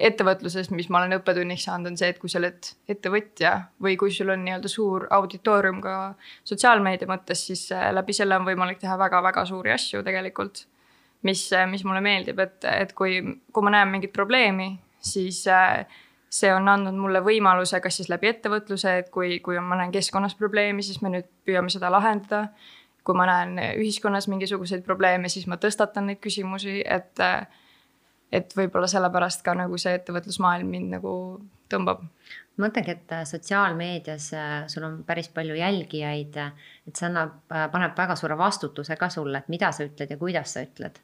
ettevõtluses, 0.00 0.70
mis 0.74 0.88
ma 0.90 1.00
olen 1.00 1.18
õppetunniks 1.18 1.66
saanud, 1.68 1.92
on 1.92 1.98
see, 1.98 2.10
et 2.12 2.20
kui 2.20 2.30
sa 2.30 2.40
oled 2.40 2.70
ettevõtja 2.90 3.54
või 3.82 3.96
kui 4.00 4.12
sul 4.14 4.32
on 4.34 4.44
nii-öelda 4.44 4.70
suur 4.70 5.06
auditoorium 5.14 5.80
ka 5.84 5.96
sotsiaalmeedia 6.46 7.08
mõttes, 7.10 7.46
siis 7.48 7.66
äh, 7.74 7.90
läbi 7.94 8.16
selle 8.16 8.38
on 8.38 8.46
võimalik 8.48 8.80
teha 8.82 8.96
väga-väga 9.00 9.44
suuri 9.48 9.74
asju 9.74 10.02
tegelikult. 10.06 10.66
mis, 11.24 11.46
äh, 11.52 11.66
mis 11.70 11.84
mulle 11.84 12.00
meeldib, 12.04 12.38
et, 12.38 12.64
et 12.68 12.92
kui, 12.92 13.20
kui 13.52 13.64
ma 13.64 13.70
näen 13.72 13.88
mingit 13.88 14.12
probleemi, 14.12 14.74
siis 15.00 15.46
äh, 15.48 15.86
see 16.28 16.52
on 16.52 16.68
andnud 16.68 16.96
mulle 16.98 17.22
võimaluse, 17.24 17.80
kas 17.80 18.00
siis 18.00 18.10
läbi 18.12 18.28
ettevõtluse, 18.28 18.98
et 18.98 19.10
kui, 19.10 19.38
kui 19.40 19.58
ma 19.60 19.78
näen 19.80 19.92
keskkonnas 19.94 20.34
probleemi, 20.36 20.82
siis 20.82 21.00
me 21.02 21.14
nüüd 21.14 21.28
püüame 21.46 21.72
seda 21.72 21.92
lahendada. 21.92 22.48
kui 23.04 23.12
ma 23.12 23.26
näen 23.28 23.58
ühiskonnas 23.76 24.30
mingisuguseid 24.32 24.80
probleeme, 24.84 25.28
siis 25.28 25.44
ma 25.46 25.58
tõstatan 25.60 26.06
neid 26.08 26.22
küsimusi, 26.24 26.78
et 26.88 27.20
et 28.32 28.54
võib-olla 28.56 28.88
sellepärast 28.90 29.44
ka 29.46 29.54
nagu 29.58 29.78
see 29.80 29.94
ettevõtlusmaailm 29.98 30.70
mind 30.70 30.96
nagu 30.96 31.14
tõmbab. 31.70 32.04
ma 32.56 32.66
mõtlengi, 32.66 32.94
et 32.94 33.12
äh, 33.12 33.24
sotsiaalmeedias 33.28 34.28
äh, 34.34 34.52
sul 34.70 34.86
on 34.86 35.00
päris 35.06 35.28
palju 35.34 35.56
jälgijaid, 35.58 36.36
et 36.88 36.94
see 36.94 37.08
annab, 37.08 37.40
äh, 37.52 37.66
paneb 37.72 37.96
väga 37.98 38.16
suure 38.16 38.38
vastutuse 38.38 38.96
ka 39.00 39.08
sulle, 39.10 39.42
et 39.42 39.50
mida 39.52 39.72
sa 39.72 39.86
ütled 39.86 40.10
ja 40.10 40.20
kuidas 40.20 40.54
sa 40.54 40.64
ütled. 40.66 41.00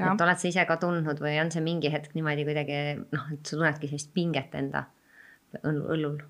et 0.00 0.22
oled 0.24 0.38
sa 0.40 0.48
ise 0.48 0.64
ka 0.64 0.78
tundnud 0.80 1.18
või 1.20 1.34
on 1.42 1.50
see 1.52 1.60
mingi 1.60 1.90
hetk 1.92 2.14
niimoodi 2.16 2.46
kuidagi 2.48 2.76
noh, 3.02 3.26
et 3.34 3.42
sa 3.44 3.56
tunnedki 3.56 3.90
sellist 3.90 4.14
pinget 4.14 4.54
enda 4.56 4.86
õllul? 5.66 6.20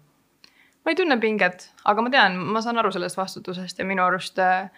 ma 0.85 0.93
ei 0.93 0.97
tunne 0.97 1.17
pinget, 1.21 1.69
aga 1.85 2.03
ma 2.03 2.11
tean, 2.11 2.39
ma 2.55 2.63
saan 2.65 2.81
aru 2.81 2.91
sellest 2.95 3.19
vastutusest 3.21 3.79
ja 3.79 3.87
minu 3.87 4.03
arust 4.03 4.41
äh, 4.43 4.71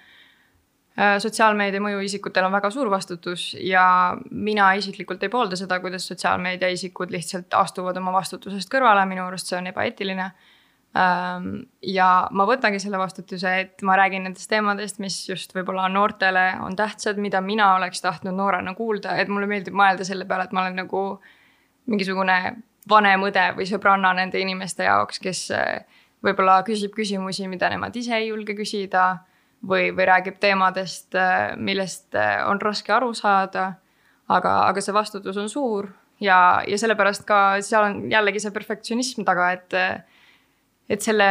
Äh, 0.92 1.14
sotsiaalmeedia 1.24 1.80
mõjuisikutel 1.80 2.44
on 2.44 2.52
väga 2.52 2.68
suur 2.70 2.90
vastutus 2.92 3.54
ja 3.56 3.82
mina 4.28 4.66
isiklikult 4.76 5.22
ei 5.24 5.30
poolda 5.32 5.56
seda, 5.56 5.78
kuidas 5.80 6.04
sotsiaalmeedia 6.10 6.68
isikud 6.68 7.14
lihtsalt 7.14 7.54
astuvad 7.56 7.96
oma 7.96 8.12
vastutusest 8.12 8.68
kõrvale, 8.72 9.06
minu 9.08 9.24
arust 9.24 9.48
see 9.48 9.56
on 9.56 9.70
ebaeetiline. 9.70 10.26
Ähm, 11.00 11.48
ja 11.88 12.10
ma 12.36 12.44
võtangi 12.44 12.82
selle 12.82 13.00
vastutuse, 13.00 13.54
et 13.62 13.86
ma 13.88 13.96
räägin 13.96 14.28
nendest 14.28 14.50
teemadest, 14.52 15.00
mis 15.00 15.16
just 15.30 15.56
võib-olla 15.56 15.88
noortele 15.88 16.44
on 16.60 16.76
tähtsad, 16.76 17.16
mida 17.16 17.40
mina 17.40 17.70
oleks 17.78 18.04
tahtnud 18.04 18.36
noorena 18.36 18.76
kuulda, 18.76 19.16
et 19.16 19.32
mulle 19.32 19.48
meeldib 19.48 19.72
mõelda 19.72 20.04
selle 20.04 20.28
peale, 20.28 20.44
et 20.44 20.52
ma 20.52 20.66
olen 20.66 20.76
nagu 20.82 21.06
mingisugune 21.88 22.38
vanem 22.88 23.28
õde 23.30 23.48
või 23.56 23.64
sõbranna 23.64 24.12
nende 24.20 24.44
inimeste 24.44 24.84
jaoks, 24.84 25.24
kes 25.24 25.46
äh, 25.56 26.00
võib-olla 26.20 26.60
küsib 26.68 26.92
küsimusi, 26.92 27.48
mida 27.48 27.72
nemad 27.72 27.96
ise 27.96 28.12
ei 28.20 28.28
julge 28.28 28.60
küsida 28.60 29.22
või, 29.68 29.90
või 29.94 30.06
räägib 30.08 30.38
teemadest, 30.42 31.14
äh, 31.14 31.54
millest 31.56 32.14
äh, 32.18 32.42
on 32.48 32.60
raske 32.60 32.92
aru 32.92 33.14
saada. 33.14 33.72
aga, 34.32 34.50
aga 34.68 34.80
see 34.80 34.94
vastutus 34.94 35.36
on 35.36 35.48
suur 35.50 35.88
ja, 36.22 36.62
ja 36.66 36.78
sellepärast 36.78 37.24
ka 37.28 37.60
seal 37.60 37.84
on 37.84 37.96
jällegi 38.10 38.40
see 38.40 38.54
perfektsionism 38.54 39.26
taga, 39.28 39.50
et, 39.52 39.74
et 40.88 41.02
selle 41.02 41.26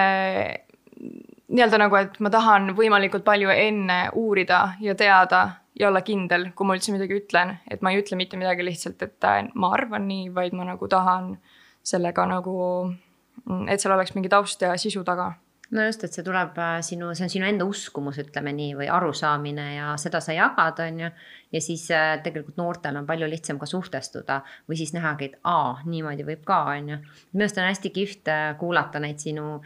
nii-öelda 1.51 1.79
nagu, 1.81 1.97
et 1.97 2.19
ma 2.19 2.29
tahan 2.29 2.75
võimalikult 2.77 3.23
palju 3.25 3.49
enne 3.49 4.03
uurida 4.19 4.75
ja 4.83 4.95
teada 4.95 5.41
ja 5.79 5.87
olla 5.87 6.03
kindel, 6.05 6.49
kui 6.55 6.67
ma 6.67 6.75
üldse 6.75 6.93
midagi 6.93 7.17
ütlen, 7.17 7.55
et 7.71 7.81
ma 7.81 7.93
ei 7.93 8.01
ütle 8.03 8.19
mitte 8.19 8.37
midagi 8.37 8.65
lihtsalt, 8.67 9.01
et 9.01 9.27
äh, 9.27 9.45
ma 9.55 9.71
arvan 9.77 10.07
nii, 10.07 10.29
vaid 10.35 10.53
ma 10.57 10.67
nagu 10.67 10.91
tahan 10.91 11.33
sellega 11.81 12.27
nagu, 12.29 12.57
et 13.71 13.81
seal 13.81 13.95
oleks 13.95 14.13
mingi 14.13 14.29
taust 14.29 14.61
ja 14.61 14.75
sisu 14.77 15.01
taga 15.07 15.31
no 15.71 15.85
just, 15.85 16.03
et 16.03 16.15
see 16.15 16.25
tuleb 16.25 16.57
äh, 16.59 16.79
sinu, 16.85 17.11
see 17.15 17.25
on 17.25 17.31
sinu 17.31 17.47
enda 17.47 17.67
uskumus, 17.67 18.19
ütleme 18.21 18.53
nii, 18.55 18.73
või 18.79 18.89
arusaamine 18.91 19.67
ja 19.77 19.93
seda 20.01 20.21
sa 20.23 20.35
jagad, 20.35 20.81
on 20.83 20.99
ju. 21.05 21.11
ja 21.55 21.61
siis 21.63 21.85
äh, 21.95 22.17
tegelikult 22.25 22.59
noortel 22.59 22.99
on 22.99 23.07
palju 23.07 23.29
lihtsam 23.31 23.59
ka 23.61 23.69
suhtestuda 23.69 24.41
või 24.69 24.79
siis 24.81 24.93
nähagi, 24.97 25.31
et 25.31 25.39
aa, 25.47 25.79
niimoodi 25.87 26.27
võib 26.27 26.43
ka, 26.47 26.63
on 26.75 26.93
ju. 26.95 26.99
minu 27.31 27.47
arust 27.47 27.61
on 27.61 27.69
hästi 27.69 27.93
kihvt 27.95 28.31
äh, 28.33 28.45
kuulata 28.59 29.03
neid 29.03 29.23
sinu 29.23 29.61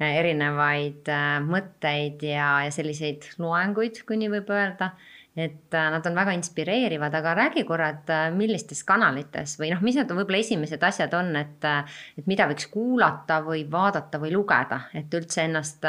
erinevaid 0.00 1.10
mõtteid 1.44 2.22
ja, 2.24 2.46
ja 2.64 2.70
selliseid 2.72 3.26
loenguid, 3.36 3.98
kui 4.08 4.16
nii 4.16 4.30
võib 4.32 4.48
öelda 4.56 4.94
et 5.40 5.74
äh, 5.74 5.90
nad 5.94 6.06
on 6.06 6.16
väga 6.18 6.34
inspireerivad, 6.36 7.14
aga 7.16 7.34
räägi 7.38 7.64
korra, 7.68 7.90
et 7.94 8.10
äh, 8.12 8.26
millistes 8.34 8.82
kanalites 8.86 9.56
või 9.60 9.72
noh, 9.72 9.82
mis 9.84 9.98
need 9.98 10.10
võib-olla 10.12 10.42
esimesed 10.42 10.82
asjad 10.86 11.14
on, 11.16 11.32
et, 11.40 11.64
äh, 11.68 12.00
et 12.20 12.28
mida 12.30 12.48
võiks 12.50 12.68
kuulata 12.72 13.40
või 13.46 13.64
vaadata 13.70 14.20
või 14.22 14.34
lugeda, 14.34 14.84
et 14.96 15.14
üldse 15.16 15.46
ennast 15.46 15.86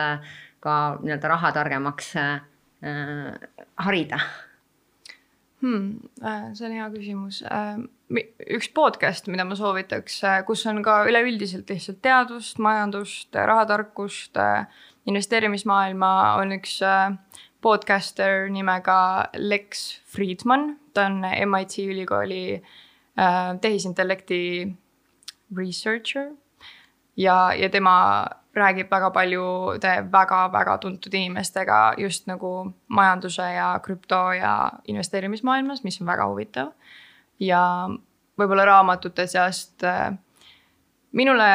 ka 0.61 0.77
nii-öelda 1.01 1.33
rahatargemaks 1.35 2.13
äh, 2.21 2.39
harida 3.85 4.21
hmm,? 5.61 5.99
see 6.57 6.67
on 6.67 6.77
hea 6.77 6.87
küsimus. 6.93 7.41
üks 8.57 8.71
podcast, 8.73 9.29
mida 9.31 9.45
ma 9.47 9.57
soovitaks, 9.57 10.21
kus 10.47 10.65
on 10.69 10.81
ka 10.85 11.03
üleüldiselt 11.09 11.69
lihtsalt 11.69 12.01
teadust, 12.01 12.57
majandust, 12.61 13.29
rahatarkust, 13.35 14.41
investeerimismaailma, 15.09 16.11
on 16.41 16.51
üks 16.59 16.79
podcaster 17.61 18.49
nimega 18.49 19.29
Lex 19.37 20.01
Friedman, 20.05 20.75
ta 20.93 21.05
on 21.09 21.21
MIT 21.23 21.77
ülikooli 21.85 22.43
äh, 22.57 23.57
tehisintellekti 23.61 24.41
researcher. 25.57 26.31
ja, 27.17 27.53
ja 27.53 27.69
tema 27.69 28.25
räägib 28.55 28.91
väga 28.91 29.11
paljude 29.11 29.91
väga-väga 30.11 30.77
tuntud 30.77 31.13
inimestega 31.13 31.93
just 31.97 32.27
nagu 32.27 32.73
majanduse 32.87 33.43
ja 33.53 33.79
krüpto 33.83 34.33
ja 34.33 34.71
investeerimismaailmas, 34.87 35.83
mis 35.83 36.01
on 36.01 36.07
väga 36.07 36.27
huvitav. 36.27 36.71
ja 37.39 37.89
võib-olla 38.39 38.65
raamatute 38.65 39.27
seast 39.27 39.83
äh, 39.83 40.13
minule, 41.11 41.47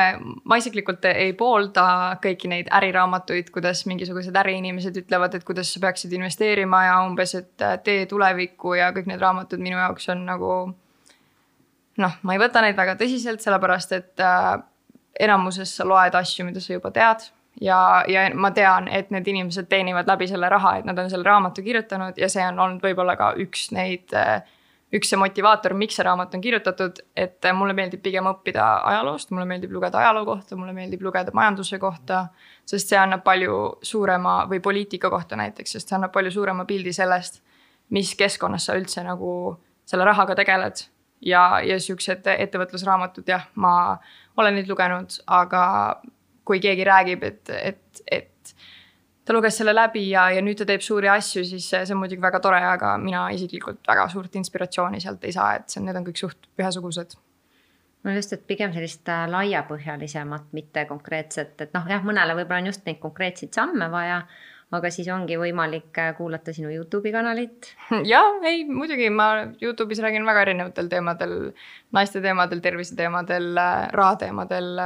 ma 0.44 0.58
isiklikult 0.60 1.04
ei 1.08 1.32
poolda 1.36 1.86
kõiki 2.22 2.48
neid 2.50 2.70
äriraamatuid, 2.76 3.50
kuidas 3.54 3.84
mingisugused 3.88 4.36
äriinimesed 4.36 4.98
ütlevad, 5.02 5.36
et 5.36 5.46
kuidas 5.48 5.72
sa 5.72 5.80
peaksid 5.84 6.12
investeerima 6.16 6.82
ja 6.86 6.98
umbes, 7.06 7.34
et 7.38 7.64
äh, 7.64 7.78
tee 7.84 8.06
tulevikku 8.10 8.76
ja 8.76 8.90
kõik 8.96 9.08
need 9.10 9.22
raamatud 9.22 9.62
minu 9.62 9.80
jaoks 9.80 10.10
on 10.12 10.26
nagu. 10.28 10.56
noh, 11.96 12.18
ma 12.22 12.34
ei 12.36 12.40
võta 12.42 12.60
neid 12.60 12.76
väga 12.76 12.98
tõsiselt, 13.00 13.40
sellepärast 13.40 13.96
et 13.96 14.20
äh, 14.20 14.52
enamuses 15.20 15.72
sa 15.76 15.86
loed 15.88 16.14
asju, 16.14 16.44
mida 16.44 16.60
sa 16.60 16.76
juba 16.76 16.92
tead. 16.92 17.30
ja, 17.60 18.04
ja 18.08 18.28
ma 18.34 18.50
tean, 18.52 18.88
et 18.92 19.10
need 19.10 19.28
inimesed 19.32 19.68
teenivad 19.68 20.08
läbi 20.08 20.28
selle 20.28 20.48
raha, 20.52 20.76
et 20.78 20.84
nad 20.84 20.98
on 20.98 21.08
selle 21.10 21.24
raamatu 21.24 21.64
kirjutanud 21.64 22.18
ja 22.20 22.28
see 22.28 22.44
on 22.44 22.58
olnud 22.60 22.84
võib-olla 22.84 23.16
ka 23.16 23.32
üks 23.40 23.70
neid 23.72 24.12
äh, 24.12 24.42
üks 24.94 25.10
see 25.10 25.18
motivaator, 25.18 25.74
miks 25.74 25.96
see 25.98 26.04
raamat 26.06 26.34
on 26.36 26.42
kirjutatud, 26.42 27.00
et 27.18 27.48
mulle 27.54 27.74
meeldib 27.74 28.02
pigem 28.04 28.28
õppida 28.30 28.66
ajaloost, 28.92 29.32
mulle 29.34 29.46
meeldib 29.48 29.72
lugeda 29.74 29.98
ajaloo 29.98 30.24
kohta, 30.28 30.58
mulle 30.58 30.74
meeldib 30.76 31.02
lugeda 31.02 31.34
majanduse 31.34 31.78
kohta. 31.82 32.26
sest 32.66 32.88
see 32.90 32.98
annab 32.98 33.22
palju 33.24 33.78
suurema 33.82 34.44
või 34.50 34.60
poliitika 34.60 35.10
kohta 35.10 35.36
näiteks, 35.36 35.72
sest 35.72 35.88
see 35.88 35.96
annab 35.98 36.12
palju 36.12 36.30
suurema 36.30 36.64
pildi 36.64 36.92
sellest, 36.92 37.42
mis 37.90 38.14
keskkonnas 38.14 38.66
sa 38.66 38.76
üldse 38.78 39.02
nagu 39.06 39.56
selle 39.84 40.04
rahaga 40.04 40.34
tegeled. 40.34 40.86
ja, 41.20 41.60
ja 41.64 41.80
siuksed 41.80 42.26
ettevõtlusraamatud 42.26 43.28
jah, 43.28 43.48
ma 43.54 43.98
olen 44.36 44.54
neid 44.54 44.68
lugenud, 44.68 45.18
aga 45.26 46.00
kui 46.44 46.60
keegi 46.60 46.84
räägib, 46.84 47.22
et, 47.24 47.50
et, 47.50 48.02
et 48.06 48.54
ta 49.26 49.34
luges 49.34 49.58
selle 49.58 49.74
läbi 49.74 50.04
ja, 50.08 50.28
ja 50.30 50.42
nüüd 50.44 50.58
ta 50.60 50.66
teeb 50.68 50.84
suuri 50.86 51.10
asju, 51.10 51.44
siis 51.44 51.68
see 51.74 51.94
on 51.94 52.02
muidugi 52.02 52.22
väga 52.22 52.40
tore, 52.42 52.62
aga 52.62 52.96
mina 53.02 53.26
isiklikult 53.34 53.82
väga 53.88 54.08
suurt 54.12 54.38
inspiratsiooni 54.38 55.02
sealt 55.02 55.24
ei 55.26 55.34
saa, 55.34 55.54
et 55.58 55.72
see, 55.72 55.82
need 55.82 55.98
on 55.98 56.06
kõik 56.06 56.22
suht 56.22 56.50
ühesugused 56.60 57.18
no 58.06 58.14
just, 58.14 58.34
et 58.36 58.44
pigem 58.46 58.74
sellist 58.74 59.08
äh, 59.10 59.24
laiapõhjalisemat, 59.30 60.50
mitte 60.56 60.86
konkreetset, 60.88 61.56
et 61.64 61.72
noh, 61.74 61.86
jah, 61.90 62.04
mõnele 62.06 62.36
võib-olla 62.38 62.62
on 62.62 62.70
just 62.70 62.86
neid 62.86 63.00
konkreetseid 63.02 63.56
samme 63.56 63.88
vaja, 63.92 64.20
aga 64.76 64.90
siis 64.94 65.08
ongi 65.14 65.38
võimalik 65.40 65.98
äh, 66.02 66.12
kuulata 66.18 66.54
sinu 66.54 66.70
Youtube'i 66.74 67.14
kanalit. 67.14 67.72
jah, 68.12 68.38
ei 68.46 68.62
muidugi 68.68 69.10
ma 69.10 69.30
Youtube'is 69.62 70.02
räägin 70.04 70.26
väga 70.28 70.46
erinevatel 70.46 70.90
teemadel, 70.92 71.36
naiste 71.96 72.22
teemadel, 72.22 72.62
tervise 72.62 72.98
teemadel, 72.98 73.50
raha 73.98 74.20
teemadel 74.22 74.84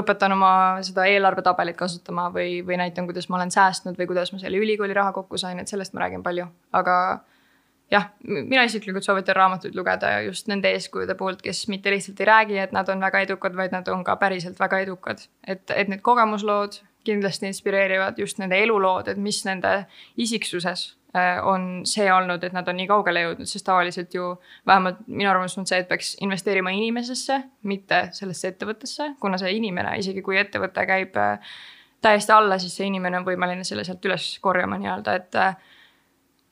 õpetan 0.00 0.34
oma 0.34 0.52
seda 0.86 1.06
eelarvetabelit 1.08 1.76
kasutama 1.78 2.28
või, 2.34 2.60
või 2.66 2.78
näitan, 2.80 3.06
kuidas 3.08 3.28
ma 3.28 3.38
olen 3.38 3.52
säästnud 3.54 3.98
või 3.98 4.08
kuidas 4.10 4.32
ma 4.32 4.40
selle 4.42 4.58
ülikooli 4.58 4.96
raha 4.96 5.12
kokku 5.16 5.38
sain, 5.38 5.58
et 5.58 5.70
sellest 5.70 5.94
ma 5.94 6.04
räägin 6.04 6.22
palju, 6.26 6.48
aga 6.76 6.96
jah, 7.90 8.10
mina 8.24 8.64
isiklikult 8.68 9.06
soovitan 9.06 9.36
raamatuid 9.38 9.76
lugeda 9.78 10.18
just 10.26 10.48
nende 10.50 10.72
eeskujude 10.76 11.14
poolt, 11.18 11.42
kes 11.44 11.66
mitte 11.72 11.92
lihtsalt 11.94 12.20
ei 12.20 12.28
räägi, 12.28 12.60
et 12.64 12.74
nad 12.76 12.88
on 12.88 13.00
väga 13.00 13.22
edukad, 13.24 13.56
vaid 13.56 13.72
nad 13.72 13.88
on 13.88 14.04
ka 14.04 14.16
päriselt 14.20 14.60
väga 14.60 14.82
edukad. 14.84 15.24
et, 15.46 15.64
et 15.70 15.88
need 15.88 16.02
kogemuslood 16.02 16.82
kindlasti 17.08 17.48
inspireerivad 17.48 18.18
just 18.18 18.38
nende 18.38 18.58
elulood, 18.60 19.08
et 19.08 19.16
mis 19.16 19.44
nende 19.46 19.86
isiksuses 20.16 20.97
on 21.48 21.86
see 21.88 22.04
olnud, 22.12 22.42
et 22.44 22.52
nad 22.52 22.68
on 22.68 22.76
nii 22.76 22.86
kaugele 22.90 23.22
jõudnud, 23.24 23.48
sest 23.48 23.64
tavaliselt 23.66 24.12
ju 24.14 24.34
vähemalt 24.68 25.00
minu 25.06 25.30
arvamus 25.30 25.56
on 25.58 25.66
see, 25.66 25.78
et 25.80 25.88
peaks 25.88 26.14
investeerima 26.20 26.70
inimesesse, 26.76 27.38
mitte 27.70 28.02
sellesse 28.12 28.52
ettevõttesse, 28.52 29.14
kuna 29.20 29.40
see 29.40 29.54
inimene, 29.56 29.96
isegi 30.02 30.22
kui 30.22 30.36
ettevõte 30.40 30.84
käib 30.90 31.16
äh, 31.16 31.56
täiesti 32.04 32.34
alla, 32.34 32.58
siis 32.60 32.76
see 32.76 32.90
inimene 32.90 33.22
on 33.22 33.26
võimeline 33.26 33.64
selle 33.64 33.86
sealt 33.88 34.04
üles 34.04 34.30
korjama 34.44 34.78
nii-öelda, 34.82 35.16
et 35.16 35.40
äh, 35.40 35.56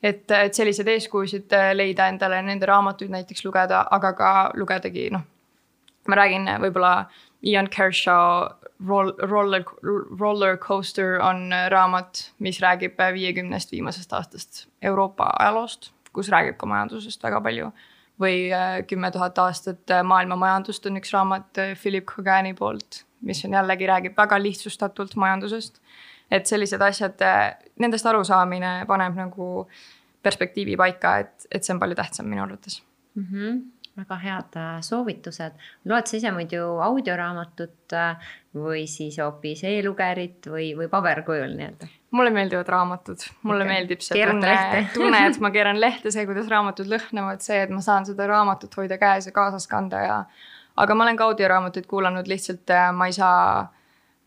et, 0.03 0.29
et 0.31 0.53
selliseid 0.53 0.87
eeskujusid 0.93 1.53
leida 1.73 2.07
endale, 2.11 2.41
nende 2.45 2.67
raamatuid 2.69 3.09
näiteks 3.13 3.45
lugeda, 3.45 3.81
aga 3.91 4.13
ka 4.17 4.33
lugedagi 4.57 5.07
noh, 5.13 5.23
ma 6.07 6.19
räägin 6.19 6.49
võib-olla 6.61 6.91
Ian 7.45 7.69
Kershaw 7.69 8.47
Roll, 8.85 9.11
roller, 9.17 9.63
roller 10.19 10.57
coaster 10.57 11.17
on 11.23 11.49
raamat, 11.69 12.31
mis 12.39 12.59
räägib 12.61 12.99
viiekümnest 13.13 13.71
viimasest 13.71 14.11
aastast 14.13 14.67
Euroopa 14.85 15.31
ajaloost, 15.39 15.89
kus 16.13 16.29
räägib 16.29 16.59
ka 16.61 16.69
majandusest 16.69 17.23
väga 17.23 17.41
palju. 17.41 17.71
või 18.21 18.51
äh, 18.53 18.83
Kümme 18.89 19.11
tuhat 19.11 19.37
aastat 19.37 19.91
maailma 20.03 20.35
majandust 20.35 20.85
on 20.85 20.97
üks 20.97 21.11
raamat 21.13 21.57
äh, 21.57 21.73
Philip 21.81 22.05
Khogani 22.05 22.53
poolt, 22.53 23.03
mis 23.21 23.43
on 23.45 23.53
jällegi 23.53 23.87
räägib 23.87 24.17
väga 24.17 24.39
lihtsustatult 24.41 25.15
majandusest. 25.15 25.81
et 26.31 26.45
sellised 26.45 26.81
asjad, 26.81 27.21
äh, 27.21 27.55
nendest 27.79 28.05
arusaamine 28.05 28.85
paneb 28.87 29.15
nagu 29.15 29.67
perspektiivi 30.21 30.77
paika, 30.77 31.17
et, 31.17 31.47
et 31.51 31.63
see 31.63 31.73
on 31.73 31.79
palju 31.79 31.95
tähtsam 31.95 32.29
minu 32.29 32.43
arvates 32.43 32.83
mm. 33.15 33.25
-hmm 33.31 33.76
väga 33.97 34.17
head 34.21 34.57
soovitused. 34.85 35.57
loed 35.85 36.09
sa 36.09 36.17
ise 36.17 36.31
muidu 36.31 36.63
audioraamatut 36.85 37.95
või 38.57 38.87
siis 38.89 39.17
hoopis 39.21 39.63
e-lugerit 39.67 40.49
või, 40.51 40.71
või 40.77 40.89
paberkujul 40.91 41.55
nii-öelda? 41.57 41.89
mulle 42.11 42.29
meeldivad 42.29 42.67
raamatud, 42.67 43.23
mulle 43.43 43.63
okay. 43.63 43.73
meeldib 43.73 44.03
see 44.03 44.27
tunne, 44.27 44.53
tunne, 44.95 45.23
et 45.27 45.39
ma 45.43 45.51
keeran 45.51 45.79
lehte, 45.81 46.11
see, 46.13 46.25
kuidas 46.29 46.47
raamatud 46.51 46.87
lõhnavad, 46.91 47.43
see, 47.43 47.59
et 47.65 47.73
ma 47.73 47.81
saan 47.83 48.07
seda 48.07 48.27
raamatut 48.31 48.77
hoida 48.79 48.99
käes 49.01 49.27
ja 49.27 49.33
kaasas 49.35 49.67
kanda 49.67 50.03
ja. 50.03 50.19
aga 50.77 50.95
ma 50.95 51.07
olen 51.07 51.19
ka 51.19 51.27
audioraamatuid 51.31 51.89
kuulanud, 51.89 52.29
lihtsalt 52.31 52.71
äh, 52.73 52.91
ma 52.95 53.09
ei 53.09 53.17
saa 53.17 53.65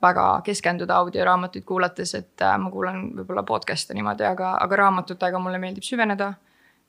väga 0.03 0.27
keskenduda 0.45 0.99
audioraamatuid 1.01 1.65
kuulates, 1.69 2.15
et 2.19 2.45
äh, 2.45 2.59
ma 2.61 2.73
kuulan 2.73 3.07
võib-olla 3.17 3.45
podcast'e 3.49 3.97
niimoodi, 3.97 4.29
aga, 4.29 4.55
aga 4.61 4.83
raamatutega 4.85 5.41
mulle 5.41 5.61
meeldib 5.63 5.87
süveneda. 5.87 6.35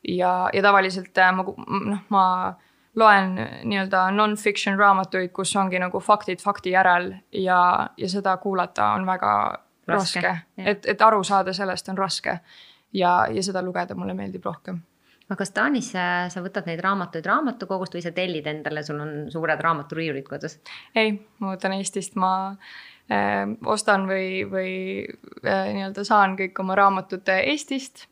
ja, 0.07 0.33
ja 0.53 0.63
tavaliselt 0.65 1.17
äh, 1.17 1.31
ma 1.35 1.47
noh, 1.47 2.03
ma 2.09 2.25
loen 2.95 3.35
nii-öelda 3.63 4.09
non-fiction 4.11 4.77
raamatuid, 4.79 5.31
kus 5.35 5.55
ongi 5.55 5.79
nagu 5.79 5.99
faktid 6.03 6.41
fakti 6.43 6.75
järel 6.75 7.13
ja, 7.31 7.89
ja 7.97 8.09
seda 8.09 8.35
kuulata 8.37 8.91
on 8.97 9.05
väga 9.07 9.33
raske, 9.87 10.21
raske., 10.21 10.37
et, 10.57 10.85
et 10.85 11.01
aru 11.01 11.23
saada 11.23 11.53
sellest 11.53 11.89
on 11.89 11.97
raske. 11.97 12.39
ja, 12.93 13.25
ja 13.31 13.43
seda 13.43 13.63
lugeda 13.63 13.95
mulle 13.95 14.13
meeldib 14.13 14.45
rohkem 14.45 14.81
aga 15.31 15.39
kas 15.39 15.53
Taanis 15.55 15.93
sa 15.95 16.43
võtad 16.43 16.67
neid 16.67 16.81
raamatuid 16.83 17.25
raamatukogust 17.25 17.93
või 17.95 18.03
sa 18.03 18.11
tellid 18.11 18.47
endale, 18.51 18.83
sul 18.83 18.99
on 18.99 19.13
suured 19.31 19.61
raamaturiiulid 19.63 20.27
kodus? 20.27 20.57
ei, 20.95 21.15
ma 21.39 21.53
võtan 21.55 21.77
Eestist, 21.77 22.17
ma 22.19 22.33
äh, 23.07 23.45
ostan 23.63 24.09
või, 24.09 24.43
või 24.51 24.73
äh, 25.45 25.71
nii-öelda 25.77 26.03
saan 26.07 26.35
kõik 26.39 26.59
oma 26.59 26.75
raamatud 26.75 27.31
Eestist 27.37 28.09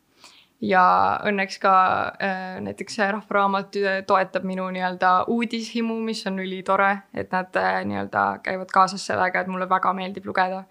ja 0.61 0.83
õnneks 1.27 1.59
ka 1.63 1.73
äh, 2.19 2.59
näiteks 2.63 2.99
Rahva 2.99 3.35
Raamat 3.37 3.79
äh, 3.79 3.99
toetab 4.07 4.45
minu 4.47 4.67
nii-öelda 4.75 5.11
uudishimu, 5.31 5.99
mis 6.03 6.25
on 6.27 6.39
ülitore, 6.43 6.91
et 7.13 7.31
nad 7.31 7.55
äh, 7.59 7.81
nii-öelda 7.87 8.25
käivad 8.43 8.71
kaasas 8.73 9.05
sellega, 9.07 9.41
et 9.41 9.51
mulle 9.51 9.69
väga 9.69 9.93
meeldib 9.95 10.27
lugeda. 10.27 10.65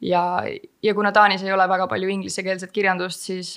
ja, 0.00 0.42
ja 0.82 0.94
kuna 0.94 1.12
Taanis 1.12 1.42
ei 1.42 1.52
ole 1.52 1.68
väga 1.68 1.86
palju 1.86 2.08
inglisekeelset 2.08 2.72
kirjandust, 2.72 3.20
siis 3.20 3.54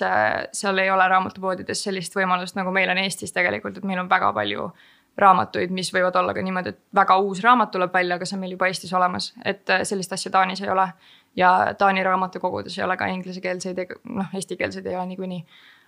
seal 0.52 0.78
ei 0.78 0.90
ole 0.90 1.08
raamatupoodides 1.08 1.84
sellist 1.84 2.16
võimalust, 2.16 2.56
nagu 2.56 2.72
meil 2.72 2.90
on 2.90 3.00
Eestis 3.04 3.32
tegelikult, 3.32 3.78
et 3.78 3.84
meil 3.84 4.00
on 4.00 4.08
väga 4.08 4.32
palju 4.32 4.70
raamatuid, 5.18 5.70
mis 5.70 5.92
võivad 5.94 6.16
olla 6.18 6.34
ka 6.34 6.42
niimoodi, 6.42 6.72
et 6.74 6.80
väga 6.94 7.16
uus 7.22 7.40
raamat 7.44 7.70
tuleb 7.70 7.92
välja, 7.94 8.16
aga 8.16 8.26
see 8.26 8.36
on 8.36 8.42
meil 8.42 8.56
juba 8.56 8.66
Eestis 8.68 8.92
olemas, 8.92 9.30
et 9.44 9.68
sellist 9.84 10.12
asja 10.12 10.32
Taanis 10.32 10.64
ei 10.64 10.72
ole. 10.72 10.88
ja 11.36 11.74
Taani 11.78 12.02
raamatukogudes 12.04 12.78
ei 12.78 12.84
ole 12.84 12.96
ka 12.96 13.06
inglisekeelseid 13.10 13.78
noh, 14.04 14.28
eestikeelseid 14.38 14.86
ei 14.86 14.96
ole 14.96 15.06
niikuinii 15.06 15.40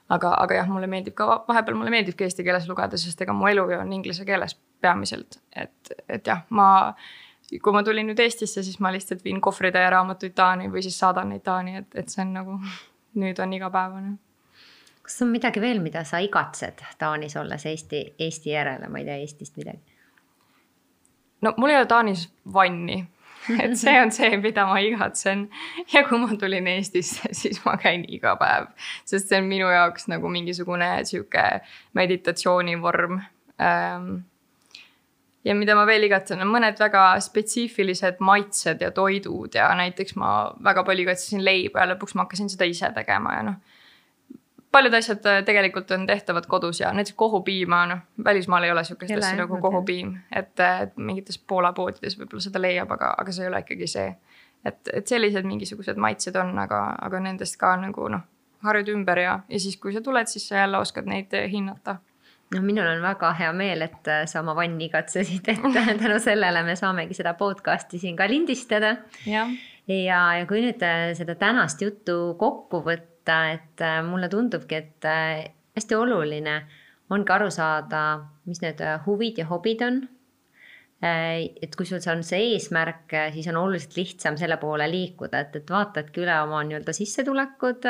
aga, 0.08 0.32
aga 0.42 0.60
jah, 0.60 0.68
mulle 0.70 0.88
meeldib 0.90 1.16
ka 1.18 1.28
vahepeal 1.48 1.78
mulle 1.78 1.92
meeldibki 1.94 2.26
eesti 2.26 2.44
keeles 2.46 2.68
lugeda, 2.70 2.98
sest 3.00 3.22
ega 3.24 3.34
mu 3.36 3.48
elu 3.50 3.64
ju 3.72 3.78
on 3.80 3.94
inglise 3.96 4.26
keeles 4.28 4.56
peamiselt, 4.82 5.40
et, 5.56 5.94
et 6.08 6.26
jah, 6.26 6.44
ma. 6.50 6.68
kui 7.62 7.72
ma 7.74 7.82
tulin 7.86 8.08
nüüd 8.10 8.20
Eestisse, 8.22 8.62
siis 8.66 8.78
ma 8.82 8.90
lihtsalt 8.94 9.24
viin 9.24 9.40
kohvritäie 9.40 9.90
raamatuid 9.94 10.34
Taani 10.34 10.70
või 10.70 10.82
siis 10.82 10.98
saadan 10.98 11.30
neid 11.30 11.44
Taani, 11.46 11.76
et, 11.82 11.90
et 11.94 12.08
see 12.10 12.24
on 12.24 12.32
nagu 12.34 12.60
nüüd 13.22 13.42
on 13.42 13.52
igapäevane. 13.58 14.16
kas 15.02 15.20
on 15.22 15.30
midagi 15.34 15.60
veel, 15.62 15.82
mida 15.82 16.04
sa 16.04 16.18
igatsed 16.22 16.82
Taanis 16.98 17.36
olles 17.36 17.66
Eesti, 17.66 18.06
Eesti 18.18 18.50
järele, 18.50 18.88
ma 18.88 19.02
ei 19.02 19.10
tea 19.10 19.20
Eestist 19.22 19.58
midagi? 19.58 19.82
no 21.42 21.54
mul 21.56 21.70
ei 21.70 21.82
ole 21.82 21.86
Taanis 21.86 22.28
vanni 22.52 23.04
et 23.62 23.76
see 23.78 23.96
on 24.00 24.12
see, 24.14 24.36
mida 24.42 24.66
ma 24.68 24.78
igatsen. 24.82 25.46
ja 25.92 26.04
kui 26.08 26.20
ma 26.22 26.30
tulin 26.38 26.68
Eestisse, 26.76 27.32
siis 27.40 27.62
ma 27.64 27.76
käin 27.80 28.06
iga 28.08 28.36
päev, 28.40 28.70
sest 29.04 29.30
see 29.30 29.42
on 29.42 29.50
minu 29.50 29.68
jaoks 29.72 30.08
nagu 30.12 30.30
mingisugune 30.32 30.90
sihuke 31.08 31.44
meditatsioonivorm 31.98 33.20
ähm, 33.62 34.10
ja 35.46 35.54
mida 35.54 35.76
ma 35.78 35.86
veel 35.86 36.08
igatsen, 36.08 36.42
on 36.42 36.50
mõned 36.50 36.78
väga 36.80 37.08
spetsiifilised 37.22 38.20
maitsed 38.24 38.82
ja 38.82 38.90
toidud 38.94 39.54
ja 39.54 39.70
näiteks 39.78 40.18
ma 40.20 40.32
väga 40.64 40.84
palju 40.86 41.06
igatsesin 41.06 41.44
leiba 41.46 41.84
ja 41.84 41.94
lõpuks 41.94 42.16
ma 42.16 42.26
hakkasin 42.26 42.50
seda 42.52 42.68
ise 42.68 42.90
tegema 42.96 43.38
ja 43.38 43.48
noh 43.50 43.75
paljud 44.72 44.94
asjad 44.94 45.26
äh, 45.26 45.42
tegelikult 45.44 45.90
on 45.90 46.06
tehtavad 46.06 46.46
kodus 46.46 46.80
ja 46.80 46.92
näiteks 46.92 47.16
kohupiima, 47.16 47.86
noh, 47.86 47.98
välismaal 48.24 48.64
ei 48.64 48.72
ole 48.72 48.84
sihukest 48.84 49.16
asja 49.16 49.36
nagu 49.36 49.60
kohupiim, 49.60 50.16
et, 50.32 50.60
äh, 50.60 50.82
et 50.82 50.96
mingites 50.96 51.38
Poola 51.38 51.72
poodides 51.72 52.18
võib-olla 52.18 52.44
seda 52.44 52.62
leiab, 52.62 52.90
aga, 52.96 53.14
aga 53.18 53.32
see 53.34 53.46
ei 53.46 53.52
ole 53.52 53.62
ikkagi 53.64 53.90
see. 53.90 54.08
et, 54.66 54.80
et 54.92 55.06
sellised 55.06 55.46
mingisugused 55.46 55.98
maitsed 56.02 56.36
on, 56.36 56.50
aga, 56.58 56.80
aga 57.06 57.20
nendest 57.22 57.56
ka 57.60 57.76
nagu 57.78 58.08
noh, 58.10 58.26
harjud 58.66 58.90
ümber 58.96 59.20
ja, 59.22 59.38
ja 59.48 59.62
siis, 59.62 59.76
kui 59.78 59.94
sa 59.94 60.02
tuled, 60.02 60.26
siis 60.26 60.48
sa 60.48 60.64
jälle 60.64 60.82
oskad 60.82 61.08
neid 61.08 61.34
äh, 61.34 61.48
hinnata 61.52 61.98
noh, 62.54 62.62
minul 62.62 62.88
on 62.90 63.02
väga 63.02 63.32
hea 63.40 63.52
meel, 63.52 63.82
et 63.86 64.12
sa 64.30 64.42
oma 64.42 64.54
vanni 64.58 64.90
igatsesid, 64.90 65.48
et 65.50 65.64
tänu 66.02 66.20
sellele 66.22 66.62
me 66.66 66.76
saamegi 66.78 67.16
seda 67.16 67.34
podcast'i 67.38 67.98
siin 68.02 68.16
ka 68.18 68.28
lindistada. 68.30 68.96
ja, 69.26 69.48
ja, 69.88 70.22
ja 70.40 70.46
kui 70.46 70.62
nüüd 70.66 70.82
seda 71.18 71.34
tänast 71.38 71.82
juttu 71.82 72.34
kokku 72.38 72.84
võtta 72.86 73.15
võtta, 73.26 73.52
et 73.52 73.82
äh, 73.82 74.02
mulle 74.04 74.28
tundubki, 74.28 74.76
et 74.76 75.04
äh, 75.04 75.52
hästi 75.76 75.96
oluline 75.96 76.66
ongi 77.10 77.32
aru 77.32 77.50
saada, 77.50 78.28
mis 78.46 78.62
need 78.62 78.80
äh, 78.80 79.00
huvid 79.06 79.38
ja 79.38 79.46
hobid 79.46 79.82
on. 79.82 80.08
et 80.96 81.74
kui 81.76 81.84
sul 81.84 82.00
on 82.08 82.22
see 82.24 82.54
eesmärk, 82.54 83.12
siis 83.34 83.46
on 83.50 83.58
oluliselt 83.60 83.98
lihtsam 83.98 84.36
selle 84.40 84.56
poole 84.56 84.86
liikuda, 84.88 85.42
et, 85.44 85.56
et 85.60 85.68
vaatadki 85.70 86.22
üle 86.22 86.32
oma 86.40 86.62
nii-öelda 86.64 86.94
sissetulekud, 86.96 87.84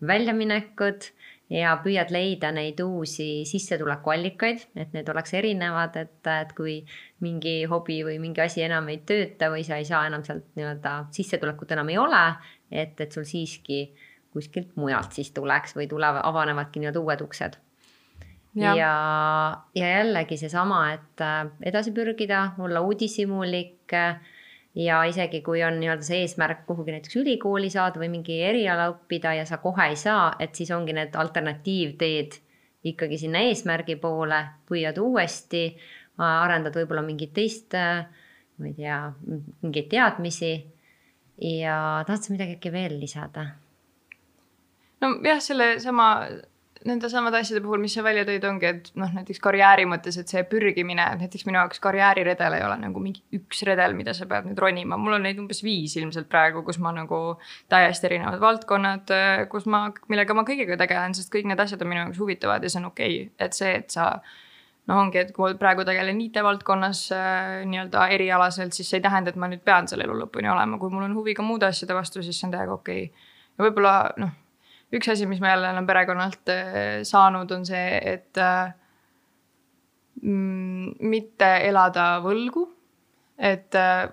väljaminekud 0.00 1.04
ja 1.52 1.74
püüad 1.84 2.08
leida 2.10 2.54
neid 2.56 2.80
uusi 2.80 3.44
sissetulekuallikaid, 3.44 4.64
et 4.74 4.96
need 4.96 5.12
oleks 5.12 5.36
erinevad, 5.36 6.00
et, 6.00 6.16
et 6.32 6.56
kui 6.56 6.78
mingi 7.20 7.58
hobi 7.68 8.00
või 8.08 8.16
mingi 8.24 8.40
asi 8.40 8.64
enam 8.64 8.88
ei 8.88 9.02
tööta 9.04 9.52
või 9.52 9.62
sa 9.68 9.76
ei 9.76 9.84
saa 9.84 10.06
enam 10.08 10.24
sealt 10.24 10.48
nii-öelda 10.56 10.96
sissetulekut 11.12 11.76
enam 11.76 11.92
ei 11.92 12.00
ole, 12.00 12.24
et, 12.72 12.96
et 12.96 13.12
sul 13.12 13.28
siiski 13.28 13.82
äh, 13.84 14.05
kuskilt 14.36 14.76
mujalt 14.76 15.16
siis 15.16 15.32
tuleks 15.36 15.76
või 15.76 15.88
tulevad, 15.90 16.22
avanevadki 16.28 16.82
nii-öelda 16.82 17.02
uued 17.02 17.24
uksed. 17.26 17.58
ja, 18.54 18.76
ja, 18.76 18.94
ja 19.74 19.90
jällegi 19.98 20.38
seesama, 20.40 20.86
et 20.94 21.24
äh, 21.24 21.42
edasi 21.72 21.92
pürgida, 21.96 22.50
olla 22.62 22.80
uudishimulik 22.84 23.92
äh, 23.96 24.20
ja 24.76 25.02
isegi 25.08 25.40
kui 25.44 25.62
on 25.64 25.80
nii-öelda 25.80 26.04
see 26.04 26.22
eesmärk 26.24 26.66
kuhugi 26.68 26.92
näiteks 26.94 27.16
ülikooli 27.20 27.70
saada 27.72 28.00
või 28.00 28.10
mingi 28.12 28.42
eriala 28.44 28.90
õppida 28.92 29.32
ja 29.38 29.46
sa 29.48 29.58
kohe 29.62 29.90
ei 29.92 29.96
saa, 29.96 30.34
et 30.38 30.54
siis 30.54 30.70
ongi 30.76 30.96
need 30.96 31.16
alternatiivteed 31.16 32.40
ikkagi 32.86 33.18
sinna 33.18 33.42
eesmärgi 33.48 33.96
poole, 34.00 34.38
püüad 34.68 34.98
uuesti, 35.02 35.64
arendad 36.22 36.76
võib-olla 36.76 37.02
mingit 37.06 37.32
teist, 37.36 37.74
äh, 37.74 38.06
ma 38.60 38.70
ei 38.70 38.76
tea, 38.76 39.00
mingeid 39.64 39.90
teadmisi. 39.92 40.54
ja 41.36 42.02
tahad 42.08 42.22
sa 42.24 42.32
midagi 42.32 42.56
äkki 42.56 42.72
veel 42.72 43.00
lisada? 43.00 43.50
Nojah, 45.04 45.40
selle 45.44 45.74
sama 45.82 46.10
nende 46.86 47.08
samade 47.10 47.40
asjade 47.40 47.62
puhul, 47.64 47.80
mis 47.82 47.94
sa 47.96 48.02
välja 48.04 48.22
tõid, 48.26 48.44
ongi, 48.46 48.68
et 48.68 48.88
noh, 49.00 49.10
näiteks 49.16 49.40
karjääri 49.42 49.86
mõttes, 49.90 50.18
et 50.20 50.30
see 50.30 50.42
pürgimine, 50.48 51.04
näiteks 51.20 51.46
minu 51.48 51.58
jaoks 51.58 51.80
karjääriredel 51.82 52.56
ei 52.58 52.64
ole 52.66 52.78
nagu 52.80 53.02
mingi 53.02 53.22
üks 53.36 53.62
redel, 53.66 53.96
mida 53.98 54.14
sa 54.16 54.28
pead 54.30 54.48
nüüd 54.48 54.60
ronima, 54.62 54.98
mul 55.00 55.18
on 55.18 55.26
neid 55.26 55.40
umbes 55.42 55.62
viis 55.66 55.96
ilmselt 55.98 56.30
praegu, 56.32 56.62
kus 56.66 56.78
ma 56.82 56.92
nagu 56.94 57.20
täiesti 57.72 58.10
erinevad 58.10 58.42
valdkonnad, 58.42 59.14
kus 59.52 59.68
ma, 59.72 59.86
millega 60.12 60.36
ma 60.36 60.46
kõigega 60.48 60.78
tegelen, 60.80 61.16
sest 61.18 61.32
kõik 61.34 61.50
need 61.50 61.62
asjad 61.62 61.82
on 61.82 61.92
minu 61.92 62.04
jaoks 62.04 62.22
huvitavad 62.22 62.66
ja 62.66 62.72
see 62.72 62.82
on 62.82 62.90
okei 62.92 63.20
okay., 63.24 63.46
et 63.48 63.58
see, 63.58 63.74
et 63.82 63.90
sa 63.98 64.08
noh, 64.86 65.00
ongi, 65.00 65.24
et 65.24 65.34
kui 65.34 65.48
ma 65.48 65.58
praegu 65.58 65.86
tegelen 65.88 66.22
IT-valdkonnas 66.28 67.06
äh, 67.16 67.60
nii-öelda 67.66 68.08
erialaselt, 68.14 68.76
siis 68.76 68.92
see 68.92 69.00
ei 69.00 69.06
tähenda, 69.08 69.34
et 69.34 69.40
ma 69.40 69.50
nüüd 69.50 69.64
pean 69.66 69.90
seal 69.90 70.06
elu 70.06 70.22
lõpuni 70.22 70.52
olema, 70.52 70.78
kui 70.78 70.92
mul 70.94 71.08
on 71.08 71.18
huvi 71.18 71.34
ka 71.34 71.46
muude 71.46 71.66
asjade 71.66 71.96
vastu, 71.98 72.22
siis 72.22 72.38
see 72.38 72.46
on 72.50 72.54
täiega 72.54 72.76
okei 72.78 73.08
okay.. 73.08 73.30
ja 73.56 73.66
võib-olla 73.66 73.96
noh 74.22 74.42
üks 74.94 75.08
asi, 75.10 75.26
mis 75.26 75.40
ma 75.40 75.54
jälle 75.54 75.70
olen 75.70 75.86
perekonnalt 75.86 76.52
äh, 76.52 76.82
saanud, 77.02 77.50
on 77.50 77.66
see, 77.66 78.00
et 78.14 78.38
äh, 78.38 78.74
mm, 80.22 80.92
mitte 81.00 81.50
elada 81.68 82.16
võlgu. 82.24 82.68
et 83.38 83.74
äh, 83.74 84.06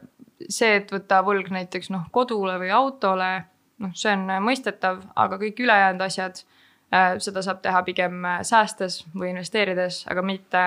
see, 0.50 0.76
et 0.82 0.90
võtta 0.92 1.22
võlg 1.24 1.52
näiteks 1.54 1.92
noh, 1.94 2.10
kodule 2.12 2.58
või 2.60 2.74
autole, 2.74 3.30
noh, 3.84 3.94
see 3.96 4.12
on 4.16 4.26
mõistetav, 4.44 5.00
aga 5.16 5.40
kõik 5.40 5.62
ülejäänud 5.64 6.04
asjad, 6.04 6.44
seda 7.24 7.42
saab 7.42 7.64
teha 7.64 7.80
pigem 7.88 8.20
säästes 8.46 9.00
või 9.16 9.32
investeerides, 9.32 10.04
aga 10.14 10.22
mitte 10.22 10.60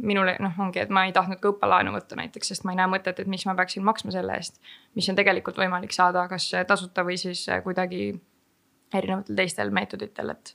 minule, 0.00 0.32
noh, 0.40 0.54
ongi, 0.64 0.80
et 0.80 0.92
ma 0.94 1.02
ei 1.04 1.12
tahtnud 1.12 1.42
ka 1.42 1.50
õppelaenu 1.50 1.92
võtta 1.92 2.16
näiteks, 2.16 2.54
sest 2.54 2.64
ma 2.64 2.72
ei 2.72 2.78
näe 2.78 2.86
mõtet, 2.88 3.20
et 3.20 3.28
miks 3.28 3.44
ma 3.44 3.56
peaksin 3.58 3.84
maksma 3.84 4.14
selle 4.14 4.38
eest, 4.38 4.56
mis 4.96 5.10
on 5.12 5.18
tegelikult 5.18 5.58
võimalik 5.60 5.92
saada 5.92 6.24
kas 6.30 6.46
tasuta 6.70 7.04
või 7.04 7.18
siis 7.20 7.42
kuidagi 7.66 8.14
erinevatel 8.92 9.36
teistel 9.36 9.72
meetoditel, 9.74 10.34
et 10.34 10.54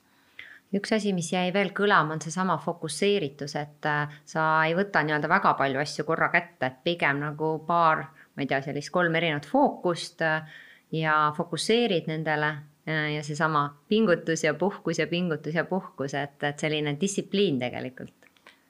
üks 0.75 0.93
asi, 0.93 1.13
mis 1.17 1.32
jäi 1.34 1.49
veel 1.53 1.71
kõlama, 1.75 2.15
on 2.15 2.23
seesama 2.23 2.57
fokusseeritus, 2.61 3.55
et 3.59 3.89
äh, 3.89 4.17
sa 4.30 4.45
ei 4.67 4.75
võta 4.77 5.01
nii-öelda 5.05 5.30
väga 5.32 5.55
palju 5.59 5.82
asju 5.82 6.05
korra 6.07 6.30
kätte, 6.34 6.69
et 6.69 6.82
pigem 6.86 7.23
nagu 7.23 7.55
paar, 7.67 8.05
ma 8.36 8.45
ei 8.45 8.49
tea, 8.49 8.61
sellist 8.65 8.93
kolm 8.93 9.15
erinevat 9.17 9.49
fookust 9.49 10.21
äh, 10.25 10.59
ja 10.93 11.17
fokusseerid 11.38 12.09
nendele 12.11 12.51
äh, 12.86 13.15
ja 13.15 13.25
seesama 13.25 13.65
pingutus 13.89 14.45
ja 14.45 14.53
puhkus 14.53 15.01
ja 15.01 15.07
pingutus 15.09 15.57
ja 15.57 15.65
puhkus, 15.65 16.13
et, 16.13 16.38
et 16.43 16.61
selline 16.61 16.95
distsipliin 17.01 17.59
tegelikult. 17.59 18.13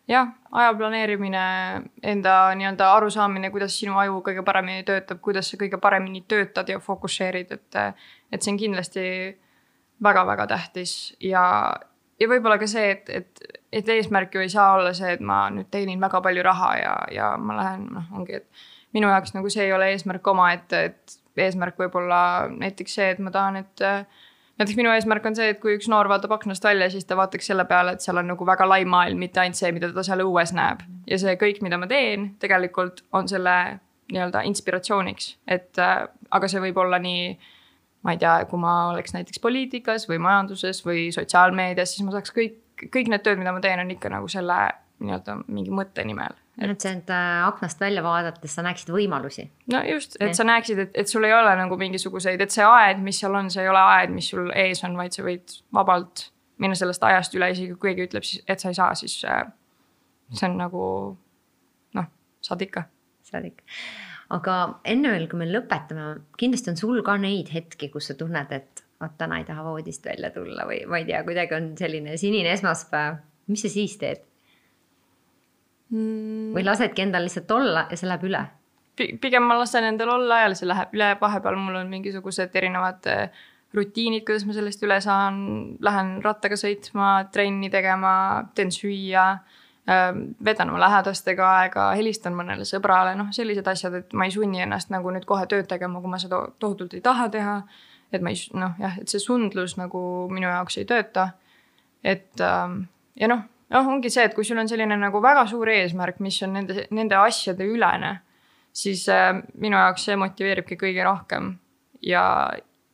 jah, 0.09 0.31
aja 0.57 0.71
planeerimine, 0.73 1.43
enda 2.01 2.37
nii-öelda 2.57 2.87
arusaamine, 2.95 3.51
kuidas 3.53 3.75
sinu 3.77 3.99
aju 4.01 4.23
kõige 4.25 4.41
paremini 4.47 4.87
töötab, 4.87 5.19
kuidas 5.21 5.51
sa 5.51 5.59
kõige 5.59 5.77
paremini 5.77 6.23
töötad 6.27 6.71
ja 6.71 6.79
fokusseerid, 6.79 7.51
et, 7.51 7.99
et 8.31 8.41
see 8.41 8.55
on 8.55 8.57
kindlasti 8.57 9.03
väga-väga 10.03 10.47
tähtis 10.47 10.95
ja, 11.23 11.43
ja 12.19 12.27
võib-olla 12.31 12.59
ka 12.61 12.67
see, 12.69 12.91
et, 12.95 13.09
et, 13.09 13.45
et 13.81 13.89
eesmärk 13.95 14.35
ju 14.35 14.43
ei 14.43 14.51
saa 14.51 14.73
olla 14.77 14.93
see, 14.97 15.13
et 15.17 15.23
ma 15.23 15.45
nüüd 15.53 15.69
teenin 15.71 16.01
väga 16.01 16.21
palju 16.25 16.43
raha 16.45 16.73
ja, 16.79 16.95
ja 17.15 17.33
ma 17.37 17.57
lähen, 17.59 17.87
noh, 17.95 18.07
ongi, 18.19 18.41
et 18.41 18.69
minu 18.95 19.11
jaoks 19.11 19.35
nagu 19.35 19.51
see 19.53 19.67
ei 19.67 19.75
ole 19.75 19.91
eesmärk 19.93 20.27
omaette, 20.27 20.83
et 20.91 21.19
eesmärk 21.39 21.77
võib 21.79 21.95
olla 22.01 22.21
näiteks 22.51 22.97
see, 22.99 23.11
et 23.13 23.21
ma 23.23 23.31
tahan, 23.31 23.61
et 23.61 23.83
näiteks 24.59 24.77
minu 24.79 24.91
eesmärk 24.91 25.25
on 25.29 25.37
see, 25.37 25.51
et 25.53 25.59
kui 25.61 25.77
üks 25.77 25.87
noor 25.91 26.09
vaatab 26.11 26.33
aknast 26.35 26.65
välja, 26.65 26.89
siis 26.91 27.07
ta 27.07 27.17
vaataks 27.19 27.51
selle 27.51 27.65
peale, 27.69 27.95
et 27.95 28.03
seal 28.03 28.19
on 28.19 28.27
nagu 28.33 28.47
väga 28.47 28.67
lai 28.67 28.81
maailm, 28.89 29.21
mitte 29.23 29.43
ainult 29.43 29.59
see, 29.59 29.71
mida 29.75 29.91
ta 29.95 30.03
seal 30.05 30.25
õues 30.25 30.53
näeb. 30.55 30.83
ja 31.07 31.19
see 31.21 31.37
kõik, 31.39 31.61
mida 31.65 31.79
ma 31.79 31.87
teen, 31.87 32.33
tegelikult 32.41 33.05
on 33.15 33.29
selle 33.31 33.55
nii-öelda 34.09 34.41
inspiratsiooniks, 34.49 35.31
et 35.47 35.79
äh, 35.79 36.03
aga 36.31 36.49
see 36.49 36.61
võib 36.63 36.77
olla 36.81 36.99
nii 36.99 37.31
ma 38.03 38.15
ei 38.15 38.19
tea, 38.21 38.35
kui 38.49 38.59
ma 38.61 38.73
oleks 38.93 39.13
näiteks 39.15 39.41
poliitikas 39.43 40.07
või 40.09 40.19
majanduses 40.23 40.83
või 40.85 41.09
sotsiaalmeedias, 41.15 41.95
siis 41.95 42.05
ma 42.07 42.13
saaks 42.15 42.31
kõik, 42.35 42.59
kõik 42.85 43.11
need 43.11 43.25
tööd, 43.25 43.39
mida 43.41 43.53
ma 43.55 43.63
teen, 43.63 43.81
on 43.83 43.91
ikka 43.91 44.11
nagu 44.13 44.29
selle 44.31 44.59
nii-öelda 44.99 45.35
mingi 45.47 45.71
mõtte 45.71 46.03
nimel. 46.07 46.35
et 46.59 46.85
et 46.85 47.11
äh, 47.15 47.47
aknast 47.47 47.79
välja 47.79 48.03
vaadates 48.03 48.55
sa 48.55 48.63
näeksid 48.63 48.91
võimalusi. 48.91 49.49
no 49.71 49.83
just, 49.87 50.17
et 50.19 50.35
sa 50.35 50.43
näeksid, 50.43 50.79
et, 50.79 50.91
et 50.93 51.07
sul 51.07 51.23
ei 51.23 51.33
ole 51.33 51.55
nagu 51.55 51.77
mingisuguseid, 51.77 52.41
et 52.41 52.51
see 52.51 52.65
aed, 52.65 52.99
mis 53.03 53.19
seal 53.19 53.35
on, 53.35 53.49
see 53.51 53.63
ei 53.63 53.71
ole 53.71 53.79
aed, 53.79 54.11
mis 54.15 54.29
sul 54.31 54.51
ees 54.51 54.83
on, 54.83 54.97
vaid 54.99 55.15
sa 55.15 55.23
võid 55.23 55.55
vabalt 55.75 56.29
minna 56.59 56.75
sellest 56.75 57.03
ajast 57.03 57.35
üle, 57.39 57.51
isegi 57.55 57.75
kui 57.75 57.93
keegi 57.93 58.09
ütleb 58.09 58.27
et 58.47 58.59
sa 58.59 58.71
ei 58.71 58.79
saa, 58.79 58.91
siis 58.99 59.21
äh, 59.23 59.43
see 60.31 60.47
on 60.49 60.59
nagu 60.59 60.83
noh, 61.95 62.11
saad 62.43 62.67
ikka. 62.67 62.87
saad 63.29 63.47
ikka 63.47 63.63
aga 64.35 64.55
enne 64.85 65.13
veel, 65.13 65.25
kui 65.29 65.41
me 65.41 65.49
lõpetame, 65.49 66.11
kindlasti 66.37 66.73
on 66.73 66.77
sul 66.79 67.01
ka 67.05 67.17
neid 67.21 67.49
hetki, 67.53 67.89
kus 67.93 68.11
sa 68.11 68.17
tunned, 68.19 68.53
et 68.53 68.83
vot 68.99 69.15
täna 69.17 69.39
ei 69.39 69.47
taha 69.47 69.63
voodist 69.65 70.05
välja 70.05 70.31
tulla 70.35 70.67
või 70.69 70.83
ma 70.89 70.99
ei 70.99 71.07
tea, 71.07 71.23
kuidagi 71.27 71.55
on 71.55 71.71
selline 71.79 72.17
sinine 72.19 72.51
esmaspäev. 72.53 73.21
mis 73.49 73.63
sa 73.65 73.71
siis 73.71 73.95
teed 73.97 74.25
mm.? 75.89 76.51
või 76.55 76.65
lasedki 76.67 77.05
endal 77.05 77.25
lihtsalt 77.25 77.51
olla 77.55 77.87
ja 77.89 77.99
see 77.99 78.09
läheb 78.09 78.25
üle? 78.29 78.43
pigem 78.99 79.47
ma 79.47 79.55
lasen 79.55 79.87
endal 79.87 80.11
olla 80.17 80.41
ja 80.43 80.51
see 80.57 80.67
läheb 80.67 80.93
üle, 80.97 81.13
vahepeal 81.21 81.55
mul 81.55 81.79
on 81.79 81.89
mingisugused 81.91 82.55
erinevad 82.59 83.07
äh, 83.07 83.29
rutiinid, 83.73 84.25
kuidas 84.27 84.43
ma 84.49 84.55
sellest 84.57 84.83
üle 84.83 84.97
saan, 85.03 85.39
lähen 85.85 86.17
rattaga 86.25 86.57
sõitma, 86.59 87.29
trenni 87.33 87.69
tegema, 87.71 88.11
teen 88.57 88.73
süüa 88.73 89.29
vedan 90.45 90.69
oma 90.69 90.79
lähedastega 90.83 91.45
aega, 91.59 91.89
helistan 91.97 92.35
mõnele 92.37 92.65
sõbrale, 92.67 93.15
noh, 93.17 93.31
sellised 93.35 93.67
asjad, 93.67 93.95
et 94.01 94.13
ma 94.13 94.27
ei 94.27 94.33
sunni 94.33 94.61
ennast 94.61 94.91
nagu 94.93 95.11
nüüd 95.13 95.25
kohe 95.29 95.47
tööd 95.49 95.69
tegema, 95.69 96.01
kui 96.01 96.11
ma 96.11 96.19
seda 96.21 96.41
tohutult 96.59 96.93
ei 96.97 97.01
taha 97.05 97.29
teha. 97.33 97.61
et 98.11 98.23
ma 98.25 98.31
ei, 98.33 98.41
noh 98.57 98.73
jah, 98.81 98.97
et 98.97 99.09
see 99.09 99.21
sundlus 99.21 99.75
nagu 99.77 100.01
minu 100.33 100.47
jaoks 100.47 100.77
ei 100.81 100.85
tööta. 100.89 101.29
et 102.03 102.39
ja 102.39 103.27
noh, 103.27 103.43
noh, 103.69 103.91
ongi 103.93 104.09
see, 104.09 104.25
et 104.25 104.35
kui 104.35 104.45
sul 104.45 104.57
on 104.57 104.69
selline 104.69 104.97
nagu 104.97 105.21
väga 105.21 105.45
suur 105.47 105.69
eesmärk, 105.69 106.19
mis 106.19 106.41
on 106.43 106.53
nende, 106.53 106.87
nende 106.91 107.15
asjade 107.15 107.65
ülene, 107.65 108.19
siis 108.73 109.05
minu 109.55 109.77
jaoks 109.77 110.05
see 110.05 110.15
motiveeribki 110.15 110.77
kõige 110.77 111.05
rohkem 111.05 111.53
ja, 112.01 112.23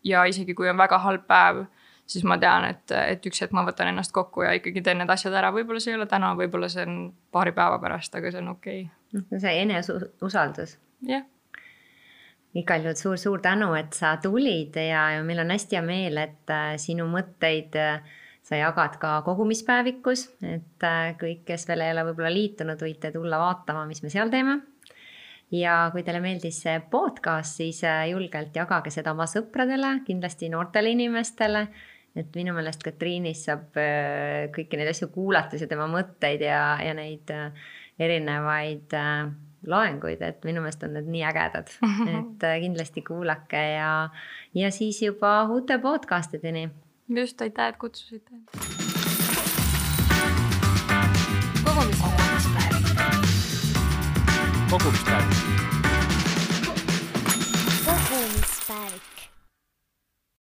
ja 0.04 0.26
isegi 0.26 0.56
kui 0.56 0.70
on 0.70 0.78
väga 0.78 1.00
halb 1.04 1.28
päev 1.28 1.66
siis 2.06 2.26
ma 2.28 2.38
tean, 2.42 2.68
et, 2.70 2.92
et 2.94 3.26
üks 3.26 3.42
hetk 3.42 3.54
ma 3.56 3.66
võtan 3.66 3.90
ennast 3.90 4.14
kokku 4.16 4.46
ja 4.46 4.54
ikkagi 4.58 4.84
teen 4.86 5.00
need 5.02 5.12
asjad 5.12 5.34
ära, 5.36 5.52
võib-olla 5.56 5.82
see 5.82 5.96
ei 5.96 6.00
ole 6.00 6.08
täna, 6.10 6.34
võib-olla 6.38 6.70
see 6.72 6.86
on 6.86 7.00
paari 7.34 7.54
päeva 7.56 7.80
pärast, 7.82 8.14
aga 8.18 8.32
see 8.32 8.44
on 8.44 8.52
okei 8.54 8.84
okay.. 9.14 9.40
see 9.40 9.56
eneseusaldus. 9.64 10.78
jah 11.06 11.24
yeah. 11.24 11.32
igal 12.62 12.86
juhul 12.86 13.00
suur-suur 13.00 13.42
tänu, 13.44 13.72
et 13.80 13.98
sa 13.98 14.16
tulid 14.22 14.78
ja, 14.78 15.08
ja 15.18 15.26
meil 15.26 15.42
on 15.44 15.56
hästi 15.56 15.80
hea 15.80 15.86
meel, 15.86 16.22
et 16.22 16.54
äh, 16.54 16.76
sinu 16.82 17.10
mõtteid 17.10 17.80
äh, 17.82 18.22
sa 18.46 18.62
jagad 18.62 19.00
ka 19.02 19.18
kogumispäevikus, 19.26 20.28
et 20.46 20.86
äh, 20.86 21.16
kõik, 21.18 21.42
kes 21.50 21.66
veel 21.72 21.88
ei 21.88 21.96
ole 21.96 22.06
võib-olla 22.12 22.32
liitunud, 22.34 22.86
võite 22.86 23.12
tulla 23.16 23.42
vaatama, 23.42 23.88
mis 23.90 24.06
me 24.06 24.14
seal 24.14 24.30
teeme 24.34 24.60
ja 25.54 25.90
kui 25.94 26.06
teile 26.06 26.22
meeldis 26.22 26.62
see 26.62 26.78
podcast, 26.92 27.58
siis 27.58 27.82
julgelt 28.12 28.54
jagage 28.58 28.94
seda 28.94 29.14
oma 29.18 29.26
sõpradele, 29.30 30.00
kindlasti 30.06 30.54
noortele 30.54 30.94
inimestele 30.94 31.66
et 32.16 32.38
minu 32.38 32.54
meelest 32.56 32.84
Katriinist 32.86 33.50
saab 33.50 33.80
äh, 33.80 34.48
kõiki 34.56 34.80
neid 34.80 34.92
asju 34.92 35.10
kuulates 35.14 35.62
ja 35.62 35.68
tema 35.72 35.88
mõtteid 35.92 36.44
ja, 36.46 36.78
ja 36.84 36.94
neid 36.98 37.32
äh, 37.34 37.68
erinevaid 38.00 38.96
äh, 38.96 39.28
loenguid, 39.66 40.22
et 40.24 40.46
minu 40.48 40.64
meelest 40.64 40.86
on 40.86 40.96
need 40.96 41.10
nii 41.12 41.26
ägedad, 41.28 41.74
et 42.20 42.48
kindlasti 42.64 43.04
kuulake 43.06 43.64
ja, 43.76 43.92
ja 44.56 44.72
siis 44.72 45.02
juba 45.04 45.38
uute 45.52 45.80
podcast 45.84 46.38
ideni. 46.40 46.70
just, 47.10 47.42
aitäh, 47.42 47.74
et 47.74 47.78
kutsusite. 47.82 48.32
kogumispäev. 51.66 52.82
kogumispäev 54.70 55.65